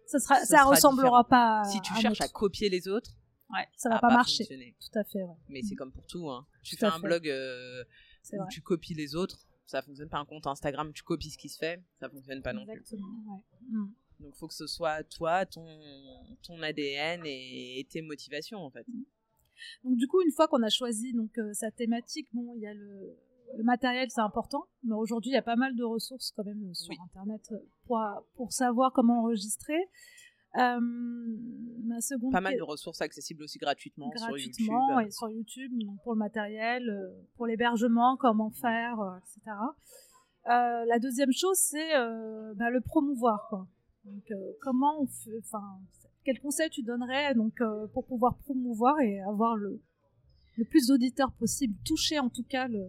Ça 0.07 0.19
sera, 0.19 0.41
ce 0.41 0.47
ça 0.47 0.57
sera 0.59 0.71
ressemblera 0.71 1.23
différent. 1.23 1.25
pas. 1.25 1.61
À, 1.61 1.65
si 1.67 1.81
tu 1.81 1.93
à 1.93 1.97
cherches 2.01 2.21
à 2.21 2.27
copier 2.27 2.69
les 2.69 2.89
autres, 2.89 3.13
ouais, 3.53 3.67
ça 3.77 3.89
va 3.89 3.97
va 3.97 4.01
pas 4.01 4.09
marcher. 4.15 4.45
fonctionner. 4.45 4.75
Tout 4.81 4.99
à 4.99 5.05
fait, 5.05 5.23
ouais. 5.23 5.37
Mais 5.49 5.63
c'est 5.63 5.75
comme 5.75 5.93
pour 5.93 6.07
tout. 6.07 6.29
Hein. 6.31 6.47
Tu 6.63 6.77
Tout 6.77 6.81
fais 6.81 6.87
un 6.87 6.93
fait. 6.93 7.07
blog 7.07 7.29
euh, 7.29 7.85
où 8.33 8.37
vrai. 8.37 8.47
tu 8.51 8.61
copies 8.61 8.95
les 8.95 9.15
autres, 9.15 9.47
ça 9.67 9.83
fonctionne 9.83 10.09
pas. 10.09 10.19
Un 10.19 10.25
compte 10.27 10.47
Instagram, 10.47 10.93
tu 10.93 11.03
copies 11.03 11.31
ce 11.31 11.39
qui 11.39 11.49
se 11.49 11.59
fait, 11.59 11.83
ça 12.01 12.09
fonctionne 12.09 12.43
pas 12.43 12.53
non 12.53 12.65
plus. 12.65 12.73
Exactement. 12.81 13.35
Ouais. 13.35 13.43
Mm. 13.71 13.93
Donc 14.21 14.35
faut 14.37 14.49
que 14.49 14.55
ce 14.55 14.67
soit 14.67 15.03
toi, 15.05 15.45
ton, 15.45 15.67
ton 16.43 16.63
ADN 16.63 17.23
et, 17.27 17.81
et 17.81 17.85
tes 17.85 18.01
motivations 18.01 18.59
en 18.61 18.71
fait. 18.71 18.87
Donc 19.85 19.97
du 19.97 20.07
coup, 20.07 20.23
une 20.23 20.33
fois 20.33 20.49
qu'on 20.49 20.63
a 20.63 20.71
choisi 20.71 21.13
donc 21.13 21.37
euh, 21.39 21.53
sa 21.53 21.71
thématique, 21.71 22.29
bon, 22.33 22.55
il 22.57 22.63
y 22.63 22.67
a 22.67 22.73
le, 22.75 23.15
le 23.59 23.63
matériel, 23.65 24.11
c'est 24.11 24.21
important, 24.23 24.67
mais 24.85 24.95
aujourd'hui, 24.95 25.31
il 25.33 25.35
y 25.35 25.39
a 25.39 25.43
pas 25.43 25.57
mal 25.57 25.75
de 25.77 25.85
ressources 25.85 26.33
quand 26.35 26.45
même 26.45 26.63
euh, 26.71 26.75
sur 26.75 26.91
Oui. 26.91 26.97
Internet 27.05 27.53
pour, 27.87 28.01
pour 28.37 28.53
savoir 28.53 28.93
comment 28.93 29.21
enregistrer. 29.21 29.79
Euh, 30.57 30.81
ma 31.87 32.01
seconde 32.01 32.33
Pas 32.33 32.41
mal 32.41 32.57
de 32.57 32.63
ressources 32.63 33.01
accessibles 33.01 33.43
aussi 33.43 33.59
gratuitement, 33.59 34.09
gratuitement 34.09 34.37
sur 34.37 34.39
YouTube. 34.39 34.97
ouais, 34.97 35.11
sur 35.11 35.31
YouTube, 35.31 35.73
donc 35.85 36.03
pour 36.03 36.13
le 36.13 36.19
matériel, 36.19 36.89
euh, 36.89 37.09
pour 37.37 37.47
l'hébergement, 37.47 38.17
comment 38.17 38.51
faire, 38.51 39.01
euh, 39.01 39.19
etc. 39.19 39.57
Euh, 40.49 40.85
la 40.87 40.99
deuxième 40.99 41.33
chose, 41.33 41.59
c'est 41.59 41.97
euh, 41.97 42.55
bah, 42.55 42.71
le 42.71 42.81
promouvoir. 42.81 43.47
Quoi. 43.49 43.67
Donc, 44.05 44.33
comment 44.61 45.03
on 45.03 45.07
fait, 45.07 45.39
enfin, 45.39 45.81
quel 46.25 46.39
conseil 46.41 46.71
tu 46.71 46.83
donnerais 46.83 47.35
donc 47.35 47.61
pour 47.93 48.07
pouvoir 48.07 48.37
promouvoir 48.39 49.01
et 49.01 49.21
avoir 49.23 49.57
le, 49.57 49.81
le 50.57 50.65
plus 50.65 50.87
d'auditeurs 50.87 51.33
possible, 51.33 51.75
toucher 51.85 52.19
en 52.19 52.29
tout 52.29 52.45
cas 52.45 52.69
le. 52.69 52.89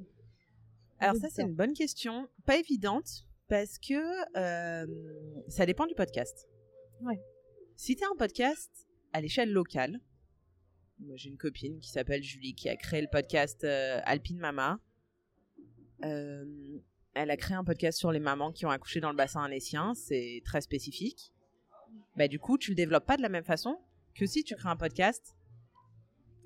Alors 1.00 1.16
ça 1.16 1.30
c'est 1.30 1.44
une 1.44 1.56
bonne 1.56 1.74
question, 1.74 2.28
pas 2.46 2.58
évidente 2.58 3.26
parce 3.48 3.78
que 3.80 4.00
ça 5.50 5.66
dépend 5.66 5.88
du 5.88 5.96
podcast. 5.96 6.48
Ouais. 7.02 7.20
Si 7.80 7.96
tu 7.96 8.04
as 8.04 8.08
un 8.12 8.16
podcast 8.18 8.88
à 9.14 9.22
l'échelle 9.22 9.52
locale, 9.52 10.02
moi 11.00 11.16
j'ai 11.16 11.30
une 11.30 11.38
copine 11.38 11.80
qui 11.80 11.90
s'appelle 11.92 12.24
Julie 12.24 12.56
qui 12.56 12.70
a 12.70 12.76
créé 12.76 13.02
le 13.02 13.08
podcast 13.08 13.64
euh, 13.64 14.00
Alpine 14.04 14.40
Mama. 14.40 14.80
Euh, 16.04 16.44
elle 17.14 17.30
a 17.30 17.38
créé 17.38 17.56
un 17.56 17.64
podcast 17.64 18.00
sur 18.00 18.12
les 18.12 18.20
mamans 18.20 18.52
qui 18.52 18.66
ont 18.66 18.72
accouché 18.72 19.00
dans 19.00 19.12
le 19.12 19.16
bassin 19.16 19.44
annécien, 19.44 19.94
c'est 19.94 20.42
très 20.44 20.62
spécifique. 20.62 21.32
Bah, 22.16 22.28
du 22.28 22.40
coup, 22.40 22.58
tu 22.58 22.72
le 22.72 22.76
développes 22.76 23.06
pas 23.06 23.16
de 23.16 23.22
la 23.22 23.30
même 23.30 23.44
façon 23.44 23.78
que 24.16 24.26
si 24.26 24.44
tu 24.44 24.56
crées 24.56 24.70
un 24.70 24.76
podcast 24.76 25.36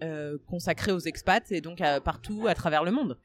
euh, 0.03 0.37
consacré 0.47 0.91
aux 0.91 0.99
expats 0.99 1.49
et 1.51 1.61
donc 1.61 1.79
à- 1.79 2.01
partout 2.01 2.47
à 2.47 2.55
travers 2.55 2.83
le 2.83 2.91
monde. 2.91 3.17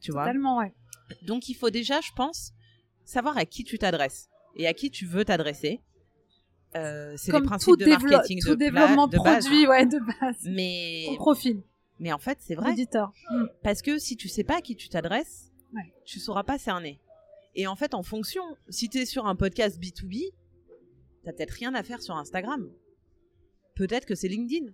Tu 0.00 0.10
vois? 0.10 0.24
Totalement, 0.24 0.58
ouais. 0.58 0.74
donc 1.22 1.48
il 1.48 1.54
faut 1.54 1.70
déjà, 1.70 2.00
je 2.00 2.10
pense, 2.16 2.52
savoir 3.04 3.36
à 3.38 3.44
qui 3.44 3.62
tu 3.62 3.78
t'adresses 3.78 4.28
et 4.56 4.66
à 4.66 4.74
qui 4.74 4.90
tu 4.90 5.06
veux 5.06 5.24
t'adresser. 5.24 5.80
Euh, 6.76 7.14
c'est 7.16 7.32
les 7.32 7.40
principes 7.42 7.68
tout, 7.68 7.76
de 7.76 7.86
marketing 7.86 8.40
tout 8.42 8.50
de, 8.50 8.54
développement 8.56 9.06
de 9.06 9.16
base. 9.18 9.44
produit, 9.46 9.66
ouais, 9.66 9.86
de 9.86 9.98
base. 10.20 10.36
Mais, 10.44 11.04
Ton 11.06 11.14
profil, 11.16 11.62
mais 12.00 12.12
en 12.12 12.18
fait, 12.18 12.38
c'est 12.40 12.54
vrai. 12.56 12.72
auditeur. 12.72 13.12
Mm. 13.30 13.44
Parce 13.62 13.80
que 13.82 13.98
si 13.98 14.16
tu 14.16 14.28
sais 14.28 14.42
pas 14.44 14.56
à 14.58 14.60
qui 14.60 14.74
tu 14.76 14.88
t'adresses, 14.88 15.52
Ouais. 15.72 15.92
tu 16.04 16.18
sauras 16.18 16.42
pas 16.44 16.58
cerner. 16.58 17.00
Et 17.54 17.66
en 17.68 17.76
fait, 17.76 17.94
en 17.94 18.02
fonction, 18.02 18.42
si 18.68 18.88
tu 18.88 18.98
es 18.98 19.06
sur 19.06 19.26
un 19.26 19.36
podcast 19.36 19.78
B2B, 19.80 20.32
t'as 21.24 21.32
peut-être 21.32 21.52
rien 21.52 21.74
à 21.74 21.82
faire 21.84 22.02
sur 22.02 22.16
Instagram. 22.16 22.68
Peut-être 23.74 24.06
que 24.06 24.14
c'est 24.14 24.28
LinkedIn 24.28 24.66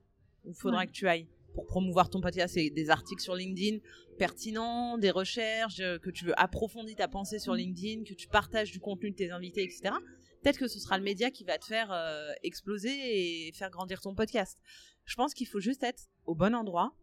où 0.44 0.50
il 0.50 0.54
faudra 0.54 0.80
Ouais. 0.80 0.86
que 0.86 0.92
tu 0.92 1.06
ailles 1.08 1.26
pour 1.54 1.66
promouvoir 1.66 2.08
ton 2.10 2.20
podcast. 2.20 2.54
C'est 2.54 2.70
des 2.70 2.90
articles 2.90 3.22
sur 3.22 3.34
LinkedIn 3.34 3.78
pertinents, 4.18 4.98
des 4.98 5.10
recherches, 5.10 5.80
euh, 5.80 5.98
que 5.98 6.10
tu 6.10 6.24
veux 6.26 6.38
approfondir 6.40 6.94
ta 6.96 7.08
pensée 7.08 7.38
sur 7.38 7.54
Mm. 7.54 7.58
LinkedIn, 7.58 8.04
que 8.04 8.14
tu 8.14 8.28
partages 8.28 8.70
du 8.70 8.78
contenu 8.80 9.10
de 9.10 9.16
tes 9.16 9.30
invités, 9.30 9.62
etc. 9.62 9.94
peut-être 10.42 10.58
que 10.58 10.68
ce 10.68 10.78
sera 10.78 10.98
le 10.98 11.04
média 11.04 11.30
qui 11.30 11.44
va 11.44 11.58
te 11.58 11.64
faire 11.64 11.92
euh, 11.92 12.32
exploser 12.42 13.48
et 13.48 13.52
faire 13.52 13.70
grandir 13.70 14.00
ton 14.00 14.14
podcast. 14.14 14.58
Je 15.04 15.14
pense 15.14 15.34
qu'il 15.34 15.46
faut 15.46 15.60
juste 15.60 15.82
être 15.82 16.04
au 16.26 16.34
bon 16.34 16.54
endroit 16.54 16.94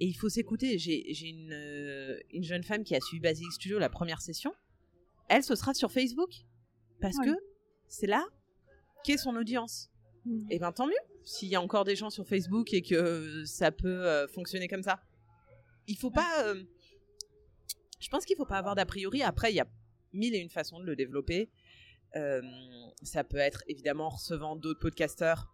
et 0.00 0.06
il 0.06 0.14
faut 0.14 0.28
s'écouter. 0.28 0.78
J'ai 0.78 1.28
une, 1.28 1.52
euh, 1.52 2.18
une 2.30 2.42
jeune 2.42 2.62
femme 2.62 2.84
qui 2.84 2.94
a 2.94 3.00
suivi 3.00 3.20
Basic 3.20 3.50
Studio 3.52 3.78
la 3.78 3.88
première 3.88 4.20
session. 4.20 4.52
Elle, 5.28 5.42
ce 5.42 5.54
sera 5.54 5.74
sur 5.74 5.92
Facebook 5.92 6.30
parce 7.00 7.16
que 7.18 7.30
c'est 7.88 8.06
là 8.06 8.24
qu'est 9.04 9.18
son 9.18 9.36
audience. 9.36 9.90
Mm. 10.24 10.46
Et 10.50 10.58
bien 10.58 10.72
tant 10.72 10.86
mieux 10.86 10.94
s'il 11.24 11.48
y 11.48 11.54
a 11.54 11.60
encore 11.60 11.84
des 11.84 11.94
gens 11.94 12.10
sur 12.10 12.26
Facebook 12.26 12.72
et 12.74 12.82
que 12.82 13.44
ça 13.44 13.70
peut 13.70 14.06
euh, 14.06 14.26
fonctionner 14.28 14.66
comme 14.66 14.82
ça. 14.82 15.00
Il 15.86 15.96
faut 15.96 16.10
pas. 16.10 16.54
je 18.00 18.08
pense 18.08 18.24
qu'il 18.24 18.36
faut 18.36 18.46
pas 18.46 18.58
avoir 18.58 18.74
d'a 18.74 18.86
priori. 18.86 19.22
Après, 19.22 19.52
il 19.52 19.56
y 19.56 19.60
a 19.60 19.68
mille 20.12 20.34
et 20.34 20.38
une 20.38 20.50
façons 20.50 20.80
de 20.80 20.84
le 20.84 20.96
développer. 20.96 21.50
Euh, 22.16 22.42
ça 23.02 23.24
peut 23.24 23.38
être 23.38 23.62
évidemment 23.68 24.06
en 24.06 24.10
recevant 24.10 24.56
d'autres 24.56 24.80
podcasteurs. 24.80 25.48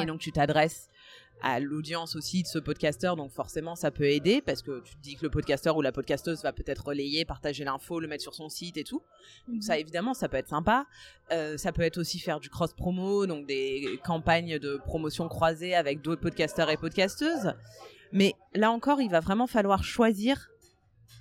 Et 0.00 0.06
donc 0.06 0.18
tu 0.18 0.32
t'adresses 0.32 0.88
à 1.42 1.60
l'audience 1.60 2.16
aussi 2.16 2.42
de 2.42 2.48
ce 2.48 2.58
podcasteur, 2.58 3.16
donc 3.16 3.30
forcément 3.30 3.76
ça 3.76 3.90
peut 3.90 4.08
aider 4.08 4.40
parce 4.40 4.62
que 4.62 4.80
tu 4.80 4.96
te 4.96 5.00
dis 5.02 5.14
que 5.14 5.22
le 5.22 5.30
podcasteur 5.30 5.76
ou 5.76 5.82
la 5.82 5.92
podcasteuse 5.92 6.42
va 6.42 6.52
peut-être 6.52 6.86
relayer, 6.86 7.24
partager 7.24 7.64
l'info, 7.64 8.00
le 8.00 8.08
mettre 8.08 8.22
sur 8.22 8.34
son 8.34 8.48
site 8.48 8.76
et 8.76 8.84
tout. 8.84 9.02
Donc 9.46 9.62
ça 9.62 9.74
mhm. 9.74 9.80
évidemment 9.80 10.14
ça 10.14 10.28
peut 10.28 10.36
être 10.36 10.48
sympa. 10.48 10.86
Euh, 11.32 11.56
ça 11.56 11.72
peut 11.72 11.82
être 11.82 11.98
aussi 11.98 12.18
faire 12.18 12.40
du 12.40 12.50
cross 12.50 12.72
promo, 12.72 13.26
donc 13.26 13.46
des 13.46 14.00
campagnes 14.04 14.58
de 14.58 14.80
promotion 14.86 15.28
croisées 15.28 15.74
avec 15.74 16.00
d'autres 16.00 16.22
podcasteurs 16.22 16.70
et 16.70 16.76
podcasteuses. 16.76 17.52
Mais 18.12 18.34
là 18.54 18.70
encore, 18.70 19.00
il 19.00 19.10
va 19.10 19.20
vraiment 19.20 19.46
falloir 19.46 19.84
choisir 19.84 20.50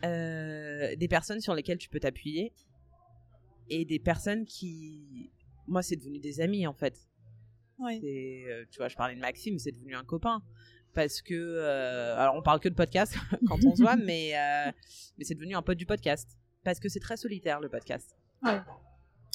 euh, 0.04 0.96
des 0.96 1.08
personnes 1.08 1.42
sur 1.42 1.54
lesquelles 1.54 1.78
tu 1.78 1.90
peux 1.90 2.00
t'appuyer 2.00 2.54
et 3.74 3.86
des 3.86 4.00
personnes 4.00 4.46
qui, 4.46 5.32
moi, 5.68 5.82
c'est 5.82 5.96
devenu 5.96 6.20
des 6.20 6.42
amis 6.42 6.68
en 6.68 6.74
fait. 6.74 7.08
Euh, 7.82 8.66
tu 8.72 8.78
vois, 8.78 8.88
je 8.88 8.96
parlais 8.96 9.16
de 9.16 9.20
Maxime, 9.20 9.60
c'est 9.60 9.72
devenu 9.72 9.96
un 9.96 10.04
copain 10.04 10.42
parce 10.94 11.22
que, 11.22 11.34
euh, 11.34 12.16
alors 12.18 12.36
on 12.36 12.42
parle 12.42 12.60
que 12.60 12.70
de 12.70 12.76
podcast 12.76 13.16
quand 13.48 13.58
on 13.66 13.76
se 13.76 13.82
voit, 13.82 13.96
mais 13.98 14.38
euh, 14.38 14.72
mais 15.18 15.26
c'est 15.26 15.34
devenu 15.34 15.56
un 15.56 15.62
pote 15.62 15.78
du 15.78 15.86
podcast 15.86 16.38
parce 16.64 16.80
que 16.80 16.88
c'est 16.88 17.00
très 17.00 17.18
solitaire 17.18 17.60
le 17.60 17.70
podcast. 17.70 18.16
Ouais. 18.44 18.62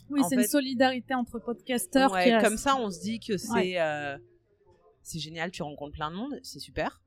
Oui, 0.09 0.23
c'est 0.29 0.37
une 0.37 0.45
solidarité 0.45 1.15
entre 1.15 1.39
podcasteurs. 1.39 2.13
Ouais, 2.13 2.39
comme 2.41 2.57
ça, 2.57 2.77
on 2.77 2.91
se 2.91 3.01
dit 3.01 3.21
que 3.21 3.37
c'est 3.37 3.77
c'est 5.03 5.19
génial, 5.19 5.51
tu 5.51 5.63
rencontres 5.63 5.95
plein 5.95 6.11
de 6.11 6.17
monde, 6.17 6.39
c'est 6.43 6.61
super. 6.61 7.03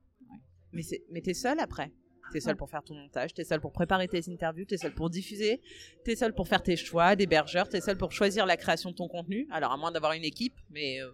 Mais 0.74 0.84
mais 1.12 1.22
t'es 1.22 1.34
seul 1.34 1.60
après. 1.60 1.91
T'es 2.32 2.39
seul 2.39 2.56
pour 2.56 2.70
faire 2.70 2.84
ton 2.84 2.96
montage, 2.96 3.34
t'es 3.34 3.44
seul 3.44 3.60
pour 3.60 3.72
préparer 3.72 4.08
tes 4.08 4.32
interviews, 4.32 4.65
t'es 4.65 4.78
seul 4.78 4.94
pour 4.94 5.10
diffuser, 5.10 5.62
t'es 6.04 6.15
seul 6.15 6.34
pour 6.34 6.48
faire 6.48 6.63
tes 6.63 6.76
choix 6.76 7.15
d'hébergeur, 7.15 7.67
t'es 7.67 7.82
seul 7.82 7.98
pour 7.98 8.12
choisir 8.12 8.46
la 8.46 8.58
création 8.58 8.91
de 8.91 8.96
ton 8.96 9.08
contenu. 9.08 9.48
Alors 9.52 9.72
à 9.72 9.78
moins 9.78 9.91
d'avoir 9.91 10.13
une 10.13 10.24
équipe, 10.24 10.56
mais 10.70 11.00
euh, 11.02 11.10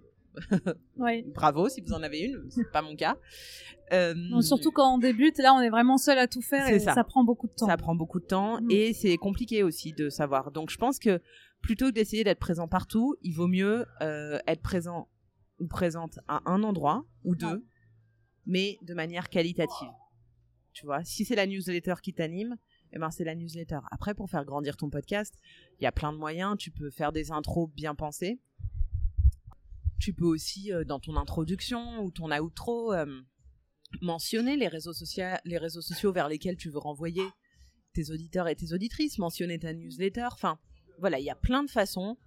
bravo 1.33 1.69
si 1.69 1.81
vous 1.81 1.93
en 1.93 2.03
avez 2.03 2.19
une, 2.19 2.49
c'est 2.49 2.71
pas 2.71 2.81
mon 2.81 2.95
cas. 2.95 3.17
Euh, 3.93 4.41
surtout 4.41 4.71
quand 4.71 4.95
on 4.95 4.97
débute, 4.97 5.37
là 5.37 5.53
on 5.53 5.61
est 5.61 5.69
vraiment 5.69 5.97
seul 5.97 6.17
à 6.17 6.27
tout 6.27 6.41
faire 6.41 6.67
et 6.67 6.79
ça. 6.79 7.03
prend 7.03 7.23
beaucoup 7.23 7.47
de 7.47 7.53
temps. 7.53 7.67
Ça 7.67 7.77
prend 7.77 7.95
beaucoup 7.95 8.19
de 8.19 8.25
temps 8.25 8.61
mm. 8.61 8.71
et 8.71 8.93
c'est 8.93 9.17
compliqué 9.17 9.63
aussi 9.63 9.93
de 9.93 10.09
savoir. 10.09 10.51
Donc 10.51 10.69
je 10.69 10.77
pense 10.77 10.99
que 10.99 11.21
plutôt 11.61 11.87
que 11.87 11.91
d'essayer 11.91 12.23
d'être 12.23 12.39
présent 12.39 12.67
partout, 12.67 13.15
il 13.21 13.33
vaut 13.33 13.47
mieux 13.47 13.85
euh, 14.01 14.39
être 14.47 14.61
présent 14.61 15.07
ou 15.59 15.67
présente 15.67 16.19
à 16.27 16.41
un 16.45 16.63
endroit 16.63 17.03
ou 17.23 17.35
deux, 17.35 17.65
mais 18.45 18.77
de 18.83 18.93
manière 18.93 19.29
qualitative. 19.29 19.89
Tu 20.77 20.85
vois, 20.85 21.03
si 21.03 21.25
c'est 21.25 21.33
la 21.33 21.47
newsletter 21.47 21.95
qui 22.03 22.13
t'anime, 22.13 22.55
eh 22.93 22.99
ben 22.99 23.09
c'est 23.09 23.23
la 23.23 23.33
newsletter. 23.33 23.79
Après, 23.89 24.13
pour 24.13 24.29
faire 24.29 24.45
grandir 24.45 24.77
ton 24.77 24.91
podcast, 24.91 25.33
il 25.79 25.83
y 25.83 25.87
a 25.87 25.91
plein 25.91 26.13
de 26.13 26.19
moyens. 26.19 26.55
Tu 26.59 26.69
peux 26.69 26.91
faire 26.91 27.11
des 27.11 27.31
intros 27.31 27.67
bien 27.71 27.95
pensées. 27.95 28.39
Tu 29.99 30.13
peux 30.13 30.25
aussi, 30.25 30.71
euh, 30.71 30.83
dans 30.83 30.99
ton 30.99 31.15
introduction 31.15 32.03
ou 32.03 32.11
ton 32.11 32.29
outro, 32.31 32.93
euh, 32.93 33.07
mentionner 34.03 34.55
les 34.55 34.67
réseaux, 34.67 34.93
sociaux, 34.93 36.11
vers 36.13 36.29
lesquels 36.29 36.57
tu 36.57 36.69
veux 36.69 36.77
renvoyer 36.77 37.25
tes 37.93 38.11
auditeurs 38.11 38.47
et 38.47 38.55
tes 38.55 38.71
auditrices, 38.71 39.17
mentionner 39.17 39.57
ta 39.57 39.73
newsletter. 39.73 40.27
Enfin, 40.31 40.59
voilà, 40.99 41.17
il 41.17 41.25
y 41.25 41.31
a 41.31 41.35
plein 41.35 41.63
de 41.63 41.71
façons. 41.71 42.19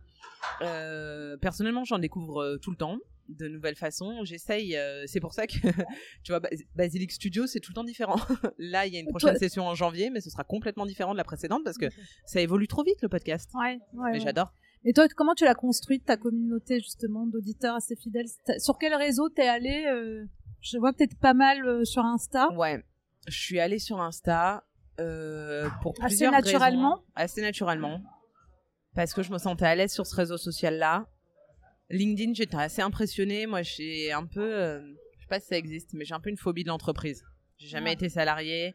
Euh, 0.63 1.37
personnellement, 1.37 1.85
j'en 1.85 2.01
découvre 2.01 2.59
tout 2.61 2.73
le 2.73 2.77
temps 2.77 2.99
de 3.39 3.49
nouvelles 3.49 3.77
façons. 3.77 4.25
J'essaye, 4.25 4.77
euh, 4.77 5.05
c'est 5.07 5.21
pour 5.21 5.33
ça 5.33 5.47
que, 5.47 5.55
tu 6.25 6.33
vois, 6.33 6.41
Basilic 6.75 7.13
Studio, 7.13 7.47
c'est 7.47 7.61
tout 7.61 7.73
le 7.73 7.75
temps 7.75 7.85
différent. 7.85 8.17
Là, 8.59 8.87
il 8.87 8.95
y 8.95 8.97
a 8.97 9.01
une 9.01 9.09
prochaine 9.09 9.37
session 9.37 9.67
en 9.67 9.75
janvier, 9.75 10.11
mais 10.11 10.21
ce 10.21 10.31
sera 10.31 10.45
complètement 10.45 10.87
différent 10.87 11.13
de 11.13 11.17
la 11.17 11.25
précédente 11.25 11.63
parce 11.65 11.79
que 11.79 11.87
ça 12.27 12.41
évolue 12.41 12.69
trop 12.69 12.83
vite, 12.83 13.03
le 13.03 13.09
podcast. 13.09 13.51
Ouais, 13.55 13.79
ouais. 13.95 14.21
j'adore. 14.21 14.53
Et 14.85 14.93
toi, 14.93 15.07
comment 15.15 15.35
tu 15.35 15.45
l'as 15.45 15.55
construite, 15.55 16.05
ta 16.07 16.17
communauté, 16.17 16.81
justement, 16.81 17.27
d'auditeurs 17.27 17.77
assez 17.77 17.97
fidèles? 17.97 18.27
Sur 18.59 18.79
quel 18.79 18.95
réseau 18.95 19.29
t'es 19.29 19.47
allé 19.47 19.85
euh, 19.87 20.25
Je 20.61 20.79
vois 20.79 20.93
peut-être 20.93 21.19
pas 21.19 21.35
mal 21.35 21.67
euh, 21.67 21.85
sur 21.85 22.05
Insta. 22.05 22.49
Ouais, 22.55 22.83
je 23.29 23.39
suis 23.39 23.61
allée 23.61 23.79
sur 23.79 24.01
Insta 24.01 24.65
pour 25.81 25.95
plusieurs 25.95 26.35
Assez 26.35 26.53
naturellement? 26.53 27.03
Assez 27.15 27.41
naturellement. 27.41 28.03
Parce 28.95 29.15
que 29.15 29.23
je 29.23 29.33
me 29.33 29.39
sentais 29.39 29.65
à 29.65 29.75
l'aise 29.75 29.93
sur 29.93 30.07
ce 30.07 30.15
réseau 30.15 30.37
social-là 30.37 31.07
LinkedIn, 31.91 32.35
j'étais 32.35 32.57
assez 32.57 32.83
impressionnée. 32.83 33.47
Moi, 33.47 33.63
j'ai 33.63 34.13
un 34.13 34.27
peu, 34.27 34.55
euh, 34.55 34.81
je 35.17 35.23
sais 35.23 35.29
pas 35.29 35.41
si 35.41 35.49
ça 35.49 35.57
existe, 35.57 35.93
mais 35.93 36.05
j'ai 36.05 36.15
un 36.15 36.21
peu 36.21 36.31
une 36.31 36.37
phobie 36.37 36.63
de 36.63 36.69
l'entreprise. 36.69 37.25
J'ai 37.59 37.69
jamais 37.69 37.91
ah. 37.91 37.95
été 37.95 38.09
salarié. 38.09 38.75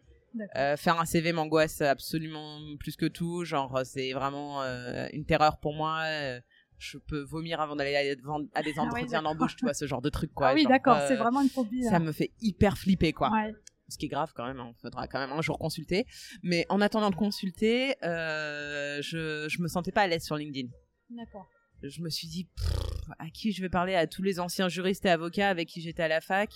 Euh, 0.57 0.75
faire 0.75 0.99
un 0.99 1.05
CV 1.05 1.31
m'angoisse 1.31 1.79
absolument 1.79 2.59
plus 2.77 2.97
que 2.97 3.05
tout. 3.05 3.45
Genre, 3.45 3.81
c'est 3.85 4.11
vraiment 4.11 4.61
euh, 4.63 5.07
une 5.13 5.25
terreur 5.25 5.59
pour 5.59 5.73
moi. 5.73 6.03
je 6.77 6.97
peux 6.97 7.21
vomir 7.21 7.61
avant 7.61 7.77
d'aller 7.77 7.95
à, 7.95 8.03
des 8.63 8.73
ah 8.75 8.81
entretiens 8.81 9.23
d'embauche, 9.23 9.55
tu 9.55 9.63
vois, 9.63 9.73
ce 9.73 9.87
genre 9.87 10.01
de 10.01 10.09
truc, 10.09 10.33
quoi. 10.33 10.49
Ah 10.49 10.53
oui, 10.53 10.65
d'accord, 10.65 10.99
c'est 11.07 11.15
vraiment 11.15 11.41
une 11.41 11.49
phobie. 11.49 11.83
Ça 11.83 11.99
me 11.99 12.11
fait 12.11 12.31
hyper 12.41 12.77
flipper, 12.77 13.13
quoi. 13.13 13.31
Ce 13.87 13.97
qui 13.97 14.07
est 14.07 14.09
grave 14.09 14.33
quand 14.35 14.47
même, 14.47 14.57
il 14.57 14.61
hein. 14.61 14.73
faudra 14.81 15.07
quand 15.07 15.19
même 15.19 15.31
un 15.31 15.41
jour 15.41 15.59
consulter. 15.59 16.07
Mais 16.41 16.65
en 16.69 16.81
attendant 16.81 17.11
de 17.11 17.15
consulter, 17.15 17.95
je, 18.01 19.45
je 19.47 19.61
me 19.61 19.67
sentais 19.69 19.93
pas 19.93 20.01
à 20.01 20.07
l'aise 20.07 20.25
sur 20.25 20.35
LinkedIn. 20.35 20.67
D'accord 21.11 21.47
je 21.89 22.01
me 22.01 22.09
suis 22.09 22.27
dit, 22.27 22.47
à 23.19 23.29
qui 23.29 23.51
je 23.51 23.61
vais 23.61 23.69
parler 23.69 23.95
À 23.95 24.07
tous 24.07 24.21
les 24.23 24.39
anciens 24.39 24.69
juristes 24.69 25.05
et 25.05 25.09
avocats 25.09 25.49
avec 25.49 25.67
qui 25.67 25.81
j'étais 25.81 26.03
à 26.03 26.07
la 26.07 26.21
fac 26.21 26.49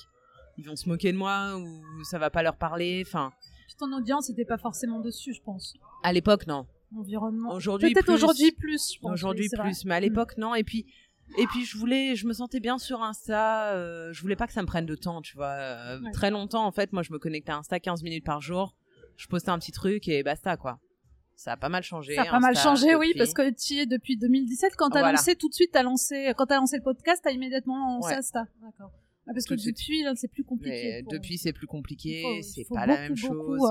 Ils 0.58 0.66
vont 0.66 0.76
se 0.76 0.88
moquer 0.88 1.12
de 1.12 1.18
moi 1.18 1.58
ou 1.58 2.04
ça 2.04 2.20
va 2.20 2.30
pas 2.30 2.44
leur 2.44 2.58
parler 2.58 3.04
Enfin. 3.06 3.32
ton 3.78 3.92
audience 3.94 4.30
n'était 4.30 4.46
pas 4.46 4.58
forcément 4.58 5.00
dessus, 5.00 5.34
je 5.34 5.42
pense. 5.42 5.76
À 6.04 6.14
l'époque, 6.14 6.48
non. 6.48 6.66
Environnement. 6.98 7.54
Aujourd'hui, 7.54 7.94
peut-être 7.94 8.12
aujourd'hui 8.12 8.52
plus. 8.52 8.98
Aujourd'hui 9.04 9.48
plus, 9.50 9.86
mais 9.86 9.96
à 9.96 10.00
l'époque, 10.00 10.38
non. 10.38 10.56
Et 10.56 10.64
puis. 10.64 10.86
Et 11.38 11.46
puis 11.46 11.64
je 11.64 11.78
voulais, 11.78 12.16
je 12.16 12.26
me 12.26 12.34
sentais 12.34 12.60
bien 12.60 12.80
sur 12.80 13.04
Insta. 13.04 13.74
Euh, 13.74 14.12
je 14.12 14.20
voulais 14.20 14.36
pas 14.36 14.48
que 14.48 14.54
ça 14.54 14.64
me 14.64 14.68
prenne 14.68 14.88
de 14.88 14.96
temps, 14.96 15.22
tu 15.22 15.36
vois. 15.36 15.52
Euh, 15.52 16.00
très 16.12 16.32
longtemps, 16.32 16.66
en 16.66 16.72
fait, 16.72 16.92
moi, 16.92 17.04
je 17.04 17.14
me 17.14 17.20
connectais 17.20 17.52
à 17.52 17.58
Insta 17.58 17.80
15 17.80 18.02
minutes 18.02 18.26
par 18.26 18.42
jour. 18.42 18.76
Je 19.16 19.28
postais 19.28 19.52
un 19.52 19.60
petit 19.60 19.72
truc 19.72 20.08
et 20.08 20.24
basta, 20.24 20.58
quoi 20.58 20.80
ça 21.40 21.54
a 21.54 21.58
pas 21.58 21.70
mal 21.70 21.84
changé. 21.84 22.16
Ça 22.16 22.24
a 22.24 22.26
pas 22.26 22.40
mal 22.42 22.58
changé, 22.58 22.96
oui, 22.96 23.14
parce 23.18 23.34
que 23.34 23.50
tu 23.52 23.76
y 23.76 23.80
es 23.80 23.86
depuis 23.86 24.18
2017. 24.18 24.74
Quand 24.76 24.90
t'as 24.90 25.06
as 25.06 25.12
lancé 25.14 25.36
tout 25.36 25.48
de 25.48 25.54
suite, 25.54 25.74
as 25.74 25.84
lancé, 25.84 26.34
quand 26.36 26.48
t'as 26.48 26.58
lancé 26.58 26.76
le 26.76 26.84
podcast, 26.84 27.22
t'as 27.24 27.32
immédiatement 27.32 27.96
lancé 27.96 28.14
Insta. 28.14 28.46
D'accord. 28.62 28.92
Ah, 29.26 29.32
parce 29.34 29.46
que 29.46 29.54
depuis, 29.54 30.04
là, 30.04 30.12
c'est 30.16 30.28
plus 30.28 30.44
compliqué. 30.44 31.02
Depuis, 31.10 31.38
c'est 31.38 31.54
plus 31.54 31.68
compliqué. 31.68 32.42
C'est 32.44 32.68
pas 32.68 32.86
la 32.86 32.98
même 32.98 33.16
chose. 33.16 33.62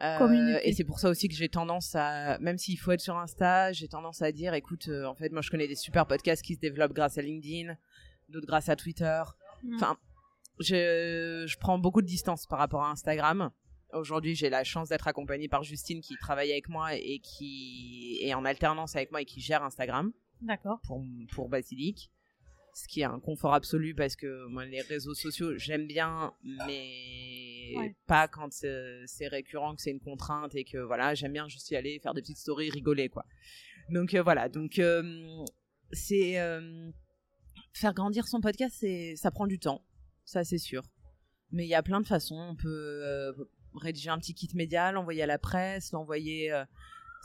Euh, 0.00 0.18
euh, 0.18 0.58
et 0.62 0.72
c'est 0.72 0.82
pour 0.82 0.98
ça 0.98 1.10
aussi 1.10 1.28
que 1.28 1.34
j'ai 1.34 1.48
tendance 1.48 1.94
à, 1.94 2.38
même 2.40 2.58
s'il 2.58 2.78
faut 2.78 2.90
être 2.90 3.00
sur 3.00 3.16
Insta, 3.16 3.72
j'ai 3.72 3.86
tendance 3.86 4.22
à 4.22 4.32
dire, 4.32 4.54
écoute, 4.54 4.88
euh, 4.88 5.04
en 5.04 5.14
fait, 5.14 5.30
moi, 5.30 5.40
je 5.40 5.50
connais 5.50 5.68
des 5.68 5.76
super 5.76 6.06
podcasts 6.06 6.42
qui 6.42 6.54
se 6.54 6.60
développent 6.60 6.94
grâce 6.94 7.16
à 7.16 7.22
LinkedIn, 7.22 7.76
d'autres 8.28 8.46
grâce 8.46 8.68
à 8.68 8.76
Twitter. 8.76 9.22
Mm. 9.62 9.74
Enfin, 9.76 9.96
je, 10.58 11.44
je 11.46 11.58
prends 11.58 11.78
beaucoup 11.78 12.02
de 12.02 12.06
distance 12.06 12.46
par 12.46 12.58
rapport 12.58 12.82
à 12.82 12.90
Instagram. 12.90 13.50
Aujourd'hui, 13.94 14.34
j'ai 14.34 14.50
la 14.50 14.64
chance 14.64 14.88
d'être 14.88 15.08
accompagnée 15.08 15.48
par 15.48 15.62
Justine 15.62 16.00
qui 16.00 16.16
travaille 16.16 16.50
avec 16.52 16.68
moi 16.68 16.94
et 16.94 17.20
qui 17.20 18.18
est 18.22 18.34
en 18.34 18.44
alternance 18.44 18.96
avec 18.96 19.10
moi 19.10 19.22
et 19.22 19.24
qui 19.24 19.40
gère 19.40 19.62
Instagram. 19.62 20.12
D'accord. 20.40 20.80
Pour, 20.84 21.04
pour 21.32 21.48
Basilic. 21.48 22.10
Ce 22.74 22.88
qui 22.88 23.02
est 23.02 23.04
un 23.04 23.20
confort 23.20 23.54
absolu 23.54 23.94
parce 23.94 24.16
que 24.16 24.48
moi, 24.48 24.64
les 24.64 24.80
réseaux 24.80 25.14
sociaux, 25.14 25.56
j'aime 25.56 25.86
bien, 25.86 26.34
mais 26.66 27.94
pas 28.08 28.26
quand 28.26 28.52
c'est 28.52 29.28
récurrent, 29.28 29.76
que 29.76 29.82
c'est 29.82 29.92
une 29.92 30.00
contrainte 30.00 30.56
et 30.56 30.64
que 30.64 30.78
voilà, 30.78 31.14
j'aime 31.14 31.32
bien 31.32 31.46
juste 31.46 31.70
y 31.70 31.76
aller, 31.76 32.00
faire 32.00 32.14
des 32.14 32.20
petites 32.20 32.38
stories, 32.38 32.70
rigoler, 32.70 33.08
quoi. 33.08 33.24
Donc 33.90 34.14
euh, 34.14 34.22
voilà, 34.22 34.48
donc 34.48 34.78
euh, 34.78 35.44
c'est. 35.92 36.40
Euh, 36.40 36.90
faire 37.72 37.94
grandir 37.94 38.26
son 38.26 38.40
podcast, 38.40 38.84
ça 39.16 39.30
prend 39.30 39.46
du 39.46 39.58
temps, 39.58 39.84
ça 40.24 40.42
c'est 40.44 40.58
sûr. 40.58 40.82
Mais 41.50 41.64
il 41.64 41.68
y 41.68 41.74
a 41.74 41.82
plein 41.82 42.00
de 42.00 42.06
façons. 42.06 42.36
On 42.36 42.56
peut 42.56 43.34
rédiger 43.74 44.10
un 44.10 44.18
petit 44.18 44.34
kit 44.34 44.48
média, 44.54 44.92
l'envoyer 44.92 45.22
à 45.22 45.26
la 45.26 45.38
presse, 45.38 45.92
l'envoyer. 45.92 46.52
Euh, 46.52 46.64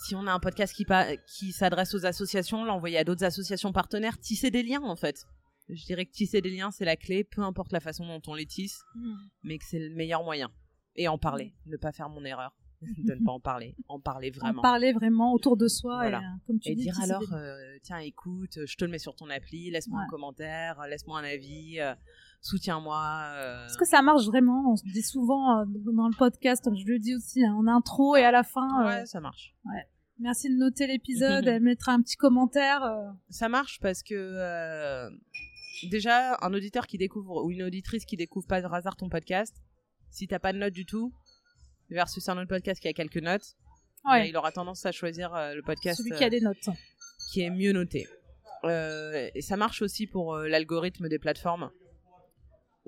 si 0.05 0.15
on 0.15 0.27
a 0.27 0.31
un 0.31 0.39
podcast 0.39 0.73
qui, 0.73 0.85
qui 1.27 1.51
s'adresse 1.51 1.93
aux 1.93 2.05
associations, 2.05 2.63
l'envoyer 2.63 2.97
à 2.97 3.03
d'autres 3.03 3.25
associations 3.25 3.73
partenaires, 3.73 4.17
tisser 4.17 4.49
des 4.49 4.63
liens 4.63 4.81
en 4.81 4.95
fait. 4.95 5.25
Je 5.67 5.85
dirais 5.85 6.05
que 6.05 6.11
tisser 6.11 6.41
des 6.41 6.49
liens, 6.49 6.71
c'est 6.71 6.85
la 6.85 6.95
clé, 6.95 7.23
peu 7.23 7.41
importe 7.41 7.73
la 7.73 7.79
façon 7.79 8.07
dont 8.07 8.21
on 8.27 8.33
les 8.33 8.45
tisse, 8.45 8.81
hmm. 8.95 9.15
mais 9.43 9.57
que 9.57 9.65
c'est 9.65 9.79
le 9.79 9.93
meilleur 9.93 10.23
moyen. 10.23 10.51
Et 10.95 11.07
en 11.07 11.17
parler, 11.17 11.53
ne 11.65 11.77
pas 11.77 11.91
faire 11.91 12.09
mon 12.09 12.23
erreur. 12.25 12.55
de 12.81 13.13
ne 13.13 13.25
pas 13.25 13.33
en 13.33 13.39
parler, 13.39 13.75
en 13.89 13.99
parler 13.99 14.31
vraiment. 14.31 14.59
En 14.59 14.61
parler 14.61 14.93
vraiment 14.93 15.33
autour 15.33 15.57
de 15.57 15.67
soi 15.67 15.97
Voilà. 15.97 16.19
et, 16.19 16.23
euh, 16.23 16.37
comme 16.47 16.59
tu 16.59 16.69
et 16.69 16.75
dis, 16.75 16.83
dire 16.83 16.99
alors, 17.01 17.21
euh, 17.33 17.77
tiens, 17.83 17.97
écoute, 17.97 18.59
je 18.65 18.75
te 18.77 18.85
le 18.85 18.91
mets 18.91 18.99
sur 18.99 19.15
ton 19.15 19.29
appli, 19.29 19.69
laisse-moi 19.69 20.01
un 20.01 20.07
commentaire, 20.07 20.81
laisse-moi 20.87 21.19
un 21.19 21.25
avis, 21.25 21.79
euh, 21.81 21.93
soutiens-moi. 22.41 23.31
euh, 23.35 23.65
Est-ce 23.65 23.77
que 23.77 23.85
ça 23.85 24.01
marche 24.01 24.25
vraiment 24.25 24.71
On 24.71 24.75
se 24.75 24.83
dit 24.83 25.01
souvent 25.03 25.59
euh, 25.61 25.65
dans 25.93 26.07
le 26.07 26.15
podcast, 26.17 26.67
je 26.75 26.85
le 26.85 26.99
dis 26.99 27.15
aussi, 27.15 27.43
hein, 27.45 27.53
en 27.55 27.67
intro 27.67 28.15
et 28.15 28.23
à 28.23 28.31
la 28.31 28.43
fin. 28.43 28.81
euh, 28.81 28.85
Ouais, 29.01 29.05
ça 29.05 29.19
marche. 29.19 29.53
merci 30.19 30.49
de 30.49 30.55
noter 30.55 30.87
l'épisode, 30.87 31.47
et 31.47 31.59
mettre 31.59 31.89
un 31.89 32.01
petit 32.01 32.15
commentaire. 32.15 32.83
euh, 32.83 33.09
Ça 33.29 33.49
marche 33.49 33.79
parce 33.81 34.03
que 34.03 34.13
euh, 34.15 35.09
déjà, 35.89 36.37
un 36.41 36.53
auditeur 36.53 36.87
qui 36.87 36.97
découvre 36.97 37.43
ou 37.43 37.51
une 37.51 37.63
auditrice 37.63 38.05
qui 38.05 38.17
découvre 38.17 38.47
pas 38.47 38.61
par 38.61 38.73
hasard 38.73 38.95
ton 38.95 39.09
podcast, 39.09 39.55
si 40.09 40.27
t'as 40.27 40.39
pas 40.39 40.53
de 40.53 40.57
notes 40.57 40.73
du 40.73 40.85
tout, 40.85 41.13
versus 41.89 42.27
un 42.29 42.37
autre 42.37 42.47
podcast 42.49 42.81
qui 42.81 42.87
a 42.87 42.93
quelques 42.93 43.17
notes, 43.17 43.55
ouais, 44.05 44.21
bah, 44.21 44.25
il 44.25 44.35
aura 44.37 44.51
tendance 44.51 44.85
à 44.85 44.91
choisir 44.91 45.31
le 45.55 45.61
podcast 45.61 45.97
celui 45.99 46.11
qui 46.11 46.23
a 46.23 46.29
des 46.29 46.41
notes. 46.41 46.69
qui 47.31 47.41
est 47.41 47.49
mieux 47.49 47.71
noté. 47.73 48.07
Et 48.63 49.41
ça 49.41 49.55
marche 49.57 49.81
aussi 49.81 50.05
pour 50.07 50.35
l'algorithme 50.37 51.07
des 51.09 51.19
plateformes 51.19 51.69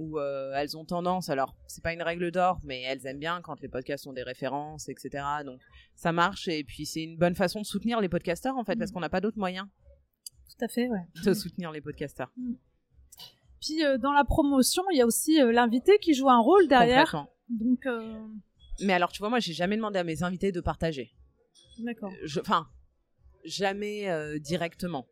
où 0.02 0.20
euh, 0.20 0.52
elles 0.56 0.76
ont 0.78 0.84
tendance, 0.86 1.30
alors 1.30 1.56
c'est 1.68 1.84
pas 1.84 1.94
une 1.94 2.02
règle 2.02 2.32
d'or, 2.32 2.60
mais 2.64 2.82
elles 2.82 3.06
aiment 3.06 3.20
bien 3.20 3.42
quand 3.42 3.62
les 3.62 3.68
podcasts 3.70 4.08
ont 4.08 4.14
des 4.14 4.24
références, 4.24 4.90
etc. 4.90 5.24
Donc 5.46 5.62
ça 5.96 6.12
marche 6.12 6.48
et 6.48 6.64
puis 6.64 6.86
c'est 6.86 7.04
une 7.04 7.18
bonne 7.18 7.36
façon 7.36 7.62
de 7.62 7.66
soutenir 7.66 8.02
les 8.02 8.10
podcasteurs 8.10 8.58
en 8.58 8.64
fait, 8.64 8.76
parce 8.76 8.90
Mhm. 8.92 8.96
qu'on 8.96 9.00
n'a 9.02 9.10
pas 9.10 9.22
d'autre 9.22 9.38
moyen 9.38 9.70
Tout 10.50 10.66
à 10.66 10.68
fait, 10.68 10.90
ouais. 10.90 11.06
de 11.26 11.34
soutenir 11.34 11.72
les 11.72 11.82
podcasteurs. 11.82 12.32
Puis 13.62 13.86
euh, 13.86 13.98
dans 13.98 14.12
la 14.12 14.24
promotion, 14.24 14.84
il 14.92 14.98
y 14.98 15.02
a 15.02 15.06
aussi 15.06 15.40
euh, 15.42 15.52
l'invité 15.52 15.98
qui 16.00 16.14
joue 16.14 16.30
un 16.30 16.40
rôle 16.42 16.68
derrière. 16.68 17.28
Donc, 17.50 17.86
Mais 18.82 18.94
alors 18.94 19.12
tu 19.12 19.20
vois, 19.20 19.30
moi 19.30 19.40
j'ai 19.40 19.54
jamais 19.54 19.76
demandé 19.78 20.00
à 20.00 20.04
mes 20.04 20.24
invités 20.24 20.52
de 20.52 20.62
partager. 20.62 21.14
d'accord. 21.80 22.12
Enfin, 22.40 22.68
jamais 23.46 24.08
directement. 24.40 25.08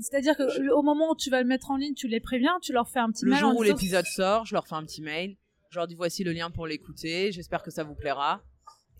C'est-à-dire 0.00 0.36
que 0.36 0.48
Je- 0.48 0.60
le- 0.60 0.74
au 0.76 0.82
moment 0.82 1.10
où 1.12 1.16
tu 1.16 1.30
vas 1.30 1.40
le 1.42 1.48
mettre 1.48 1.70
en 1.70 1.76
ligne, 1.76 1.94
tu 1.94 2.08
les 2.08 2.20
préviens, 2.20 2.58
tu 2.62 2.72
leur 2.72 2.88
fais 2.88 2.98
un 3.00 3.10
petit 3.10 3.24
Le 3.24 3.30
mail 3.32 3.40
jour 3.40 3.50
en 3.50 3.54
où 3.56 3.62
l'épisode 3.62 4.06
sort, 4.06 4.44
je 4.46 4.54
leur 4.54 4.66
fais 4.66 4.74
un 4.74 4.84
petit 4.84 5.02
mail. 5.02 5.36
Je 5.70 5.78
leur 5.78 5.86
dis 5.86 5.94
voici 5.94 6.24
le 6.24 6.32
lien 6.32 6.50
pour 6.50 6.66
l'écouter. 6.66 7.30
J'espère 7.32 7.62
que 7.62 7.70
ça 7.70 7.84
vous 7.84 7.94
plaira. 7.94 8.42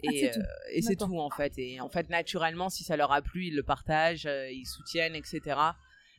Et, 0.03 0.09
Ah, 0.09 0.11
c'est 0.15 0.31
tout. 0.33 0.41
euh, 0.41 0.91
et 0.93 0.97
tout 0.97 1.19
en 1.19 1.31
fait. 1.31 1.55
Et 1.59 1.81
en 1.81 1.89
fait, 1.89 2.09
naturellement, 2.11 2.69
si 2.69 2.85
ça 2.85 2.97
leur 2.97 3.11
a 3.13 3.21
plu, 3.23 3.47
ils 3.47 3.57
le 3.57 3.63
partagent, 3.63 4.27
euh, 4.27 4.51
ils 4.51 4.67
soutiennent, 4.67 5.15
etc. 5.17 5.57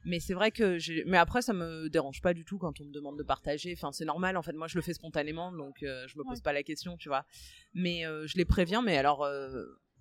Mais 0.05 0.19
c'est 0.19 0.33
vrai 0.33 0.51
que 0.51 0.77
j'ai. 0.79 1.03
Mais 1.05 1.17
après, 1.17 1.41
ça 1.41 1.53
me 1.53 1.87
dérange 1.89 2.21
pas 2.21 2.33
du 2.33 2.43
tout 2.45 2.57
quand 2.57 2.79
on 2.81 2.85
me 2.85 2.91
demande 2.91 3.17
de 3.17 3.23
partager. 3.23 3.73
Enfin, 3.77 3.91
c'est 3.91 4.05
normal. 4.05 4.37
En 4.37 4.41
fait, 4.41 4.53
moi, 4.53 4.67
je 4.67 4.77
le 4.77 4.81
fais 4.81 4.93
spontanément, 4.93 5.51
donc 5.51 5.83
euh, 5.83 6.05
je 6.07 6.17
me 6.17 6.23
pose 6.23 6.37
Ouais. 6.37 6.43
pas 6.43 6.53
la 6.53 6.63
question, 6.63 6.97
tu 6.97 7.09
vois. 7.09 7.25
Mais 7.73 8.05
euh, 8.05 8.25
je 8.27 8.37
les 8.37 8.45
préviens. 8.45 8.81
Mais 8.81 8.97
alors, 8.97 9.23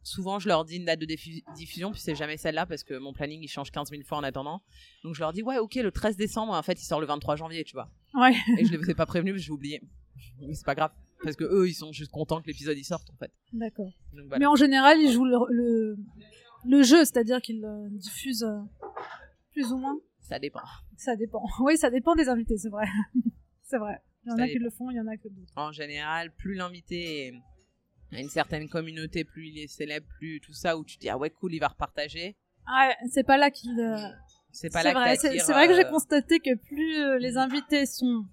souvent, 0.02 0.38
je 0.38 0.48
leur 0.48 0.64
dis 0.64 0.76
une 0.76 0.84
date 0.84 1.00
de 1.00 1.06
diffu- 1.06 1.42
diffusion, 1.54 1.90
puis 1.92 2.00
c'est 2.00 2.14
jamais 2.14 2.36
celle-là 2.36 2.66
parce 2.66 2.82
que 2.84 2.94
mon 2.98 3.12
planning 3.12 3.40
il 3.42 3.48
change 3.48 3.70
15 3.70 3.90
000 3.90 4.02
fois 4.04 4.18
en 4.18 4.22
attendant. 4.22 4.62
Donc 5.04 5.14
je 5.14 5.20
leur 5.20 5.32
dis 5.32 5.42
ouais, 5.42 5.58
ok, 5.58 5.74
le 5.76 5.90
13 5.92 6.16
décembre. 6.16 6.52
En 6.54 6.62
fait, 6.62 6.80
il 6.80 6.84
sort 6.84 7.00
le 7.00 7.06
23 7.06 7.36
janvier, 7.36 7.64
tu 7.64 7.74
vois 7.74 7.90
Ouais. 8.14 8.34
et 8.58 8.64
je 8.64 8.74
les 8.76 8.90
ai 8.90 8.94
pas 8.94 9.06
prévenus 9.06 9.34
parce 9.34 9.42
que 9.42 9.46
j'ai 9.46 9.52
oublié. 9.52 9.82
Mais 10.40 10.54
c'est 10.54 10.64
pas 10.66 10.74
grave 10.74 10.92
parce 11.22 11.36
que 11.36 11.44
eux 11.44 11.68
ils 11.68 11.74
sont 11.74 11.92
juste 11.92 12.10
contents 12.12 12.40
que 12.40 12.46
l'épisode 12.46 12.76
sorte 12.82 13.10
en 13.10 13.16
fait. 13.16 13.32
D'accord. 13.52 13.92
Voilà. 14.12 14.38
Mais 14.38 14.46
en 14.46 14.56
général, 14.56 14.98
ils 15.00 15.12
jouent 15.12 15.24
le, 15.26 15.36
le, 15.50 15.96
le 16.64 16.82
jeu, 16.82 16.98
c'est-à-dire 17.04 17.40
qu'ils 17.42 17.64
euh, 17.64 17.88
diffusent 17.90 18.44
euh, 18.44 18.60
plus 19.52 19.72
ou 19.72 19.78
moins. 19.78 19.98
Ça 20.20 20.38
dépend. 20.38 20.60
Ça 20.96 21.16
dépend. 21.16 21.42
Oui, 21.60 21.76
ça 21.76 21.90
dépend 21.90 22.14
des 22.14 22.28
invités, 22.28 22.56
c'est 22.56 22.68
vrai. 22.68 22.86
c'est 23.64 23.78
vrai. 23.78 24.00
Il 24.24 24.30
y 24.30 24.32
en 24.32 24.36
Ça 24.36 24.42
a 24.42 24.48
qui 24.48 24.58
le 24.58 24.70
font, 24.70 24.90
il 24.90 24.96
y 24.96 25.00
en 25.00 25.06
a 25.06 25.16
que 25.16 25.28
d'autres. 25.28 25.52
En 25.56 25.72
général, 25.72 26.32
plus 26.34 26.54
l'invité 26.54 27.32
a 28.16 28.20
une 28.20 28.28
certaine 28.30 28.68
communauté, 28.68 29.24
plus 29.24 29.48
il 29.48 29.58
est 29.58 29.66
célèbre, 29.68 30.06
plus 30.18 30.40
tout 30.40 30.54
ça 30.54 30.76
où 30.78 30.84
tu 30.84 30.96
dis 30.98 31.08
ah 31.10 31.18
ouais 31.18 31.30
cool 31.30 31.52
il 31.54 31.58
va 31.60 31.68
repartager. 31.68 32.36
Ah, 32.66 32.90
c'est 33.10 33.24
pas 33.24 33.36
là 33.36 33.50
qu'ils. 33.50 33.78
euh, 33.78 33.96
C'est 34.52 34.72
pas 34.72 34.82
là 34.82 34.92
vrai. 34.94 35.16
que 35.16 35.20
C'est 35.38 35.52
vrai 35.52 35.68
que 35.68 35.74
j'ai 35.74 35.84
euh, 35.86 35.90
constaté 35.90 36.38
que 36.40 36.54
plus 36.54 36.96
euh, 37.02 37.18
les 37.18 37.36
invités 37.36 37.86
sont, 37.86 38.24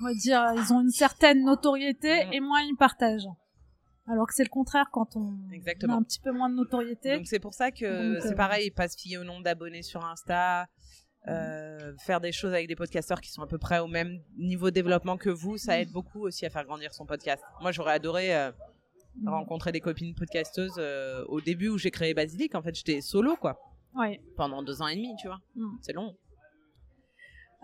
on 0.00 0.04
va 0.04 0.14
dire, 0.14 0.44
ils 0.56 0.72
ont 0.72 0.80
une 0.80 0.90
certaine 0.90 1.44
notoriété 1.44 2.24
Mhm. 2.26 2.32
et 2.32 2.40
moins 2.40 2.60
ils 2.62 2.76
partagent. 2.76 3.28
Alors 4.08 4.26
que 4.26 4.34
c'est 4.34 4.42
le 4.42 4.48
contraire 4.50 4.88
quand 4.92 5.16
on 5.16 5.32
Exactement. 5.52 5.94
a 5.94 5.96
un 5.98 6.02
petit 6.02 6.18
peu 6.20 6.32
moins 6.32 6.50
de 6.50 6.56
notoriété. 6.56 7.16
Donc 7.16 7.26
c'est 7.28 7.38
pour 7.38 7.54
ça 7.54 7.70
que 7.70 8.18
c'est 8.20 8.34
pareil, 8.34 8.70
pas 8.72 8.88
se 8.88 8.96
fier 9.00 9.16
au 9.18 9.24
nombre 9.24 9.44
d'abonnés 9.44 9.82
sur 9.82 10.04
Insta, 10.04 10.66
euh, 11.28 11.94
faire 11.98 12.20
des 12.20 12.32
choses 12.32 12.52
avec 12.52 12.66
des 12.68 12.74
podcasteurs 12.76 13.20
qui 13.20 13.30
sont 13.30 13.42
à 13.42 13.46
peu 13.46 13.58
près 13.58 13.78
au 13.78 13.86
même 13.86 14.20
niveau 14.36 14.66
de 14.70 14.74
développement 14.74 15.16
que 15.16 15.30
vous, 15.30 15.56
ça 15.58 15.80
aide 15.80 15.90
beaucoup 15.92 16.22
aussi 16.26 16.44
à 16.46 16.50
faire 16.50 16.64
grandir 16.64 16.92
son 16.94 17.06
podcast. 17.06 17.42
Moi 17.60 17.70
j'aurais 17.72 17.92
adoré 17.92 18.34
euh, 18.36 18.50
rencontrer 19.26 19.72
des 19.72 19.80
copines 19.80 20.14
podcasteuses 20.14 20.74
euh, 20.78 21.24
au 21.28 21.40
début 21.40 21.68
où 21.68 21.78
j'ai 21.78 21.90
créé 21.90 22.12
Basilic. 22.14 22.54
En 22.54 22.62
fait 22.62 22.74
j'étais 22.74 23.00
solo 23.00 23.36
quoi, 23.36 23.58
Ouais. 23.94 24.20
pendant 24.36 24.62
deux 24.62 24.82
ans 24.82 24.88
et 24.88 24.96
demi, 24.96 25.14
tu 25.20 25.28
vois. 25.28 25.40
Mhm. 25.54 25.78
C'est 25.82 25.92
long. 25.92 26.16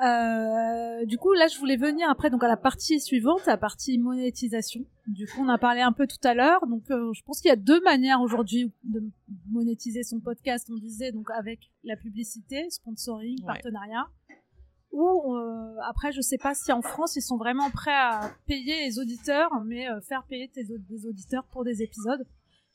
Euh, 0.01 1.05
du 1.07 1.19
coup, 1.19 1.33
là, 1.33 1.49
je 1.49 1.59
voulais 1.59 1.77
venir 1.77 2.09
après 2.09 2.31
donc 2.31 2.43
à 2.45 2.49
la 2.49 2.57
partie 2.57 3.01
suivante, 3.01 3.45
la 3.47 3.57
partie 3.57 3.99
monétisation. 3.99 4.85
Du 5.07 5.27
coup, 5.27 5.41
on 5.43 5.49
a 5.49 5.59
parlé 5.59 5.81
un 5.81 5.93
peu 5.93 6.07
tout 6.07 6.21
à 6.25 6.35
l'heure. 6.35 6.67
Donc, 6.67 6.91
euh, 6.91 7.13
je 7.15 7.23
pense 7.23 7.41
qu'il 7.41 7.49
y 7.49 7.53
a 7.53 7.57
deux 7.57 7.81
manières 7.83 8.21
aujourd'hui 8.21 8.73
de 8.85 9.03
monétiser 9.51 10.03
son 10.05 10.21
podcast. 10.21 10.69
On 10.71 10.79
disait 10.79 11.11
donc 11.13 11.29
avec 11.31 11.71
la 11.85 11.97
publicité, 11.97 12.69
sponsoring, 12.71 13.41
Ouais. 13.41 13.47
partenariat. 13.47 14.07
Ou 14.93 15.35
euh, 15.37 15.75
après, 15.87 16.13
je 16.13 16.21
sais 16.21 16.39
pas 16.39 16.55
si 16.55 16.73
en 16.73 16.81
France 16.81 17.17
ils 17.17 17.23
sont 17.23 17.37
vraiment 17.37 17.71
prêts 17.71 17.91
à 17.95 18.31
payer 18.47 18.87
les 18.87 18.99
auditeurs, 18.99 19.51
mais 19.67 19.87
faire 20.09 20.25
payer 20.25 20.49
tes 20.49 20.65
des 20.65 21.07
auditeurs 21.07 21.45
pour 21.45 21.65
des 21.65 21.83
épisodes. 21.83 22.25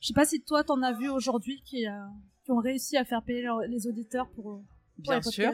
Je 0.00 0.08
sais 0.08 0.14
pas 0.14 0.24
si 0.24 0.40
toi 0.42 0.62
t'en 0.62 0.80
as 0.82 0.92
vu 0.92 1.08
aujourd'hui 1.08 1.60
qui, 1.64 1.86
qui 2.44 2.50
ont 2.52 2.58
réussi 2.58 2.96
à 2.96 3.04
faire 3.04 3.22
payer 3.22 3.42
leur- 3.42 3.60
les 3.62 3.86
auditeurs 3.88 4.28
pour, 4.28 4.44
pour 4.44 4.62
Bien 4.98 5.16
les 5.16 5.22
sûr. 5.22 5.50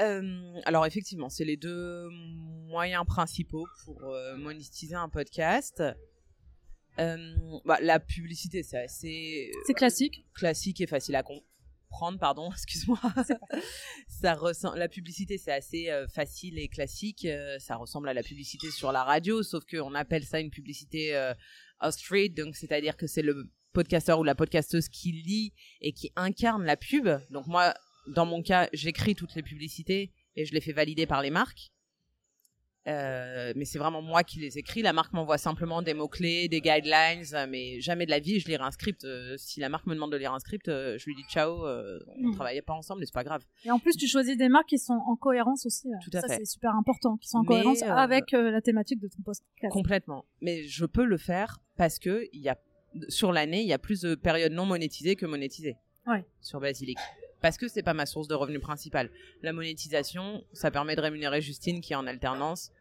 Euh, 0.00 0.60
alors 0.64 0.84
effectivement, 0.86 1.28
c'est 1.28 1.44
les 1.44 1.56
deux 1.56 2.08
moyens 2.68 3.04
principaux 3.06 3.66
pour 3.84 4.02
euh, 4.04 4.36
monétiser 4.36 4.94
un 4.94 5.08
podcast. 5.08 5.82
Euh, 6.98 7.34
bah, 7.64 7.78
la 7.82 8.00
publicité, 8.00 8.62
c'est 8.62 8.78
assez 8.78 9.50
C'est 9.66 9.74
classique. 9.74 10.26
classique 10.34 10.80
et 10.80 10.86
facile 10.86 11.14
à 11.16 11.22
comprendre, 11.22 12.18
pardon, 12.18 12.50
excuse-moi. 12.52 12.98
ça 14.08 14.34
ressemble, 14.34 14.78
la 14.78 14.88
publicité, 14.88 15.38
c'est 15.38 15.52
assez 15.52 15.90
euh, 15.90 16.06
facile 16.08 16.58
et 16.58 16.68
classique. 16.68 17.24
euh, 17.26 17.58
ça 17.58 17.76
ressemble 17.76 18.08
à 18.08 18.14
la 18.14 18.22
publicité 18.22 18.70
sur 18.70 18.92
la 18.92 19.04
radio, 19.04 19.42
sauf 19.42 19.64
qu'on 19.66 19.94
appelle 19.94 20.24
ça 20.24 20.40
une 20.40 20.50
publicité 20.50 21.14
euh, 21.14 21.34
off-street, 21.80 22.30
donc 22.30 22.56
c'est-à-dire 22.56 22.96
que 22.96 23.06
c'est 23.06 23.22
le 23.22 23.50
podcasteur 23.74 24.18
ou 24.18 24.24
la 24.24 24.34
podcasteuse 24.34 24.88
qui 24.88 25.12
lit 25.12 25.52
et 25.82 25.92
qui 25.92 26.10
incarne 26.16 26.64
la 26.64 26.78
pub. 26.78 27.08
Donc 27.30 27.46
moi, 27.46 27.74
dans 28.08 28.26
mon 28.26 28.42
cas, 28.42 28.68
j'écris 28.72 29.14
toutes 29.14 29.34
les 29.34 29.42
publicités 29.42 30.12
et 30.36 30.44
je 30.44 30.52
les 30.54 30.60
fais 30.60 30.72
valider 30.72 31.06
par 31.06 31.22
les 31.22 31.30
marques. 31.30 31.70
Euh, 32.88 33.52
mais 33.56 33.64
c'est 33.64 33.80
vraiment 33.80 34.00
moi 34.00 34.22
qui 34.22 34.38
les 34.38 34.58
écris. 34.58 34.80
La 34.80 34.92
marque 34.92 35.12
m'envoie 35.12 35.38
simplement 35.38 35.82
des 35.82 35.92
mots-clés, 35.92 36.46
des 36.48 36.60
guidelines, 36.60 37.24
euh, 37.32 37.44
mais 37.48 37.80
jamais 37.80 38.06
de 38.06 38.12
la 38.12 38.20
vie 38.20 38.38
je 38.38 38.46
lirai 38.46 38.62
un 38.62 38.70
script. 38.70 39.02
Euh, 39.04 39.34
si 39.38 39.58
la 39.58 39.68
marque 39.68 39.86
me 39.86 39.94
demande 39.94 40.12
de 40.12 40.16
lire 40.16 40.32
un 40.32 40.38
script, 40.38 40.68
euh, 40.68 40.96
je 40.96 41.04
lui 41.06 41.16
dis 41.16 41.24
ciao, 41.28 41.66
on 41.66 41.98
Mm. 42.28 42.34
travaillait 42.34 42.62
pas 42.62 42.74
ensemble 42.74 43.02
et 43.02 43.06
c'est 43.06 43.12
pas 43.12 43.24
grave. 43.24 43.42
Et 43.64 43.72
en 43.72 43.80
plus, 43.80 43.96
tu 43.96 44.06
choisis 44.06 44.36
des 44.36 44.48
marques 44.48 44.68
qui 44.68 44.78
sont 44.78 44.92
en 45.04 45.16
cohérence 45.16 45.66
aussi. 45.66 45.88
Tout 46.04 46.16
à 46.16 46.20
ça, 46.20 46.28
fait. 46.28 46.36
c'est 46.38 46.44
super 46.44 46.76
important, 46.76 47.16
qui 47.16 47.28
sont 47.28 47.38
en 47.38 47.42
Mais, 47.42 47.48
cohérence 47.48 47.82
avec 47.82 48.30
la 48.30 48.60
thématique 48.60 49.00
de 49.00 49.08
ton 49.08 49.20
podcast. 49.24 49.44
Complètement. 49.72 50.24
Mais 50.40 50.62
je 50.62 50.86
peux 50.86 51.04
le 51.04 51.18
faire 51.18 51.58
parce 51.76 51.98
que 51.98 52.28
y 52.32 52.48
a, 52.48 52.56
sur 53.08 53.32
l'année, 53.32 53.62
il 53.62 53.66
y 53.66 53.72
a 53.72 53.78
plus 53.80 54.02
de 54.02 54.14
périodes 54.14 54.52
non 54.52 54.64
monétisées 54.64 55.16
que 55.16 55.26
monétisées. 55.26 55.76
Ouais. 56.06 56.24
Sur 56.40 56.60
Basilic. 56.60 56.98
Parce 57.42 57.58
que 57.58 57.68
c'est 57.68 57.82
pas 57.82 57.94
ma 57.94 58.06
source 58.06 58.28
de 58.28 58.34
revenus 58.34 58.60
principale. 58.60 59.10
La 59.42 59.52
monétisation, 59.52 60.44
ça 60.52 60.70
permet 60.70 60.96
de 60.96 61.00
rémunérer 61.00 61.40
Justine 61.40 61.80
qui 61.80 61.92
est 61.92 61.96
en 61.96 62.06
alternance. 62.06 62.72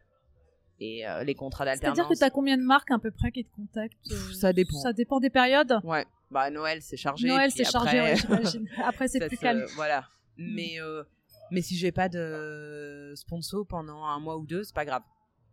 Et 0.80 1.08
euh, 1.08 1.24
les 1.24 1.36
contrats 1.36 1.64
d'alternance. 1.64 1.96
C'est-à-dire 1.96 2.10
que 2.10 2.18
tu 2.18 2.24
as 2.24 2.30
combien 2.30 2.58
de 2.58 2.64
marques 2.64 2.92
à 2.92 3.00
peu 3.00 3.12
près 3.12 3.32
qui 3.32 3.46
te 3.46 3.56
contactent 3.56 3.94
euh, 4.12 4.16
Pff, 4.16 4.34
ça 4.34 4.52
dépend. 4.52 4.78
Ça 4.80 4.92
dépend 4.92 5.20
des 5.20 5.30
périodes. 5.30 5.80
Ouais. 5.84 6.06
Bah, 6.32 6.50
Noël, 6.50 6.82
c'est 6.82 6.98
chargé. 6.98 7.28
Noël, 7.28 7.50
c'est 7.52 7.64
chargé, 7.64 8.02
ouais, 8.02 8.16
j'imagine. 8.18 8.68
Après, 8.84 9.08
c'est 9.08 9.26
plus 9.26 9.38
calme. 9.38 9.66
Voilà. 9.76 10.10
Mais, 10.38 10.82
euh, 10.82 11.04
mais 11.52 11.62
si 11.62 11.78
j'ai 11.78 11.94
pas 11.94 12.10
de 12.10 13.14
sponsor 13.16 13.66
pendant 13.68 14.04
un 14.04 14.20
mois 14.20 14.38
ou 14.38 14.46
deux, 14.46 14.64
c'est 14.64 14.76
pas 14.76 14.86
grave. 14.86 15.04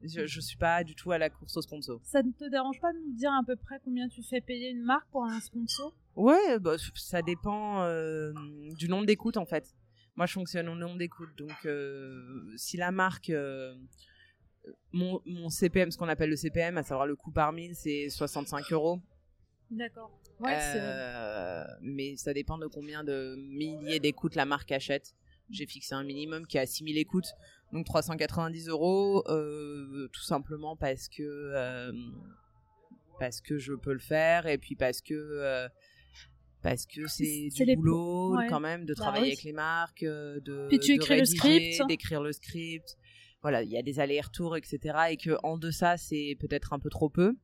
Je, 0.03 0.27
je 0.27 0.41
suis 0.41 0.57
pas 0.57 0.83
du 0.85 0.95
tout 0.95 1.13
à 1.13 1.19
la 1.19 1.31
course 1.31 1.57
au 1.57 1.63
sponsor. 1.63 2.01
Ça 2.03 2.23
ne 2.23 2.33
te 2.33 2.49
dérange 2.49 2.81
pas 2.81 2.93
de 2.93 2.99
nous 2.99 3.15
dire 3.15 3.33
à 3.33 3.43
peu 3.47 3.57
près 3.57 3.81
combien 3.85 4.09
tu 4.09 4.23
fais 4.23 4.41
payer 4.41 4.71
une 4.71 4.83
marque 4.83 5.09
pour 5.11 5.25
un 5.25 5.41
sponsor? 5.41 5.95
Ouais, 6.17 6.59
bah, 6.61 6.77
ça 6.95 7.23
dépend 7.23 7.83
euh, 7.83 8.33
du 8.77 8.89
nombre 8.89 9.07
d'écoutes 9.07 9.37
en 9.37 9.47
fait. 9.47 9.75
Moi, 10.17 10.27
je 10.27 10.33
fonctionne 10.35 10.69
au 10.69 10.75
nombre 10.75 10.99
d'écoutes. 10.99 11.35
Donc, 11.39 11.65
euh, 11.65 12.53
si 12.57 12.77
la 12.77 12.91
marque, 12.91 13.31
euh, 13.31 13.75
mon, 14.93 15.23
mon 15.25 15.49
CPM, 15.49 15.91
ce 15.91 15.97
qu'on 15.97 16.09
appelle 16.09 16.29
le 16.31 16.37
CPM, 16.37 16.77
à 16.77 16.83
savoir 16.83 17.07
le 17.07 17.17
coût 17.17 17.31
par 17.31 17.53
mille, 17.53 17.75
c'est 17.75 18.11
65 18.11 18.73
euros. 18.73 19.01
D'accord. 19.71 20.11
Ouais, 20.41 20.59
mais 21.81 22.17
ça 22.17 22.35
dépend 22.35 22.59
de 22.59 22.67
combien 22.67 23.05
de 23.05 23.37
milliers 23.39 24.01
d'écoutes 24.01 24.35
la 24.35 24.45
marque 24.45 24.73
achète. 24.73 25.15
J'ai 25.51 25.67
fixé 25.67 25.95
un 25.95 26.03
minimum 26.03 26.47
qui 26.47 26.57
est 26.57 26.61
à 26.61 26.67
6000 26.67 26.99
écoutes, 26.99 27.33
donc 27.73 27.87
390 27.87 28.69
euros, 28.69 29.25
euh, 29.29 30.09
tout 30.13 30.23
simplement 30.23 30.77
parce 30.77 31.09
que 31.09 31.23
euh, 31.23 31.93
parce 33.19 33.41
que 33.41 33.59
je 33.59 33.73
peux 33.75 33.93
le 33.93 33.99
faire 33.99 34.47
et 34.47 34.59
puis 34.59 34.75
parce 34.77 35.01
que 35.01 35.15
euh, 35.15 35.69
parce 36.63 36.87
que 36.87 37.07
c'est 37.09 37.49
du 37.55 37.65
les- 37.65 37.77
boulot 37.77 38.37
ouais. 38.37 38.47
quand 38.49 38.61
même 38.61 38.85
de 38.85 38.95
Bah 38.95 39.03
travailler 39.03 39.25
oui. 39.25 39.33
avec 39.33 39.43
les 39.45 39.53
marques, 39.53 40.05
de, 40.05 40.67
Puis 40.69 40.79
tu 40.79 40.97
de 40.97 41.03
écris 41.03 41.19
le 41.21 41.25
script. 41.25 41.87
d'écrire 41.89 42.23
le 42.23 42.33
script. 42.33 42.97
Voilà, 43.43 43.63
il 43.65 43.71
y 43.71 43.77
a 43.77 43.83
des 43.83 43.99
allers-retours, 43.99 44.57
etc. 44.57 44.79
Et 45.11 45.17
que 45.17 45.37
en 45.43 45.59
deçà, 45.59 45.97
c'est 45.97 46.37
peut-être 46.39 46.73
un 46.73 46.79
peu 46.79 46.91
trop 46.91 47.09
peu. 47.11 47.35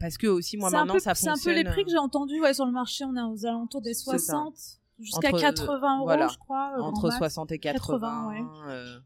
Parce 0.00 0.16
que 0.18 0.26
aussi, 0.26 0.56
moi 0.56 0.70
maintenant, 0.70 0.94
peu- 0.94 0.98
ça 1.00 1.14
C'est 1.14 1.28
un 1.28 1.32
fonctionne. 1.34 1.54
peu 1.54 1.58
les 1.60 1.64
prix 1.64 1.84
que 1.84 1.90
j'ai 1.90 1.96
entendus 1.98 2.40
ouais, 2.40 2.54
sur 2.54 2.66
le 2.66 2.72
marché. 2.72 3.04
On 3.04 3.14
est 3.16 3.22
aux 3.22 3.46
alentours 3.46 3.82
des 3.82 3.94
C'est 3.94 4.18
ça. 4.18 4.32
60 4.32 4.54
jusqu'à 4.98 5.28
Entre- 5.28 5.40
80 5.40 5.96
euros, 5.96 6.04
voilà. 6.04 6.28
je 6.28 6.38
crois. 6.38 6.72
euh, 6.76 6.82
entre 6.82 7.00
grand 7.00 7.08
max. 7.08 7.18
60 7.18 7.52
et 7.52 7.58
80. 7.58 7.98
80, 7.98 8.68
euh, 8.68 8.98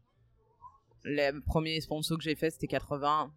les 1.05 1.31
premiers 1.45 1.79
sponsors 1.81 2.17
que 2.17 2.23
j'ai 2.23 2.35
fait, 2.35 2.49
c'était 2.51 2.67
80. 2.67 3.31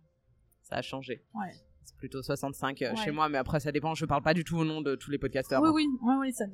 Ça 0.63 0.77
a 0.77 0.83
changé. 0.83 1.25
Ouais. 1.35 1.53
C'est 1.85 1.97
plutôt 1.97 2.23
65 2.23 2.83
euh, 2.83 2.91
Ouais. 2.91 2.97
chez 2.97 3.11
moi, 3.13 3.29
mais 3.29 3.39
après, 3.39 3.61
ça 3.61 3.71
dépend. 3.73 3.95
Je 3.95 4.05
parle 4.07 4.23
pas 4.23 4.35
du 4.35 4.43
tout 4.45 4.57
au 4.57 4.65
nom 4.65 4.81
de 4.81 4.95
tous 4.97 5.11
les 5.11 5.19
podcasteurs. 5.19 5.63
Oui, 5.63 5.69
hein. 5.69 5.73
oui, 5.75 5.87
oui, 6.03 6.15
oui, 6.21 6.33
ça. 6.33 6.45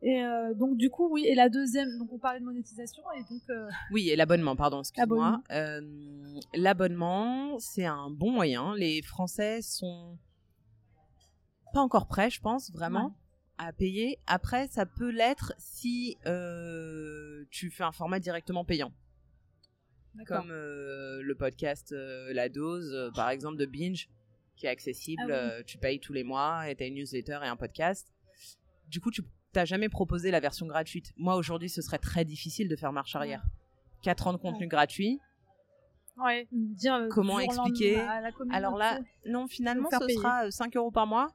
Et 0.00 0.22
euh, 0.22 0.54
donc, 0.54 0.76
du 0.76 0.90
coup, 0.90 1.08
oui. 1.10 1.24
Et 1.26 1.34
la 1.34 1.48
deuxième, 1.48 1.98
donc 1.98 2.12
on 2.12 2.18
parlait 2.18 2.38
de 2.40 2.44
monétisation. 2.44 3.02
Et 3.16 3.20
donc, 3.22 3.42
euh, 3.50 3.68
Oui, 3.90 4.10
et 4.10 4.16
l'abonnement, 4.16 4.54
pardon, 4.54 4.80
excuse-moi. 4.80 5.42
Euh, 5.50 5.80
l'abonnement, 6.54 7.58
c'est 7.58 7.86
un 7.86 8.08
bon 8.10 8.30
moyen. 8.30 8.74
Les 8.76 9.02
Français 9.02 9.60
sont 9.62 10.16
pas 11.74 11.80
encore 11.80 12.06
prêts, 12.06 12.30
je 12.30 12.40
pense, 12.40 12.70
vraiment, 12.70 13.06
Ouais. 13.06 13.12
À 13.58 13.72
payer. 13.72 14.18
Après, 14.26 14.66
ça 14.68 14.86
peut 14.86 15.10
l'être 15.10 15.52
si 15.58 16.16
euh, 16.26 17.44
tu 17.50 17.70
fais 17.70 17.84
un 17.84 17.92
format 17.92 18.20
directement 18.20 18.64
payant. 18.64 18.92
Comme 20.26 20.50
euh, 20.50 21.22
le 21.22 21.34
podcast 21.36 21.92
euh, 21.92 22.32
La 22.32 22.48
Dose, 22.48 23.12
par 23.14 23.30
exemple, 23.30 23.56
de 23.56 23.66
Binge, 23.66 24.08
qui 24.56 24.66
est 24.66 24.70
accessible. 24.70 25.30
Ah 25.32 25.56
oui. 25.58 25.64
tu 25.64 25.78
payes 25.78 26.00
tous 26.00 26.12
les 26.12 26.24
mois 26.24 26.68
et 26.68 26.74
tu 26.74 26.82
as 26.82 26.86
une 26.86 26.94
newsletter 26.94 27.38
et 27.42 27.46
un 27.46 27.56
podcast. 27.56 28.12
Du 28.88 29.00
coup, 29.00 29.10
tu 29.10 29.22
t'as 29.52 29.64
jamais 29.64 29.88
proposé 29.88 30.30
la 30.30 30.40
version 30.40 30.66
gratuite. 30.66 31.12
Moi, 31.16 31.34
aujourd'hui, 31.36 31.68
ce 31.68 31.82
serait 31.82 31.98
très 31.98 32.24
difficile 32.24 32.68
de 32.68 32.76
faire 32.76 32.92
marche 32.92 33.14
arrière. 33.16 33.42
4 34.02 34.28
ans 34.28 34.32
de 34.32 34.38
contenu 34.38 34.66
gratuit. 34.66 35.20
Ouais. 36.16 36.48
Dire 36.52 37.06
Comment 37.10 37.38
expliquer. 37.38 38.00
Alors 38.50 38.76
là, 38.76 39.00
non, 39.26 39.46
finalement, 39.46 39.88
ce 39.90 40.08
sera 40.08 40.46
euh, 40.46 40.50
5 40.50 40.76
euros 40.76 40.90
par 40.90 41.06
mois. 41.06 41.28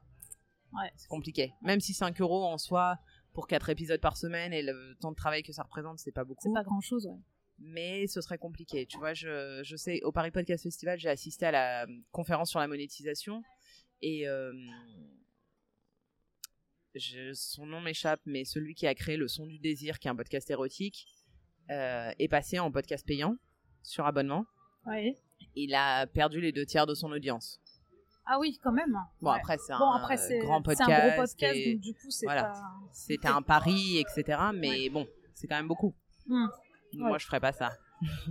Ouais. 0.74 0.90
C'est 0.96 1.08
compliqué. 1.08 1.52
Même 1.62 1.80
si 1.80 1.92
5 1.94 2.20
euros 2.20 2.44
en 2.44 2.58
soi, 2.58 2.98
pour 3.32 3.46
4 3.46 3.70
épisodes 3.70 4.00
par 4.00 4.16
semaine 4.16 4.52
et 4.52 4.62
le 4.62 4.96
temps 5.00 5.10
de 5.10 5.16
travail 5.16 5.42
que 5.42 5.52
ça 5.52 5.62
représente, 5.62 5.98
c'est 5.98 6.12
pas 6.12 6.22
c'est 6.22 6.26
beaucoup. 6.28 6.52
pas 6.52 6.62
grand 6.64 6.80
chose, 6.80 7.06
ouais. 7.06 7.18
mais 7.58 8.06
ce 8.06 8.20
serait 8.20 8.38
compliqué. 8.38 8.86
Tu 8.86 8.98
vois, 8.98 9.14
je, 9.14 9.60
je 9.64 9.76
sais, 9.76 10.00
au 10.02 10.12
Paris 10.12 10.30
Podcast 10.30 10.62
Festival, 10.64 10.98
j'ai 10.98 11.08
assisté 11.10 11.46
à 11.46 11.50
la 11.52 11.86
conférence 12.12 12.50
sur 12.50 12.60
la 12.60 12.68
monétisation 12.68 13.42
et 14.02 14.28
euh, 14.28 14.52
je- 16.94 17.32
son 17.34 17.66
nom 17.66 17.80
m'échappe, 17.80 18.20
mais 18.24 18.44
celui 18.44 18.74
qui 18.74 18.86
a 18.86 18.94
créé 18.94 19.16
Le 19.16 19.28
Son 19.28 19.46
du 19.46 19.58
Désir, 19.58 19.98
qui 19.98 20.08
est 20.08 20.10
un 20.10 20.16
podcast 20.16 20.50
érotique, 20.50 21.06
euh, 21.70 22.12
est 22.18 22.28
passé 22.28 22.58
en 22.58 22.70
podcast 22.70 23.06
payant 23.06 23.36
sur 23.82 24.06
abonnement. 24.06 24.46
Ouais. 24.86 25.18
Il 25.56 25.74
a 25.74 26.06
perdu 26.06 26.40
les 26.40 26.52
deux 26.52 26.66
tiers 26.66 26.86
de 26.86 26.94
son 26.94 27.10
audience. 27.12 27.60
Ah 28.26 28.38
oui, 28.38 28.58
quand 28.62 28.72
même. 28.72 28.96
Bon, 29.20 29.30
Ouais. 29.30 29.36
après, 29.38 29.58
c'est 29.58 29.76
Bon, 29.76 29.90
un 29.90 29.96
après, 29.96 30.16
c'est 30.16 30.38
grand 30.38 30.58
c'est 30.58 30.62
podcast. 30.76 30.90
un 30.90 31.08
gros 31.08 31.16
podcast, 31.22 31.54
et 31.56 31.72
donc 31.74 31.82
du 31.82 31.92
coup, 31.94 32.10
c'est 32.10 32.26
voilà. 32.26 32.44
pas. 32.44 32.62
C'était 32.92 33.28
un 33.28 33.42
pari, 33.42 33.98
etc. 33.98 34.38
Mais 34.54 34.88
bon, 34.88 35.06
c'est 35.34 35.46
quand 35.46 35.56
même 35.56 35.68
beaucoup. 35.68 35.94
Hmm, 36.26 36.46
Moi, 36.94 37.10
Ouais. 37.12 37.18
je 37.18 37.26
ferais 37.26 37.40
pas 37.40 37.52
ça. 37.52 37.72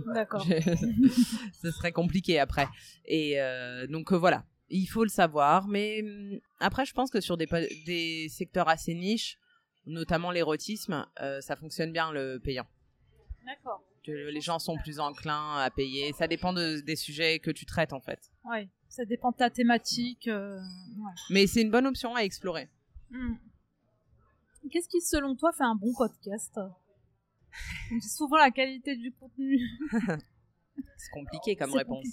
D'accord. 0.06 0.44
ce 1.62 1.70
serait 1.70 1.92
compliqué 1.92 2.38
après. 2.38 2.66
Et 3.04 3.40
euh, 3.40 3.86
donc 3.86 4.12
euh, 4.12 4.16
voilà, 4.16 4.44
il 4.68 4.86
faut 4.86 5.04
le 5.04 5.10
savoir. 5.10 5.68
Mais 5.68 6.00
hum, 6.02 6.40
après, 6.60 6.84
je 6.86 6.92
pense 6.92 7.10
que 7.10 7.20
sur 7.20 7.36
des, 7.36 8.28
secteurs 8.30 8.68
assez 8.68 8.94
niches, 8.94 9.38
notamment 9.86 10.30
l'érotisme, 10.30 11.06
euh, 11.20 11.40
ça 11.40 11.56
fonctionne 11.56 11.92
bien 11.92 12.10
le 12.12 12.38
payant. 12.38 12.66
D'accord. 13.46 13.82
Que 14.04 14.12
les 14.12 14.40
gens 14.40 14.58
sont 14.58 14.76
plus 14.76 14.98
enclins 15.00 15.58
à 15.58 15.70
payer. 15.70 16.12
Ça 16.12 16.26
dépend 16.26 16.52
de- 16.52 16.80
des 16.80 16.96
sujets 16.96 17.38
que 17.38 17.50
tu 17.50 17.64
traites 17.64 17.92
en 17.92 18.00
fait. 18.00 18.20
Ouais. 18.44 18.68
Ça 18.94 19.04
dépend 19.04 19.32
de 19.32 19.36
ta 19.36 19.50
thématique. 19.50 20.28
euh, 20.28 20.56
ouais. 20.56 21.12
Mais 21.28 21.48
c'est 21.48 21.62
une 21.62 21.70
bonne 21.72 21.86
option 21.86 22.14
à 22.14 22.20
explorer. 22.20 22.68
Hmm. 23.10 23.34
Qu'est-ce 24.70 24.88
qui, 24.88 25.00
selon 25.00 25.34
toi, 25.34 25.52
fait 25.52 25.64
un 25.64 25.74
bon 25.74 25.92
podcast? 25.94 26.56
On 27.90 27.96
dit 27.96 28.08
souvent 28.08 28.36
la 28.36 28.52
qualité 28.52 28.94
du 28.96 29.12
contenu. 29.12 29.58
C'est 30.96 31.10
compliqué 31.12 31.56
comme 31.56 31.72
réponse. 31.72 32.06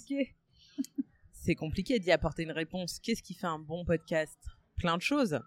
C'est 1.32 1.54
compliqué 1.54 2.00
d'y 2.00 2.10
apporter 2.10 2.42
une 2.42 2.52
réponse. 2.52 2.98
Qu'est-ce 2.98 3.22
qui 3.22 3.34
fait 3.34 3.46
un 3.46 3.60
bon 3.60 3.84
podcast? 3.84 4.38
Plein 4.76 4.96
de 4.96 5.02
choses. 5.02 5.40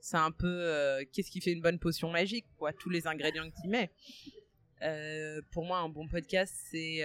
C'est 0.00 0.18
un 0.18 0.30
peu 0.30 0.46
euh, 0.46 1.02
qu'est-ce 1.12 1.30
qui 1.30 1.40
fait 1.40 1.52
une 1.52 1.62
bonne 1.62 1.78
potion 1.78 2.10
magique, 2.10 2.46
quoi. 2.58 2.74
Tous 2.74 2.90
les 2.90 3.06
ingrédients 3.06 3.48
que 3.48 3.56
tu 3.62 3.68
mets. 3.68 3.90
Euh, 4.82 5.40
pour 5.50 5.64
moi, 5.64 5.78
un 5.78 5.88
bon 5.88 6.06
podcast, 6.08 6.54
c'est 6.70 7.00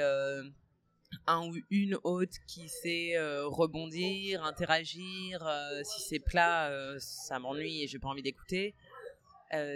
un 1.28 1.48
ou 1.48 1.56
une 1.70 1.98
hôte 2.04 2.34
qui 2.48 2.68
sait 2.70 3.16
euh, 3.18 3.48
rebondir, 3.48 4.44
interagir. 4.44 5.46
euh, 5.46 5.82
si 5.84 6.02
c'est 6.02 6.20
plat, 6.20 6.70
euh, 6.70 6.98
ça 7.00 7.40
m'ennuie 7.40 7.84
et 7.84 7.88
j'ai 7.88 8.00
pas 8.00 8.08
envie 8.10 8.22
d'écouter. 8.24 8.76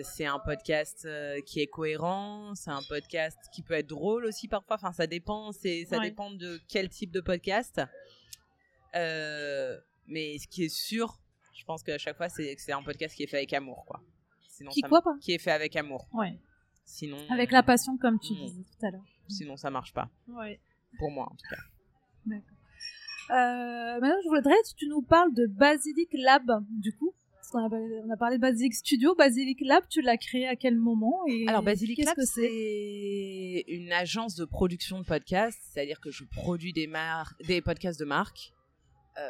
C'est 0.04 0.26
un 0.26 0.40
podcast 0.40 1.08
qui 1.46 1.60
est 1.62 1.68
cohérent, 1.68 2.56
c'est 2.56 2.72
un 2.72 2.82
podcast 2.90 3.38
qui 3.54 3.62
peut 3.62 3.76
être 3.76 3.86
drôle 3.86 4.26
aussi 4.26 4.48
parfois. 4.48 4.76
Enfin, 4.78 4.92
ça 4.92 5.06
dépend, 5.06 5.52
c'est 5.52 5.86
ça 5.86 6.00
Ouais. 6.00 6.10
dépend 6.10 6.32
de 6.32 6.60
quel 6.68 6.90
type 6.90 7.12
de 7.12 7.22
podcast. 7.22 7.80
Mais 8.96 10.38
ce 10.40 10.48
qui 10.48 10.64
est 10.64 10.70
sûr, 10.74 11.20
je 11.54 11.64
pense 11.66 11.84
qu'à 11.84 11.98
chaque 11.98 12.18
fois, 12.18 12.30
c'est 12.30 12.56
que 12.56 12.62
c'est 12.62 12.72
un 12.72 12.82
podcast 12.82 13.16
qui 13.16 13.22
est 13.24 13.28
fait 13.28 13.38
avec 13.38 13.54
amour, 13.54 13.86
quoi. 13.86 14.02
Sinon, 14.50 14.72
Qui 14.72 14.82
ça 14.82 14.88
quoi, 14.90 15.02
pas 15.04 15.16
qui 15.22 15.34
est 15.34 15.38
fait 15.38 15.52
avec 15.52 15.76
amour. 15.76 16.08
Ouais. 16.14 16.40
Sinon, 16.86 17.18
Avec 17.30 17.52
la 17.52 17.62
passion, 17.64 17.98
comme 17.98 18.18
tu 18.20 18.34
Hmm. 18.34 18.46
disais 18.46 18.64
tout 18.64 18.86
à 18.86 18.92
l'heure. 18.92 19.04
sinon 19.28 19.58
ça 19.58 19.70
marche 19.70 19.94
pas. 19.94 20.10
Ouais. 20.30 20.60
Pour 20.98 21.12
moi, 21.12 21.26
en 21.32 21.36
tout 21.36 21.48
cas. 21.50 21.62
Euh, 23.30 24.00
maintenant, 24.00 24.16
je 24.24 24.30
voudrais 24.30 24.56
que 24.56 24.76
tu 24.78 24.88
nous 24.88 25.02
parles 25.02 25.34
de 25.34 25.48
Basilic 25.48 26.10
Lab, 26.14 26.44
du 26.70 26.94
coup. 26.94 27.14
On 27.54 28.12
a 28.12 28.18
parlé 28.18 28.36
de 28.38 28.42
Basilic 28.42 28.74
Studio. 28.74 29.16
Basilic 29.16 29.60
Lab, 29.62 29.84
tu 29.90 30.02
l'as 30.02 30.18
créé 30.18 30.48
à 30.48 30.56
quel 30.58 30.76
moment 30.76 31.22
et 31.28 31.48
Alors, 31.48 31.64
Basilic 31.64 32.04
Lab, 32.04 32.16
c'est? 32.20 33.64
une 33.68 33.92
agence 33.94 34.36
de 34.36 34.44
production 34.46 35.00
de 35.00 35.06
podcasts, 35.06 35.60
c'est-à-dire 35.72 36.00
que 36.02 36.12
je 36.12 36.24
produis 36.26 36.74
des, 36.74 36.88
mar- 36.88 37.34
des 37.48 37.62
podcasts 37.62 38.00
de 38.00 38.06
marque. 38.06 38.54
Euh, 39.18 39.30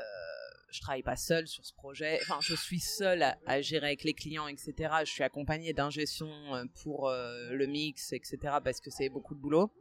je 0.71 0.81
travaille 0.81 1.03
pas 1.03 1.15
seule 1.15 1.47
sur 1.47 1.63
ce 1.65 1.73
projet. 1.73 2.19
Enfin, 2.23 2.39
je 2.41 2.55
suis 2.55 2.79
seule 2.79 3.21
à, 3.23 3.37
à 3.45 3.61
gérer 3.61 3.87
avec 3.87 4.03
les 4.03 4.13
clients, 4.13 4.47
etc. 4.47 4.73
Je 5.05 5.11
suis 5.11 5.23
accompagnée 5.23 5.73
d'un 5.73 5.89
gestion 5.91 6.29
euh, 6.55 6.65
pour 6.83 7.09
euh, 7.09 7.51
le 7.53 7.67
mix, 7.67 8.13
etc. 8.13 8.37
Parce 8.63 8.79
que 8.81 8.89
c'est 8.91 9.09
beaucoup 9.09 9.33
de 9.35 9.39
boulot 9.39 9.71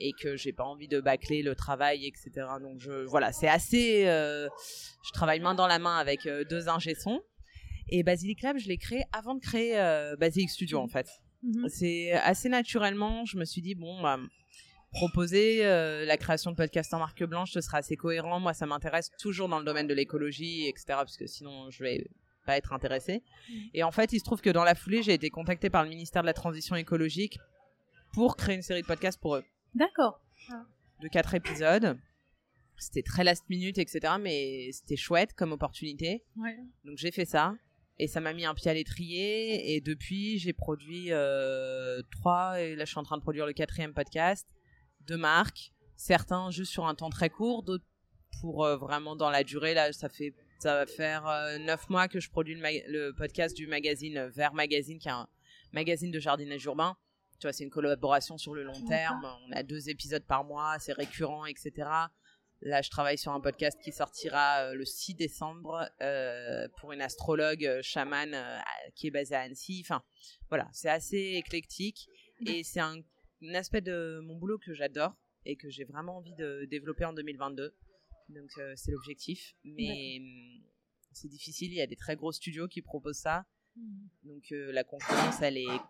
et 0.00 0.12
que 0.12 0.36
j'ai 0.36 0.52
pas 0.52 0.64
envie 0.64 0.88
de 0.88 1.00
bâcler 1.00 1.42
le 1.42 1.54
travail, 1.54 2.06
etc. 2.06 2.30
Donc 2.60 2.78
je, 2.80 3.04
voilà, 3.06 3.32
c'est 3.32 3.48
assez. 3.48 4.06
euh, 4.06 4.48
je 5.06 5.12
travaille 5.12 5.40
main 5.40 5.54
dans 5.54 5.66
la 5.66 5.78
main 5.78 5.96
avec 5.96 6.26
euh, 6.26 6.44
deux 6.44 6.68
ingé-sons. 6.68 7.20
Et 7.88 8.02
Basilic 8.02 8.42
Lab, 8.42 8.58
je 8.58 8.68
l'ai 8.68 8.78
créé 8.78 9.04
avant 9.12 9.34
de 9.34 9.40
créer 9.40 9.78
euh, 9.78 10.16
Basilic 10.16 10.50
Studio, 10.50 10.78
en 10.78 10.88
fait. 10.88 11.08
Mhm. 11.42 11.68
C'est 11.68 12.12
assez 12.12 12.48
naturellement, 12.48 13.24
je 13.24 13.36
me 13.36 13.44
suis 13.44 13.62
dit, 13.62 13.74
bon, 13.74 14.00
bah, 14.02 14.18
proposer 14.92 15.64
euh, 15.64 16.04
la 16.04 16.16
création 16.16 16.50
de 16.50 16.56
podcasts 16.56 16.92
en 16.94 16.98
marque 16.98 17.22
blanche, 17.24 17.52
ce 17.52 17.60
sera 17.60 17.78
assez 17.78 17.96
cohérent. 17.96 18.40
Moi, 18.40 18.54
ça 18.54 18.66
m'intéresse 18.66 19.10
toujours 19.20 19.48
dans 19.48 19.58
le 19.58 19.64
domaine 19.64 19.86
de 19.86 19.94
l'écologie, 19.94 20.66
etc., 20.66 20.84
parce 20.88 21.16
que 21.16 21.26
sinon, 21.26 21.70
je 21.70 21.82
vais 21.82 22.06
pas 22.44 22.56
être 22.56 22.72
intéressée. 22.72 23.22
Et 23.74 23.82
en 23.82 23.90
fait, 23.90 24.12
il 24.12 24.18
se 24.18 24.24
trouve 24.24 24.40
que 24.40 24.50
dans 24.50 24.64
la 24.64 24.74
foulée, 24.74 25.02
j'ai 25.02 25.14
été 25.14 25.30
contactée 25.30 25.70
par 25.70 25.82
le 25.82 25.90
ministère 25.90 26.22
de 26.22 26.26
la 26.26 26.34
Transition 26.34 26.76
écologique 26.76 27.38
pour 28.14 28.36
créer 28.36 28.56
une 28.56 28.62
série 28.62 28.82
de 28.82 28.86
podcasts 28.86 29.20
pour 29.20 29.36
eux, 29.36 29.44
D'accord. 29.76 30.20
de 31.02 31.08
quatre 31.08 31.34
épisodes. 31.34 31.98
C'était 32.78 33.02
très 33.02 33.24
last 33.24 33.48
minute, 33.48 33.78
etc., 33.78 34.14
mais 34.20 34.70
c'était 34.72 34.96
chouette 34.96 35.34
comme 35.34 35.52
opportunité. 35.52 36.24
Ouais. 36.36 36.56
Donc 36.84 36.96
j'ai 36.98 37.10
fait 37.10 37.24
ça 37.24 37.54
et 37.98 38.06
ça 38.06 38.20
m'a 38.20 38.32
mis 38.32 38.44
un 38.44 38.54
pied 38.54 38.70
à 38.70 38.74
l'étrier 38.74 39.74
et 39.74 39.80
depuis 39.80 40.38
j'ai 40.38 40.52
produit 40.52 41.12
euh, 41.12 42.02
trois 42.10 42.60
et 42.60 42.76
là 42.76 42.84
je 42.84 42.90
suis 42.90 42.98
en 42.98 43.02
train 43.02 43.16
de 43.16 43.22
produire 43.22 43.46
le 43.46 43.52
quatrième 43.52 43.94
podcast 43.94 44.46
de 45.06 45.16
marque 45.16 45.72
certains 45.96 46.50
juste 46.50 46.72
sur 46.72 46.86
un 46.86 46.94
temps 46.94 47.08
très 47.08 47.30
court 47.30 47.62
d'autres 47.62 47.86
pour 48.40 48.64
euh, 48.64 48.76
vraiment 48.76 49.16
dans 49.16 49.30
la 49.30 49.44
durée 49.44 49.72
là 49.72 49.92
ça 49.94 50.10
fait 50.10 50.34
ça 50.58 50.74
va 50.74 50.86
faire 50.86 51.26
euh, 51.26 51.58
neuf 51.58 51.88
mois 51.88 52.06
que 52.08 52.20
je 52.20 52.28
produis 52.28 52.54
le, 52.54 52.62
le 52.86 53.14
podcast 53.14 53.56
du 53.56 53.66
magazine 53.66 54.26
Vert 54.26 54.52
Magazine 54.52 54.98
qui 54.98 55.08
est 55.08 55.12
un 55.12 55.28
magazine 55.72 56.10
de 56.10 56.20
jardinage 56.20 56.64
urbain 56.64 56.96
tu 57.38 57.46
vois 57.46 57.52
c'est 57.52 57.64
une 57.64 57.70
collaboration 57.70 58.38
sur 58.38 58.54
le 58.54 58.62
long 58.62 58.80
terme 58.86 59.26
on 59.48 59.52
a 59.52 59.62
deux 59.62 59.88
épisodes 59.88 60.24
par 60.24 60.44
mois 60.44 60.78
c'est 60.78 60.92
récurrent 60.92 61.46
etc 61.46 62.08
Là, 62.62 62.80
je 62.80 62.90
travaille 62.90 63.18
sur 63.18 63.32
un 63.32 63.40
podcast 63.40 63.78
qui 63.82 63.92
sortira 63.92 64.60
euh, 64.62 64.74
le 64.74 64.84
6 64.84 65.14
décembre 65.14 65.88
euh, 66.00 66.66
pour 66.78 66.92
une 66.92 67.02
astrologue 67.02 67.66
euh, 67.66 67.82
chamane 67.82 68.34
euh, 68.34 68.58
qui 68.94 69.08
est 69.08 69.10
basée 69.10 69.34
à 69.34 69.40
Annecy. 69.40 69.82
Enfin, 69.84 70.02
voilà, 70.48 70.68
c'est 70.72 70.88
assez 70.88 71.34
éclectique 71.34 72.08
et 72.46 72.64
c'est 72.64 72.80
un, 72.80 72.96
un 73.42 73.54
aspect 73.54 73.82
de 73.82 74.20
mon 74.22 74.36
boulot 74.36 74.58
que 74.58 74.72
j'adore 74.72 75.14
et 75.44 75.56
que 75.56 75.68
j'ai 75.68 75.84
vraiment 75.84 76.16
envie 76.16 76.34
de 76.34 76.66
développer 76.70 77.04
en 77.04 77.12
2022. 77.12 77.74
Donc 78.30 78.50
euh, 78.58 78.72
c'est 78.74 78.90
l'objectif. 78.90 79.54
Mais 79.64 80.18
hum, 80.20 80.64
c'est 81.12 81.28
difficile, 81.28 81.72
il 81.72 81.76
y 81.76 81.82
a 81.82 81.86
des 81.86 81.96
très 81.96 82.16
gros 82.16 82.32
studios 82.32 82.68
qui 82.68 82.80
proposent 82.80 83.18
ça. 83.18 83.44
Hmm. 83.76 84.06
Donc 84.24 84.44
la 84.50 84.82
concurrence, 84.82 85.42
elle 85.42 85.58
est 85.58 85.80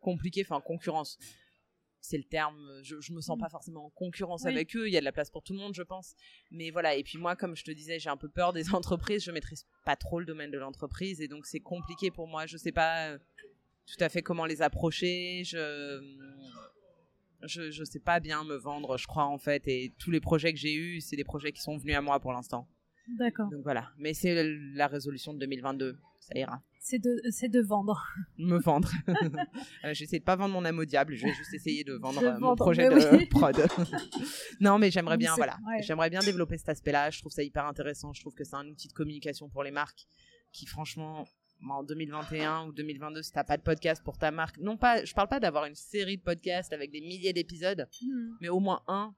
compliquée. 0.00 0.42
Enfin, 0.42 0.60
concurrence, 0.60 1.18
c'est 2.00 2.16
le 2.18 2.24
terme. 2.24 2.58
Je, 2.82 3.00
je 3.00 3.12
me 3.12 3.20
sens 3.20 3.36
Mm. 3.36 3.40
pas 3.40 3.48
forcément 3.50 3.84
en 3.86 3.90
concurrence 3.90 4.42
Oui. 4.44 4.52
avec 4.52 4.74
eux. 4.76 4.88
Il 4.88 4.92
y 4.92 4.96
a 4.96 5.00
de 5.00 5.04
la 5.04 5.12
place 5.12 5.30
pour 5.30 5.42
tout 5.42 5.52
le 5.52 5.58
monde, 5.58 5.74
je 5.74 5.82
pense. 5.82 6.14
Mais 6.50 6.70
voilà. 6.70 6.94
Et 6.96 7.02
puis 7.02 7.18
moi, 7.18 7.36
comme 7.36 7.54
je 7.56 7.62
te 7.64 7.70
disais, 7.70 7.98
j'ai 7.98 8.08
un 8.10 8.16
peu 8.16 8.28
peur 8.28 8.52
des 8.52 8.64
entreprises. 8.74 9.22
Je 9.24 9.30
maîtrise 9.30 9.66
pas 9.84 9.96
trop 9.96 10.18
le 10.18 10.26
domaine 10.26 10.50
de 10.50 10.58
l'entreprise 10.58 11.20
et 11.20 11.28
donc 11.28 11.46
c'est 11.46 11.60
compliqué 11.60 12.10
pour 12.10 12.26
moi. 12.26 12.46
Je 12.46 12.56
sais 12.56 12.72
pas 12.72 13.10
euh, 13.10 13.18
tout 13.86 14.02
à 14.02 14.08
fait 14.08 14.22
comment 14.22 14.46
les 14.46 14.62
approcher. 14.62 15.42
Je 15.44 16.00
je, 17.42 17.70
je 17.70 17.84
sais 17.84 18.00
pas 18.00 18.20
bien 18.20 18.44
me 18.44 18.54
vendre, 18.56 18.98
je 18.98 19.06
crois 19.06 19.24
en 19.24 19.38
fait. 19.38 19.66
Et 19.66 19.92
tous 19.98 20.10
les 20.10 20.20
projets 20.20 20.52
que 20.52 20.58
j'ai 20.58 20.74
eus, 20.74 21.00
c'est 21.00 21.16
des 21.16 21.24
projets 21.24 21.52
qui 21.52 21.62
sont 21.62 21.76
venus 21.78 21.96
à 21.96 22.02
moi 22.02 22.20
pour 22.20 22.32
l'instant. 22.32 22.68
D'accord. 23.18 23.48
Donc 23.50 23.62
voilà. 23.62 23.90
Mais 23.98 24.14
c'est 24.14 24.42
la 24.74 24.86
résolution 24.86 25.34
de 25.34 25.38
2022. 25.40 25.96
Ça 26.20 26.38
ira. 26.38 26.62
C'est 26.78 26.98
de, 26.98 27.20
c'est 27.30 27.48
de 27.48 27.60
vendre. 27.60 28.02
Me 28.38 28.58
vendre. 28.58 28.90
Euh, 29.84 29.94
J'essaie 29.94 30.18
de 30.18 30.24
pas 30.24 30.36
vendre 30.36 30.52
mon 30.54 30.64
âme 30.64 30.78
au 30.78 30.84
diable. 30.84 31.14
Je 31.14 31.26
vais 31.26 31.32
juste 31.34 31.54
essayer 31.54 31.84
de 31.84 31.94
vendre 31.94 32.22
euh, 32.22 32.32
mon 32.34 32.48
vendre, 32.48 32.56
projet 32.56 32.88
de 32.88 33.16
oui. 33.16 33.26
prod. 33.26 33.56
non, 34.60 34.78
mais 34.78 34.90
j'aimerais 34.90 35.16
bien, 35.16 35.34
voilà. 35.36 35.58
ouais. 35.66 35.82
J'aimerais 35.82 36.10
bien 36.10 36.20
développer 36.20 36.58
cet 36.58 36.68
aspect-là. 36.68 37.10
Je 37.10 37.20
trouve 37.20 37.32
ça 37.32 37.42
hyper 37.42 37.64
intéressant. 37.66 38.12
Je 38.12 38.20
trouve 38.20 38.34
que 38.34 38.44
c'est 38.44 38.56
un 38.56 38.66
outil 38.68 38.88
de 38.88 38.92
communication 38.92 39.48
pour 39.48 39.62
les 39.64 39.70
marques 39.70 40.06
qui, 40.52 40.66
franchement, 40.66 41.26
en 41.68 41.82
2021 41.82 42.66
ou 42.66 42.72
2022, 42.72 43.22
si 43.22 43.32
t'as 43.32 43.44
pas 43.44 43.56
de 43.56 43.62
podcast 43.62 44.02
pour 44.04 44.18
ta 44.18 44.30
marque, 44.30 44.58
non 44.58 44.76
pas, 44.76 45.04
je 45.04 45.12
parle 45.14 45.28
pas 45.28 45.40
d'avoir 45.40 45.64
une 45.66 45.74
série 45.74 46.16
de 46.16 46.22
podcasts 46.22 46.72
avec 46.72 46.90
des 46.90 47.00
milliers 47.00 47.32
d'épisodes, 47.32 47.86
Hmm. 48.02 48.30
mais 48.40 48.48
au 48.48 48.60
moins 48.60 48.82
un 48.88 49.14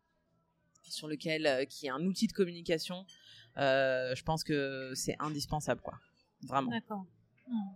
sur 0.83 1.07
lequel 1.09 1.47
euh, 1.47 1.65
qui 1.65 1.87
est 1.87 1.91
un 1.91 2.05
outil 2.05 2.27
de 2.27 2.33
communication. 2.33 3.07
Euh, 3.59 4.15
je 4.15 4.23
pense 4.23 4.45
que 4.45 4.93
c'est 4.95 5.17
indispensable, 5.19 5.81
quoi. 5.81 5.95
Vraiment. 6.47 6.71
D'accord. 6.71 7.05
Hmm. 7.49 7.69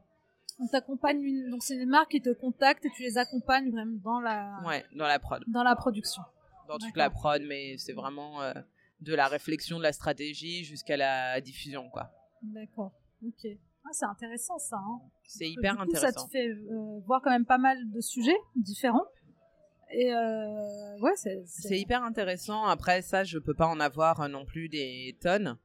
On 0.59 0.67
t'accompagne 0.69 1.23
une... 1.23 1.51
Donc 1.51 1.63
c'est 1.63 1.77
une 1.77 1.89
marque 1.91 2.13
qui 2.13 2.23
te 2.23 2.31
contacte 2.33 2.85
et 2.87 2.91
tu 2.97 3.03
les 3.03 3.19
accompagnes 3.19 3.71
vraiment 3.71 3.99
dans 4.03 4.21
la, 4.21 4.59
Ouais, 4.65 4.85
dans 4.95 5.07
la 5.07 5.19
prod. 5.19 5.43
dans 5.49 5.63
la 5.63 5.77
production. 5.77 6.23
dans 6.67 6.79
toute 6.79 6.97
la 6.97 7.11
prod, 7.11 7.43
mais 7.47 7.77
c'est 7.79 7.93
vraiment 7.93 8.41
euh, 8.43 8.55
de 9.03 9.15
la 9.15 9.29
réflexion, 9.29 9.77
de 9.79 9.83
la 9.83 9.93
stratégie 9.93 10.65
jusqu'à 10.65 10.97
la 10.97 11.41
diffusion, 11.43 11.91
quoi. 11.91 12.11
D'accord. 12.43 12.93
Ok. 13.27 13.47
Ah, 13.85 13.89
c'est 13.93 14.07
intéressant 14.07 14.59
ça. 14.59 14.77
hein. 14.77 15.01
C'est 15.25 15.49
hyper 15.49 15.73
du 15.73 15.79
coup, 15.79 15.83
intéressant. 15.85 16.21
Ça 16.21 16.27
te 16.27 16.31
fait 16.33 16.49
euh, 16.49 17.01
voir 17.07 17.21
quand 17.23 17.31
même 17.31 17.45
pas 17.47 17.59
mal 17.59 17.79
de 17.93 18.01
sujets 18.01 18.37
différents. 18.57 19.05
Et 19.93 20.13
euh, 20.13 20.99
ouais, 21.01 21.13
c'est. 21.17 21.43
C'est 21.47 21.79
hyper 21.79 22.03
intéressant. 22.03 22.65
Après, 22.65 23.03
ça, 23.03 23.23
je 23.25 23.39
peux 23.39 23.55
pas 23.55 23.67
en 23.69 23.79
avoir 23.79 24.29
non 24.29 24.45
plus 24.45 24.69
des 24.69 25.17
tonnes 25.21 25.57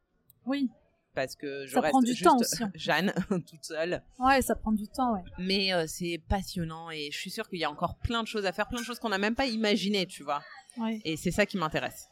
Oui. 0.46 0.70
parce 1.14 1.36
que 1.36 1.66
je 1.66 1.74
Ça 1.74 1.82
reste 1.82 1.92
prend 1.92 2.02
du 2.02 2.12
juste 2.12 2.24
temps 2.24 2.38
aussi. 2.38 2.64
Jeanne 2.76 3.14
toute 3.30 3.64
seule. 3.64 4.02
Ouais, 4.20 4.42
ça 4.42 4.56
prend 4.56 4.72
du 4.72 4.88
temps, 4.88 5.14
ouais. 5.14 5.22
Mais 5.40 5.74
euh, 5.74 5.86
c'est 5.88 6.22
passionnant 6.30 6.90
et 6.90 7.10
je 7.12 7.18
suis 7.18 7.30
sûre 7.30 7.48
qu'il 7.50 7.60
y 7.60 7.64
a 7.66 7.70
encore 7.70 7.98
plein 7.98 8.24
de 8.24 8.28
choses 8.28 8.46
à 8.46 8.52
faire, 8.54 8.68
plein 8.68 8.80
de 8.80 8.86
choses 8.86 9.00
qu'on 9.00 9.10
n'a 9.10 9.18
même 9.18 9.36
pas 9.36 9.46
imaginées, 9.48 10.06
tu 10.06 10.24
vois. 10.24 10.42
ouais. 10.78 11.02
Et 11.06 11.18
c'est 11.18 11.32
ça 11.32 11.46
qui 11.46 11.58
m'intéresse. 11.58 12.08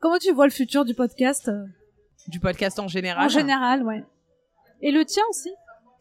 Comment 0.00 0.18
tu 0.18 0.32
vois 0.32 0.46
le 0.46 0.52
futur 0.52 0.84
du 0.84 0.94
podcast 0.94 1.48
euh, 1.48 1.64
Du 2.28 2.40
podcast 2.40 2.78
en 2.78 2.88
général? 2.88 3.24
en 3.26 3.28
général, 3.28 3.82
ouais. 3.84 4.02
Et 4.80 4.90
le 4.90 5.04
tien 5.04 5.22
aussi? 5.30 5.50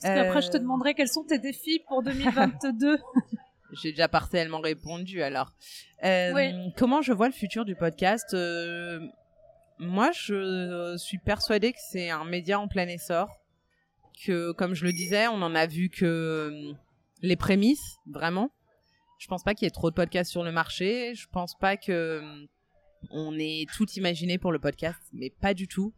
Parce 0.01 0.15
qu'après, 0.15 0.41
je 0.41 0.49
te 0.49 0.57
Euh, 0.57 0.59
demanderai 0.59 0.93
quels 0.95 1.07
sont 1.07 1.23
tes 1.23 1.39
défis 1.39 1.81
pour 1.87 2.03
2022. 2.03 2.99
J'ai 3.81 3.91
déjà 3.91 4.07
partiellement 4.07 4.59
répondu 4.59 5.21
alors. 5.23 5.51
Euh, 6.03 6.31
Oui. 6.33 6.51
Comment 6.77 7.01
je 7.01 7.11
vois 7.13 7.27
le 7.27 7.33
futur 7.33 7.63
du 7.65 7.75
podcast 7.75 8.33
Euh, 8.33 8.99
Moi, 9.83 10.11
je 10.11 10.95
suis 10.97 11.17
persuadée 11.17 11.73
que 11.73 11.79
c'est 11.91 12.09
un 12.09 12.23
média 12.23 12.59
en 12.59 12.67
plein 12.67 12.87
essor. 12.87 13.27
Que, 14.25 14.51
comme 14.53 14.73
je 14.73 14.85
le 14.85 14.93
disais, 14.93 15.27
on 15.27 15.41
en 15.41 15.55
a 15.55 15.65
vu 15.65 15.89
que 15.89 16.05
euh, 16.05 16.73
les 17.21 17.35
prémices, 17.35 17.97
vraiment. 18.07 18.51
Je 19.19 19.27
pense 19.27 19.43
pas 19.43 19.53
qu'il 19.53 19.65
y 19.65 19.67
ait 19.67 19.71
trop 19.71 19.89
de 19.89 19.95
podcasts 19.95 20.31
sur 20.31 20.43
le 20.43 20.51
marché. 20.51 21.15
Je 21.15 21.27
pense 21.27 21.57
pas 21.57 21.77
que 21.77 21.91
euh, 21.91 22.45
on 23.09 23.37
ait 23.37 23.65
tout 23.75 23.89
imaginé 23.91 24.37
pour 24.37 24.51
le 24.51 24.59
podcast, 24.59 24.99
mais 25.11 25.29
pas 25.29 25.53
du 25.53 25.67
tout. 25.67 25.93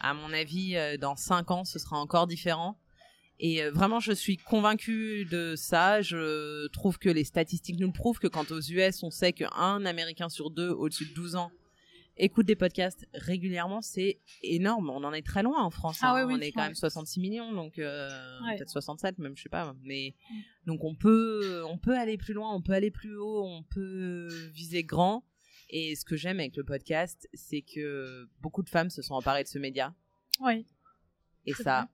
À 0.00 0.14
mon 0.14 0.32
avis, 0.32 0.76
euh, 0.76 0.96
dans 0.96 1.14
cinq 1.14 1.50
ans, 1.50 1.64
ce 1.64 1.78
sera 1.78 1.98
encore 1.98 2.26
différent. 2.26 2.78
Et 3.40 3.68
vraiment, 3.68 4.00
je 4.00 4.10
suis 4.10 4.36
convaincue 4.36 5.24
de 5.26 5.54
ça. 5.54 6.02
Je 6.02 6.66
trouve 6.68 6.98
que 6.98 7.08
les 7.08 7.22
statistiques 7.22 7.78
nous 7.78 7.86
le 7.86 7.92
prouvent 7.92 8.18
que 8.18 8.26
quand 8.26 8.50
aux 8.50 8.60
US, 8.60 9.04
on 9.04 9.10
sait 9.10 9.32
qu'un 9.32 9.84
Américain 9.84 10.28
sur 10.28 10.50
deux 10.50 10.70
au-dessus 10.70 11.06
de 11.06 11.14
12 11.14 11.36
ans 11.36 11.52
écoute 12.18 12.46
des 12.46 12.56
podcasts 12.56 13.06
régulièrement, 13.14 13.80
c'est 13.80 14.20
énorme. 14.42 14.90
On 14.90 15.02
en 15.04 15.12
est 15.12 15.26
très 15.26 15.42
loin 15.42 15.62
en 15.62 15.70
France. 15.70 15.98
Ah 16.02 16.10
hein. 16.12 16.26
oui, 16.26 16.32
oui, 16.34 16.38
on 16.38 16.42
est 16.42 16.52
quand 16.52 16.62
même 16.62 16.74
66 16.74 17.20
millions, 17.20 17.52
donc 17.52 17.78
euh, 17.78 18.08
Ouais. 18.44 18.56
peut-être 18.56 18.70
67 18.70 19.18
même, 19.18 19.36
je 19.36 19.42
sais 19.42 19.48
pas. 19.48 19.74
Mais 19.82 20.14
Mm. 20.30 20.34
donc 20.66 20.84
on 20.84 20.94
peut, 20.94 21.62
on 21.68 21.78
peut 21.78 21.96
aller 21.96 22.18
plus 22.18 22.34
loin, 22.34 22.54
on 22.54 22.60
peut 22.62 22.72
aller 22.72 22.90
plus 22.90 23.16
haut, 23.16 23.44
on 23.44 23.62
peut 23.62 24.28
viser 24.52 24.84
grand. 24.84 25.24
Et 25.70 25.94
ce 25.96 26.04
que 26.04 26.16
j'aime 26.16 26.40
avec 26.40 26.56
le 26.56 26.64
podcast, 26.64 27.28
c'est 27.34 27.60
que 27.62 28.28
beaucoup 28.40 28.62
de 28.62 28.68
femmes 28.70 28.90
se 28.90 29.02
sont 29.02 29.14
emparées 29.14 29.42
de 29.44 29.48
ce 29.48 29.58
média. 29.58 29.94
oui, 30.40 30.66
Et 31.46 31.52
ça, 31.52 31.88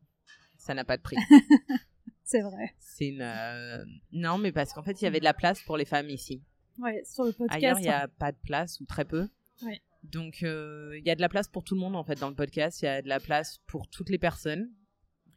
ça 0.59 0.75
n'a 0.75 0.85
pas 0.85 0.97
de 0.97 1.03
prix. 1.03 1.17
c'est 2.25 2.41
vrai. 2.43 2.75
C'est 2.79 3.09
une. 3.09 3.21
euh, 3.23 3.85
Non, 4.13 4.39
mais 4.39 4.53
parce 4.53 4.73
qu'en 4.73 4.83
fait, 4.85 5.01
il 5.01 5.05
y 5.05 5.07
avait 5.09 5.19
de 5.19 5.25
la 5.25 5.35
place 5.35 5.61
pour 5.63 5.77
les 5.77 5.85
femmes 5.85 6.09
ici. 6.09 6.43
Ouais, 6.79 7.03
sur 7.05 7.25
le 7.25 7.33
podcast. 7.33 7.57
Ailleurs, 7.57 7.79
il 7.79 7.83
n'y 7.83 7.89
a 7.89 8.07
pas 8.09 8.31
de 8.33 8.39
place 8.43 8.79
ou 8.81 8.85
très 8.87 9.05
peu. 9.05 9.29
Ouais. 9.63 9.81
Donc, 10.05 10.43
euh, 10.43 10.97
il 10.99 11.05
y 11.07 11.11
a 11.11 11.15
de 11.15 11.21
la 11.21 11.29
place 11.29 11.49
pour 11.49 11.65
tout 11.65 11.75
le 11.75 11.81
monde, 11.81 11.97
en 11.97 12.05
fait, 12.05 12.19
dans 12.21 12.29
le 12.29 12.35
podcast. 12.35 12.83
Il 12.83 12.85
y 12.85 12.89
a 12.89 13.03
de 13.03 13.09
la 13.09 13.21
place 13.21 13.59
pour 13.67 13.89
toutes 13.89 14.11
les 14.11 14.19
personnes, 14.19 14.71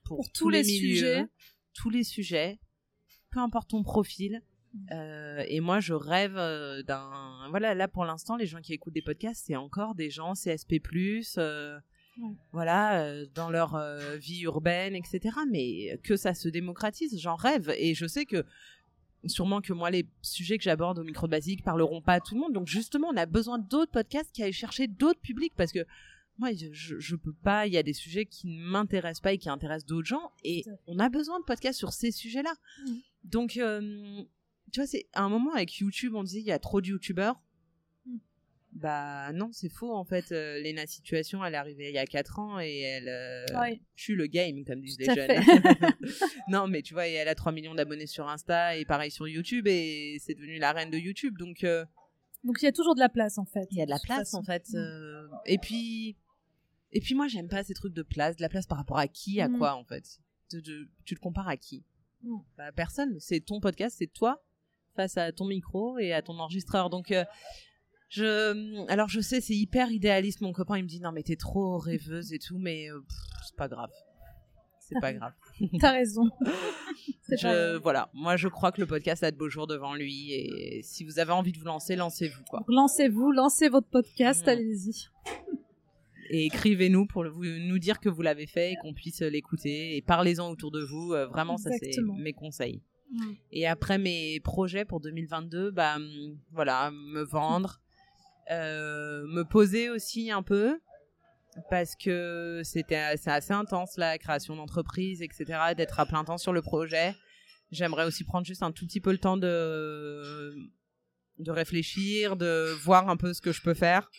pour, 0.04 0.18
Pour 0.18 0.32
tous, 0.32 0.44
tous 0.46 0.50
les, 0.50 0.62
les 0.64 0.72
milieux, 0.72 0.96
sujets. 0.96 1.26
tous 1.74 1.90
les 1.90 2.04
sujets, 2.04 2.60
peu 3.32 3.40
importe 3.40 3.70
ton 3.70 3.84
profil. 3.84 4.42
Mm. 4.74 4.88
Euh, 4.92 5.44
et 5.48 5.60
moi, 5.62 5.80
je 5.80 5.94
rêve 5.94 6.38
euh, 6.38 6.84
d'un. 6.84 7.48
Voilà, 7.50 7.74
là, 7.74 7.88
pour 7.88 8.06
l'instant, 8.06 8.36
les 8.36 8.46
gens 8.46 8.60
qui 8.62 8.74
écoutent 8.74 8.94
des 8.94 9.02
podcasts, 9.02 9.46
c'est 9.48 9.56
encore 9.56 9.96
des 9.96 10.10
gens 10.10 10.34
CSP, 10.34 10.82
euh, 11.38 11.80
Ouais. 12.20 12.34
voilà, 12.52 13.04
euh, 13.04 13.28
dans 13.36 13.52
leur 13.52 13.76
euh, 13.76 14.18
vie 14.18 14.42
urbaine, 14.42 14.96
etc. 14.96 15.36
Mais 15.52 16.00
que 16.04 16.16
ça 16.16 16.34
se 16.34 16.50
démocratise, 16.50 17.20
j'en 17.22 17.36
rêve. 17.36 17.72
Et 17.78 17.94
je 17.94 18.08
sais 18.08 18.26
que 18.26 18.44
sûrement 19.30 19.62
que 19.62 19.74
moi, 19.74 19.90
les 19.90 20.08
sujets 20.22 20.58
que 20.58 20.64
j'aborde 20.64 21.00
au 21.00 21.04
micro 21.04 21.28
de 21.28 21.32
basique 21.32 21.64
parleront 21.64 22.02
pas 22.02 22.14
à 22.14 22.20
tout 22.20 22.36
le 22.36 22.42
monde. 22.42 22.54
Donc 22.54 22.68
justement, 22.68 23.10
on 23.10 23.18
a 23.18 23.26
besoin 23.26 23.60
d'autres 23.60 23.92
podcasts 23.92 24.32
qui 24.32 24.44
aillent 24.44 24.54
chercher 24.54 24.88
d'autres 24.88 25.20
publics 25.20 25.54
parce 25.56 25.72
que 25.72 25.86
moi, 26.38 26.50
je, 26.54 27.16
peux 27.16 27.34
pas. 27.34 27.66
Il 27.66 27.74
y 27.74 27.78
a 27.78 27.84
des 27.84 27.94
sujets 27.94 28.26
qui 28.26 28.48
ne 28.48 28.62
m'intéressent 28.62 29.22
pas 29.22 29.34
et 29.34 29.38
qui 29.38 29.50
intéressent 29.50 29.88
d'autres 29.88 30.08
gens. 30.08 30.32
Et 30.44 30.64
on 30.86 31.00
a 31.00 31.10
besoin 31.10 31.40
de 31.40 31.46
podcasts 31.46 31.80
sur 31.80 31.94
ces 31.94 32.12
sujets-là. 32.12 32.54
Mhm. 32.86 33.02
Donc, 33.24 33.58
euh, 33.58 34.22
tu 34.72 34.80
vois, 34.80 34.88
c'est 34.88 35.08
à 35.14 35.24
un 35.24 35.30
moment 35.30 35.54
avec 35.54 35.78
YouTube, 35.78 36.14
on 36.16 36.24
disait 36.24 36.40
il 36.40 36.46
y 36.46 36.52
a 36.52 36.60
trop 36.60 36.82
de 36.82 36.88
YouTubeurs. 36.88 37.42
Bah 38.80 39.32
non, 39.34 39.50
c'est 39.52 39.70
faux 39.70 39.92
en 39.96 40.06
fait. 40.06 40.32
Euh, 40.32 40.62
Lena 40.62 40.86
Situation, 40.86 41.44
elle 41.44 41.56
est 41.56 41.58
arrivée 41.58 41.90
il 41.90 41.96
y 41.96 41.98
a 41.98 42.06
4 42.06 42.38
ans 42.40 42.60
et 42.60 42.80
elle 42.82 43.08
euh, 43.10 43.46
Ouais. 43.60 43.82
tue 43.96 44.16
le 44.16 44.28
game, 44.28 44.64
comme 44.66 44.82
disent 44.82 45.00
les 45.00 45.06
jeunes. 45.06 45.28
non, 46.48 46.68
mais 46.68 46.82
tu 46.84 46.94
vois, 46.94 47.08
et 47.08 47.14
elle 47.14 47.28
a 47.28 47.36
3 47.36 47.52
millions 47.52 47.74
d'abonnés 47.76 48.06
sur 48.08 48.28
Insta 48.30 48.76
et 48.78 48.86
pareil 48.86 49.10
sur 49.12 49.28
YouTube 49.28 49.68
et 49.68 50.18
c'est 50.20 50.36
devenu 50.36 50.60
la 50.60 50.74
reine 50.74 50.92
de 50.92 50.98
YouTube. 50.98 51.38
Donc, 51.38 51.64
euh, 51.64 51.86
Donc 52.44 52.58
il 52.62 52.66
y 52.66 52.68
a 52.68 52.72
toujours 52.72 52.94
de 52.96 53.00
la 53.00 53.10
place 53.10 53.38
en 53.38 53.46
fait. 53.46 53.68
il 53.72 53.78
y 53.78 53.82
a 53.82 53.86
de 53.86 53.90
la 53.92 54.00
place 54.00 54.20
façon. 54.32 54.38
en 54.38 54.44
fait. 54.44 54.64
Mm. 54.70 54.76
euh, 54.78 55.28
et 55.46 55.58
puis, 55.58 56.16
et 56.92 57.02
puis 57.02 57.16
moi, 57.16 57.28
j'aime 57.28 57.48
pas 57.50 57.64
ces 57.64 57.74
trucs 57.74 57.94
de 57.94 58.04
place. 58.04 58.36
De 58.36 58.42
la 58.44 58.50
place 58.50 58.68
par 58.68 58.78
rapport 58.78 59.00
à 59.00 59.08
qui, 59.08 59.42
à 59.42 59.48
Mm. 59.50 59.58
quoi 59.58 59.74
en 59.76 59.84
fait 59.86 60.20
de- 60.54 60.88
Tu 61.04 61.16
te 61.16 61.20
compares 61.20 61.48
à 61.50 61.58
qui? 61.58 61.84
Mm. 62.24 62.36
Bah, 62.58 62.72
Personne. 62.72 63.18
C'est 63.20 63.40
ton 63.42 63.60
podcast, 63.60 63.96
c'est 63.98 64.14
toi 64.14 64.44
face 64.96 65.18
à 65.18 65.32
ton 65.32 65.46
micro 65.46 66.00
et 66.00 66.12
à 66.14 66.22
ton 66.24 66.40
enregistreur. 66.40 66.90
Donc, 66.90 67.12
euh, 67.12 67.24
je, 68.10 68.86
alors 68.90 69.10
je 69.10 69.20
sais, 69.22 69.42
c'est 69.42 69.56
hyper 69.56 69.92
idéaliste. 69.92 70.42
Mon 70.42 70.54
copain, 70.54 70.78
il 70.78 70.84
me 70.84 70.88
dit 70.88 71.00
non 71.02 71.12
mais 71.12 71.24
t'es 71.24 71.36
trop 71.36 71.78
rêveuse 71.78 72.34
et 72.34 72.40
tout, 72.40 72.58
mais 72.58 72.90
euh, 72.92 73.00
c'est 73.46 73.56
pas 73.56 73.68
grave. 73.68 73.92
C'est 74.80 75.00
pas 75.02 75.12
grave. 75.14 75.34
T'as 75.82 75.92
raison. 75.92 76.24
Je, 77.30 77.42
pas- 77.76 77.80
voilà, 77.80 78.10
moi 78.14 78.38
je 78.38 78.48
crois 78.48 78.72
que 78.72 78.80
le 78.80 78.88
podcast 78.88 79.22
a 79.22 79.32
de 79.32 79.36
beaux 79.38 79.50
jours 79.50 79.68
devant 79.68 79.96
lui 79.96 80.32
et 80.32 80.82
si 80.82 81.04
vous 81.04 81.20
avez 81.20 81.34
envie 81.34 81.52
de 81.52 81.58
vous 81.58 81.66
lancer, 81.66 81.98
lancez-vous 81.98 82.42
quoi. 82.50 82.64
Lancez-vous, 82.70 83.34
lancez 83.34 83.68
votre 83.68 83.90
podcast, 83.90 84.46
Mm. 84.46 84.50
allez-y. 84.50 85.08
Et 86.30 86.46
écrivez-nous 86.46 87.06
pour 87.06 87.26
le- 87.26 87.30
vous, 87.30 87.44
nous 87.44 87.80
dire 87.80 88.00
que 88.00 88.08
vous 88.08 88.22
l'avez 88.22 88.48
fait 88.48 88.72
et 88.72 88.76
qu'on 88.82 88.94
puisse 88.94 89.22
l'écouter 89.22 89.98
et 89.98 90.02
parlez-en 90.02 90.50
autour 90.50 90.72
de 90.72 90.82
vous. 90.84 91.14
Euh, 91.14 91.26
vraiment, 91.28 91.58
ça 91.58 91.70
c'est 91.80 91.92
mes 92.18 92.32
conseils. 92.34 92.82
Mm. 93.12 93.32
Et 93.52 93.68
après 93.68 93.98
mes 93.98 94.40
projets 94.40 94.86
pour 94.86 95.02
2022, 95.02 95.72
bah 95.72 95.96
hum, 95.98 96.38
voilà, 96.54 96.92
me 96.92 97.24
vendre, 97.24 97.82
me 98.50 99.44
poser 99.44 99.90
aussi 99.90 100.32
un 100.32 100.44
peu 100.44 100.80
parce 101.70 101.96
que 101.96 102.62
c'était 102.64 103.18
c'est 103.18 103.32
assez 103.32 103.54
intense 103.54 103.98
la 103.98 104.18
création 104.18 104.56
d'entreprise, 104.56 105.22
etc. 105.22 105.74
D'être 105.76 106.00
à 106.00 106.06
plein 106.06 106.24
temps 106.24 106.38
sur 106.38 106.54
le 106.54 106.62
projet. 106.62 107.16
J'aimerais 107.72 108.06
aussi 108.06 108.24
prendre 108.24 108.46
juste 108.46 108.64
un 108.64 108.72
tout 108.72 108.86
petit 108.86 109.02
peu 109.02 109.12
le 109.12 109.18
temps 109.18 109.38
de 109.38 110.54
de 111.40 111.52
réfléchir, 111.52 112.36
de 112.36 112.74
voir 112.84 113.10
un 113.10 113.18
peu 113.18 113.34
ce 113.34 113.42
que 113.42 113.52
je 113.52 113.62
peux 113.62 113.74
faire, 113.74 114.10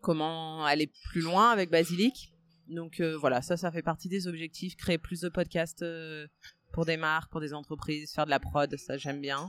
comment 0.00 0.64
aller 0.64 0.90
plus 1.10 1.22
loin 1.22 1.50
avec 1.50 1.70
Basilic. 1.70 2.32
Donc 2.68 3.00
euh, 3.00 3.16
voilà, 3.16 3.42
ça, 3.42 3.56
ça 3.56 3.70
fait 3.72 3.82
partie 3.82 4.08
des 4.08 4.26
objectifs. 4.26 4.76
Créer 4.76 4.98
plus 4.98 5.20
de 5.20 5.28
podcasts 5.28 5.82
euh, 5.82 6.26
pour 6.72 6.84
des 6.84 6.96
marques, 6.96 7.30
pour 7.30 7.40
des 7.40 7.52
entreprises, 7.52 8.12
faire 8.12 8.24
de 8.24 8.30
la 8.30 8.40
prod, 8.40 8.74
ça 8.76 8.96
j'aime 8.96 9.20
bien. 9.20 9.46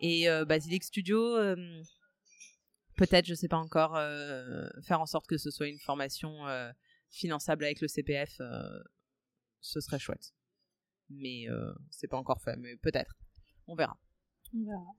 Et 0.00 0.28
euh, 0.28 0.44
Basilic 0.44 0.84
Studio, 0.84 1.36
peut-être, 2.98 3.26
je 3.26 3.34
sais 3.34 3.48
pas 3.48 3.56
encore, 3.56 3.94
faire 4.82 5.00
en 5.00 5.06
sorte 5.06 5.26
que 5.26 5.38
ce 5.38 5.50
soit 5.50 5.68
une 5.68 5.78
formation 5.78 6.32
finançable 7.10 7.64
avec 7.64 7.80
le 7.80 7.88
CPF, 7.88 8.40
ce 9.60 9.80
serait 9.80 9.98
chouette. 9.98 10.34
Mais 11.08 11.46
c'est 11.90 12.08
pas 12.08 12.18
encore 12.18 12.42
fait, 12.42 12.56
mais 12.56 12.76
peut-être. 12.76 13.14
On 13.66 13.74
verra. 13.74 13.98
On 14.54 14.64
verra. 14.64 14.92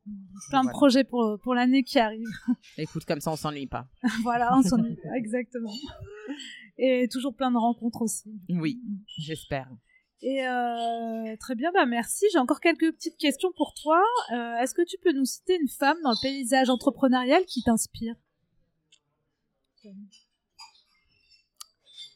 Plein 0.49 0.63
de 0.63 0.69
projets 0.69 1.03
pour, 1.03 1.37
pour 1.43 1.53
l'année 1.53 1.83
qui 1.83 1.99
arrive. 1.99 2.27
Écoute, 2.77 3.05
comme 3.05 3.19
ça 3.19 3.31
on 3.31 3.35
s'ennuie 3.35 3.67
pas. 3.67 3.87
voilà, 4.23 4.55
on 4.57 4.61
s'ennuie 4.63 4.95
pas, 4.95 5.09
exactement 5.15 5.71
et 6.79 7.07
toujours 7.09 7.35
plein 7.35 7.51
de 7.51 7.57
rencontres 7.57 8.01
aussi. 8.01 8.31
Oui, 8.49 8.81
j'espère. 9.17 9.69
Et 10.21 10.45
euh, 10.45 11.35
très 11.39 11.55
bien, 11.55 11.71
bah 11.71 11.85
merci. 11.85 12.25
J'ai 12.31 12.39
encore 12.39 12.59
quelques 12.59 12.91
petites 12.93 13.17
questions 13.17 13.51
pour 13.55 13.73
toi. 13.73 14.03
Euh, 14.33 14.57
est-ce 14.57 14.73
que 14.73 14.85
tu 14.85 14.97
peux 15.01 15.13
nous 15.13 15.25
citer 15.25 15.57
une 15.59 15.69
femme 15.69 15.97
dans 16.03 16.11
le 16.11 16.21
paysage 16.21 16.69
entrepreneurial 16.69 17.45
qui 17.45 17.63
t'inspire? 17.63 18.15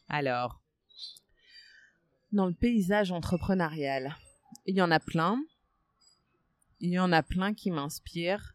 Alors, 0.08 0.60
dans 2.32 2.46
le 2.46 2.52
paysage 2.52 3.10
entrepreneurial, 3.10 4.14
il 4.66 4.76
y 4.76 4.82
en 4.82 4.90
a 4.90 5.00
plein. 5.00 5.42
Il 6.80 6.90
y 6.90 6.98
en 6.98 7.10
a 7.10 7.22
plein 7.22 7.54
qui 7.54 7.70
m'inspirent. 7.70 8.54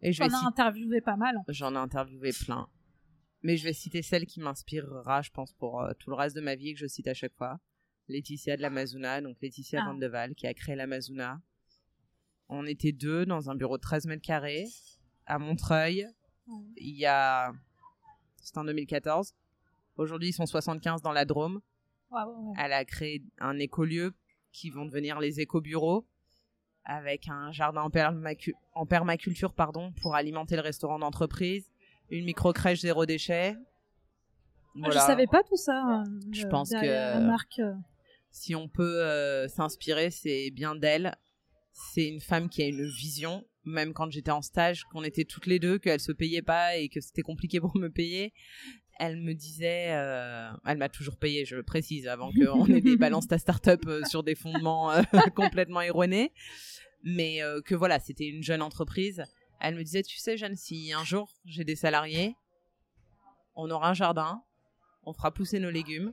Et 0.00 0.12
J'en 0.12 0.28
ai 0.28 0.46
interviewé 0.46 1.02
pas 1.02 1.16
mal. 1.16 1.36
J'en 1.48 1.74
ai 1.74 1.78
interviewé 1.78 2.30
plein. 2.32 2.68
Mais 3.42 3.56
je 3.56 3.64
vais 3.64 3.72
citer 3.72 4.02
celle 4.02 4.24
qui 4.24 4.40
m'inspirera, 4.40 5.20
je 5.20 5.30
pense, 5.30 5.52
pour 5.52 5.82
euh, 5.82 5.92
tout 5.98 6.08
le 6.08 6.16
reste 6.16 6.34
de 6.36 6.40
ma 6.40 6.54
vie 6.54 6.70
et 6.70 6.74
que 6.74 6.80
je 6.80 6.86
cite 6.86 7.06
à 7.06 7.14
chaque 7.14 7.34
fois. 7.34 7.60
Laetitia 8.08 8.56
de 8.56 8.62
l'Amazona, 8.62 9.20
donc 9.20 9.36
Laetitia 9.42 9.80
ah. 9.82 9.86
Vandeval, 9.86 10.34
qui 10.34 10.46
a 10.46 10.54
créé 10.54 10.74
l'Amazona. 10.74 11.40
On 12.48 12.66
était 12.66 12.92
deux 12.92 13.26
dans 13.26 13.50
un 13.50 13.54
bureau 13.54 13.76
de 13.76 13.82
13 13.82 14.06
mètres 14.06 14.22
carrés 14.22 14.66
à 15.26 15.38
Montreuil. 15.38 16.06
Il 16.76 16.96
y 16.96 17.06
a. 17.06 17.52
C'était 18.42 18.58
en 18.58 18.64
2014. 18.64 19.34
Aujourd'hui, 19.96 20.30
ils 20.30 20.32
sont 20.32 20.46
75 20.46 21.02
dans 21.02 21.12
la 21.12 21.24
Drôme. 21.24 21.60
Elle 22.56 22.72
a 22.72 22.84
créé 22.84 23.22
un 23.38 23.58
écolieu 23.58 24.14
qui 24.52 24.70
vont 24.70 24.86
devenir 24.86 25.20
les 25.20 25.40
éco-bureaux 25.40 26.06
avec 26.84 27.28
un 27.28 27.52
jardin 27.52 27.82
en, 27.82 27.90
en 28.72 28.86
permaculture 28.86 29.52
pardon, 29.52 29.92
pour 30.00 30.14
alimenter 30.14 30.56
le 30.56 30.62
restaurant 30.62 30.98
d'entreprise 30.98 31.70
une 32.10 32.24
micro-crèche 32.24 32.80
zéro 32.80 33.06
déchet. 33.06 33.56
Voilà. 34.74 34.94
Je 34.94 35.06
savais 35.06 35.26
pas 35.26 35.42
tout 35.42 35.56
ça. 35.56 36.04
Je 36.32 36.46
euh, 36.46 36.48
pense 36.48 36.70
que 36.70 37.26
marque. 37.26 37.60
Euh. 38.28 38.32
si 38.32 38.54
on 38.54 38.68
peut 38.68 39.02
euh, 39.02 39.48
s'inspirer, 39.48 40.10
c'est 40.10 40.50
bien 40.50 40.74
d'elle. 40.74 41.16
C'est 41.72 42.06
une 42.06 42.20
femme 42.20 42.48
qui 42.48 42.62
a 42.62 42.66
une 42.66 42.86
vision. 42.86 43.44
Même 43.64 43.92
quand 43.92 44.10
j'étais 44.10 44.30
en 44.30 44.42
stage, 44.42 44.84
qu'on 44.84 45.04
était 45.04 45.24
toutes 45.24 45.46
les 45.46 45.58
deux, 45.58 45.78
qu'elle 45.78 46.00
se 46.00 46.12
payait 46.12 46.42
pas 46.42 46.76
et 46.76 46.88
que 46.88 47.00
c'était 47.00 47.22
compliqué 47.22 47.60
pour 47.60 47.76
me 47.76 47.88
payer, 47.88 48.32
elle 48.98 49.16
me 49.16 49.34
disait, 49.34 49.94
elle 50.64 50.78
m'a 50.78 50.88
toujours 50.88 51.18
payé, 51.18 51.44
je 51.44 51.54
le 51.54 51.62
précise, 51.62 52.08
avant 52.08 52.32
qu'on 52.32 52.66
ait 52.66 52.80
des 52.80 52.96
balances 52.96 53.28
ta 53.28 53.38
start-up 53.38 53.84
sur 54.08 54.22
des 54.22 54.34
fondements 54.34 54.90
complètement 55.36 55.82
erronés, 55.82 56.32
mais 57.04 57.40
que 57.66 57.74
voilà, 57.74 58.00
c'était 58.00 58.26
une 58.26 58.42
jeune 58.42 58.62
entreprise 58.62 59.24
elle 59.60 59.74
me 59.74 59.82
disait, 59.82 60.02
tu 60.02 60.18
sais, 60.18 60.36
Jeanne, 60.36 60.56
si 60.56 60.92
un 60.92 61.04
jour 61.04 61.28
j'ai 61.44 61.64
des 61.64 61.76
salariés, 61.76 62.36
on 63.54 63.70
aura 63.70 63.90
un 63.90 63.94
jardin, 63.94 64.42
on 65.04 65.12
fera 65.12 65.32
pousser 65.32 65.58
nos 65.58 65.70
légumes, 65.70 66.12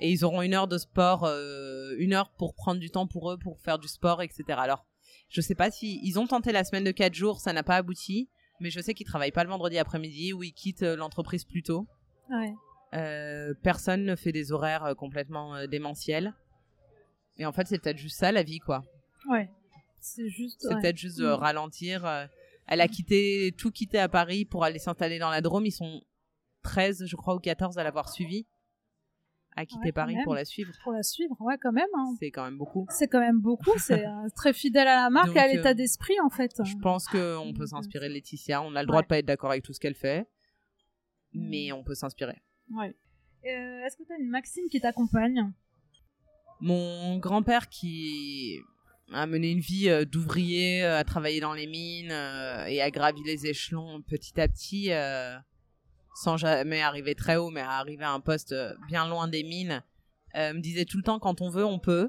et 0.00 0.10
ils 0.10 0.24
auront 0.24 0.42
une 0.42 0.54
heure 0.54 0.68
de 0.68 0.78
sport, 0.78 1.24
euh, 1.24 1.94
une 1.98 2.14
heure 2.14 2.30
pour 2.30 2.54
prendre 2.54 2.80
du 2.80 2.90
temps 2.90 3.06
pour 3.06 3.32
eux, 3.32 3.38
pour 3.38 3.60
faire 3.60 3.78
du 3.78 3.88
sport, 3.88 4.22
etc. 4.22 4.44
Alors, 4.50 4.86
je 5.28 5.40
sais 5.40 5.54
pas 5.54 5.70
si 5.70 6.00
ils 6.02 6.18
ont 6.18 6.26
tenté 6.26 6.52
la 6.52 6.64
semaine 6.64 6.84
de 6.84 6.90
4 6.90 7.14
jours, 7.14 7.40
ça 7.40 7.52
n'a 7.52 7.62
pas 7.62 7.76
abouti, 7.76 8.28
mais 8.60 8.70
je 8.70 8.80
sais 8.80 8.94
qu'ils 8.94 9.06
travaillent 9.06 9.32
pas 9.32 9.44
le 9.44 9.50
vendredi 9.50 9.78
après-midi 9.78 10.32
ou 10.32 10.42
ils 10.42 10.52
quittent 10.52 10.82
euh, 10.82 10.96
l'entreprise 10.96 11.44
plus 11.44 11.62
tôt. 11.62 11.86
Ouais. 12.30 12.54
Euh, 12.94 13.54
personne 13.62 14.04
ne 14.04 14.16
fait 14.16 14.32
des 14.32 14.52
horaires 14.52 14.94
complètement 14.96 15.66
démentiels. 15.66 16.34
Et 17.36 17.46
en 17.46 17.52
fait, 17.52 17.66
c'est 17.66 17.78
peut-être 17.78 17.98
juste 17.98 18.18
ça 18.18 18.32
la 18.32 18.42
vie, 18.42 18.58
quoi. 18.58 18.82
Ouais. 19.28 19.50
C'est 20.00 20.28
juste. 20.28 20.60
C'est 20.60 20.74
peut-être 20.80 20.96
juste 20.96 21.18
de 21.18 21.26
mm. 21.26 21.34
ralentir. 21.34 22.28
Elle 22.66 22.80
a 22.80 22.88
quitté, 22.88 23.54
tout 23.58 23.70
quitté 23.70 23.98
à 23.98 24.08
Paris 24.08 24.44
pour 24.44 24.64
aller 24.64 24.78
s'installer 24.78 25.18
dans 25.18 25.30
la 25.30 25.40
Drôme. 25.40 25.66
Ils 25.66 25.72
sont 25.72 26.02
13, 26.62 27.06
je 27.06 27.16
crois, 27.16 27.34
ou 27.34 27.40
14 27.40 27.78
à 27.78 27.84
l'avoir 27.84 28.08
suivi. 28.08 28.46
À 29.58 29.66
quitter 29.66 29.90
Paris 29.90 30.16
pour 30.22 30.34
la 30.34 30.44
suivre. 30.44 30.72
Pour 30.84 30.92
la 30.92 31.02
suivre, 31.02 31.36
ouais, 31.40 31.56
quand 31.60 31.72
même. 31.72 31.88
Hein. 31.94 32.14
C'est 32.20 32.30
quand 32.30 32.44
même 32.44 32.56
beaucoup. 32.56 32.86
C'est 32.90 33.08
quand 33.08 33.18
même 33.18 33.40
beaucoup. 33.40 33.72
C'est 33.78 34.06
euh, 34.06 34.28
très 34.36 34.52
fidèle 34.52 34.86
à 34.86 35.02
la 35.02 35.10
marque 35.10 35.34
et 35.34 35.38
à 35.40 35.48
l'état 35.48 35.70
euh, 35.70 35.74
d'esprit, 35.74 36.14
en 36.20 36.30
fait. 36.30 36.52
Je 36.64 36.76
pense 36.76 37.06
qu'on 37.08 37.52
peut 37.56 37.66
s'inspirer 37.66 38.08
de 38.08 38.14
Laetitia. 38.14 38.62
On 38.62 38.76
a 38.76 38.82
le 38.82 38.86
droit 38.86 39.02
de 39.02 39.08
pas 39.08 39.18
être 39.18 39.26
d'accord 39.26 39.50
avec 39.50 39.64
tout 39.64 39.72
ce 39.72 39.80
qu'elle 39.80 39.96
fait. 39.96 40.28
Mais 41.32 41.72
on 41.72 41.82
peut 41.82 41.96
s'inspirer. 41.96 42.40
Ouais. 42.70 42.94
Euh, 43.46 43.84
est-ce 43.84 43.96
que 43.96 44.04
tu 44.04 44.12
as 44.12 44.18
une 44.18 44.28
maxime 44.28 44.64
qui 44.70 44.80
t'accompagne? 44.80 45.52
Mon 46.60 47.18
grand-père 47.18 47.68
qui 47.68 48.60
à 49.12 49.26
mener 49.26 49.50
une 49.50 49.60
vie 49.60 49.88
euh, 49.88 50.04
d'ouvrier, 50.04 50.84
euh, 50.84 50.98
à 50.98 51.04
travailler 51.04 51.40
dans 51.40 51.54
les 51.54 51.66
mines 51.66 52.12
euh, 52.12 52.66
et 52.66 52.80
à 52.80 52.90
gravir 52.90 53.22
les 53.24 53.46
échelons 53.46 54.02
petit 54.02 54.40
à 54.40 54.48
petit, 54.48 54.90
sans 56.22 56.36
jamais 56.36 56.80
arriver 56.80 57.14
très 57.14 57.36
haut, 57.36 57.50
mais 57.50 57.60
à 57.60 57.72
arriver 57.72 58.04
à 58.04 58.12
un 58.12 58.20
poste 58.20 58.54
bien 58.86 59.08
loin 59.08 59.28
des 59.28 59.42
mines, 59.42 59.82
me 60.34 60.60
disait 60.60 60.84
tout 60.84 60.98
le 60.98 61.02
temps 61.02 61.18
quand 61.18 61.40
on 61.40 61.50
veut, 61.50 61.64
on 61.64 61.78
peut. 61.78 62.08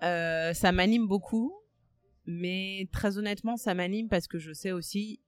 ça 0.00 0.72
m'anime 0.72 1.06
beaucoup, 1.06 1.52
mais 2.26 2.88
très 2.92 3.18
honnêtement, 3.18 3.56
ça 3.56 3.74
m'anime 3.74 4.08
parce 4.08 4.26
que 4.28 4.38
je 4.38 4.52
sais 4.52 4.72
aussi 4.72 5.20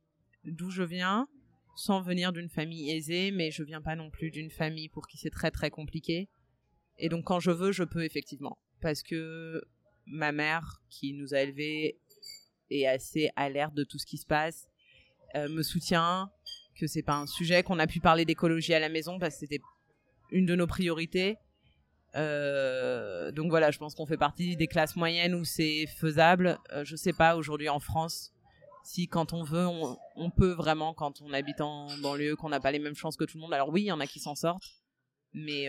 d'où 0.45 0.70
je 0.70 0.82
viens, 0.82 1.28
sans 1.76 2.03
venir 2.03 2.32
d'une 2.32 2.49
famille 2.49 2.90
aisée, 2.90 3.30
mais 3.30 3.51
je 3.51 3.62
viens 3.62 3.80
pas 3.80 3.97
non 3.97 4.11
plus 4.11 4.30
d'une 4.30 4.51
famille 4.51 4.88
pour 4.88 5.07
qui 5.07 5.16
c'est 5.16 5.30
très 5.30 5.51
très 5.51 5.70
compliqué. 5.70 6.28
Et 6.99 7.09
donc 7.09 7.24
quand 7.24 7.40
je 7.40 7.51
veux, 7.51 7.72
je 7.72 7.84
peux 7.84 8.05
effectivement 8.05 8.59
parce 8.82 9.03
que 9.03 9.62
ma 10.07 10.32
mère, 10.32 10.82
qui 10.90 11.14
nous 11.14 11.32
a 11.32 11.40
élevés, 11.40 11.99
est 12.70 12.86
assez 12.86 13.30
alerte 13.36 13.74
de 13.74 13.84
tout 13.84 13.99
ce 13.99 14.05
qui 14.05 14.18
se 14.18 14.26
passe, 14.26 14.68
euh, 15.34 15.49
me 15.49 15.62
soutient, 15.62 16.30
que 16.75 16.87
c'est 16.87 17.03
pas 17.03 17.16
un 17.16 17.27
sujet 17.27 17.62
qu'on 17.62 17.79
a 17.79 17.87
pu 17.87 18.01
parler 18.01 18.25
d'écologie 18.25 18.75
à 18.75 18.81
la 18.81 18.89
maison 18.89 19.18
parce 19.18 19.35
que 19.35 19.41
c'était 19.41 19.61
une 20.31 20.47
de 20.47 20.55
nos 20.55 20.66
priorités. 20.66 21.37
Euh, 22.14 23.33
donc 23.33 23.51
voilà, 23.51 23.70
je 23.70 23.79
pense 23.79 23.95
qu'on 23.95 24.07
fait 24.07 24.16
partie 24.16 24.57
des 24.57 24.66
classes 24.66 24.97
moyennes 24.97 25.35
où 25.35 25.45
c'est 25.45 25.87
faisable. 25.87 26.59
Euh, 26.73 26.85
je 26.85 26.97
sais 26.97 27.12
pas 27.12 27.37
aujourd'hui 27.37 27.68
en 27.68 27.81
France 27.81 28.33
si 28.85 29.07
quand 29.07 29.33
on 29.33 29.45
veut, 29.45 29.68
on, 30.16 30.31
peut 30.31 30.51
vraiment 30.51 30.93
quand 30.93 31.23
on 31.23 31.33
habite 31.33 31.61
en 31.61 31.87
banlieue, 31.99 32.35
qu'on 32.35 32.49
n'a 32.49 32.59
pas 32.59 32.73
les 32.73 32.81
mêmes 32.81 32.97
chances 32.97 33.16
que 33.16 33.25
tout 33.25 33.37
le 33.37 33.43
monde. 33.43 33.55
Alors 33.55 33.68
oui, 33.68 33.83
il 33.83 33.87
y 33.87 33.93
en 33.93 34.01
a 34.01 34.09
qui 34.09 34.18
s'en 34.18 34.35
sortent, 34.35 34.83
mais 35.33 35.68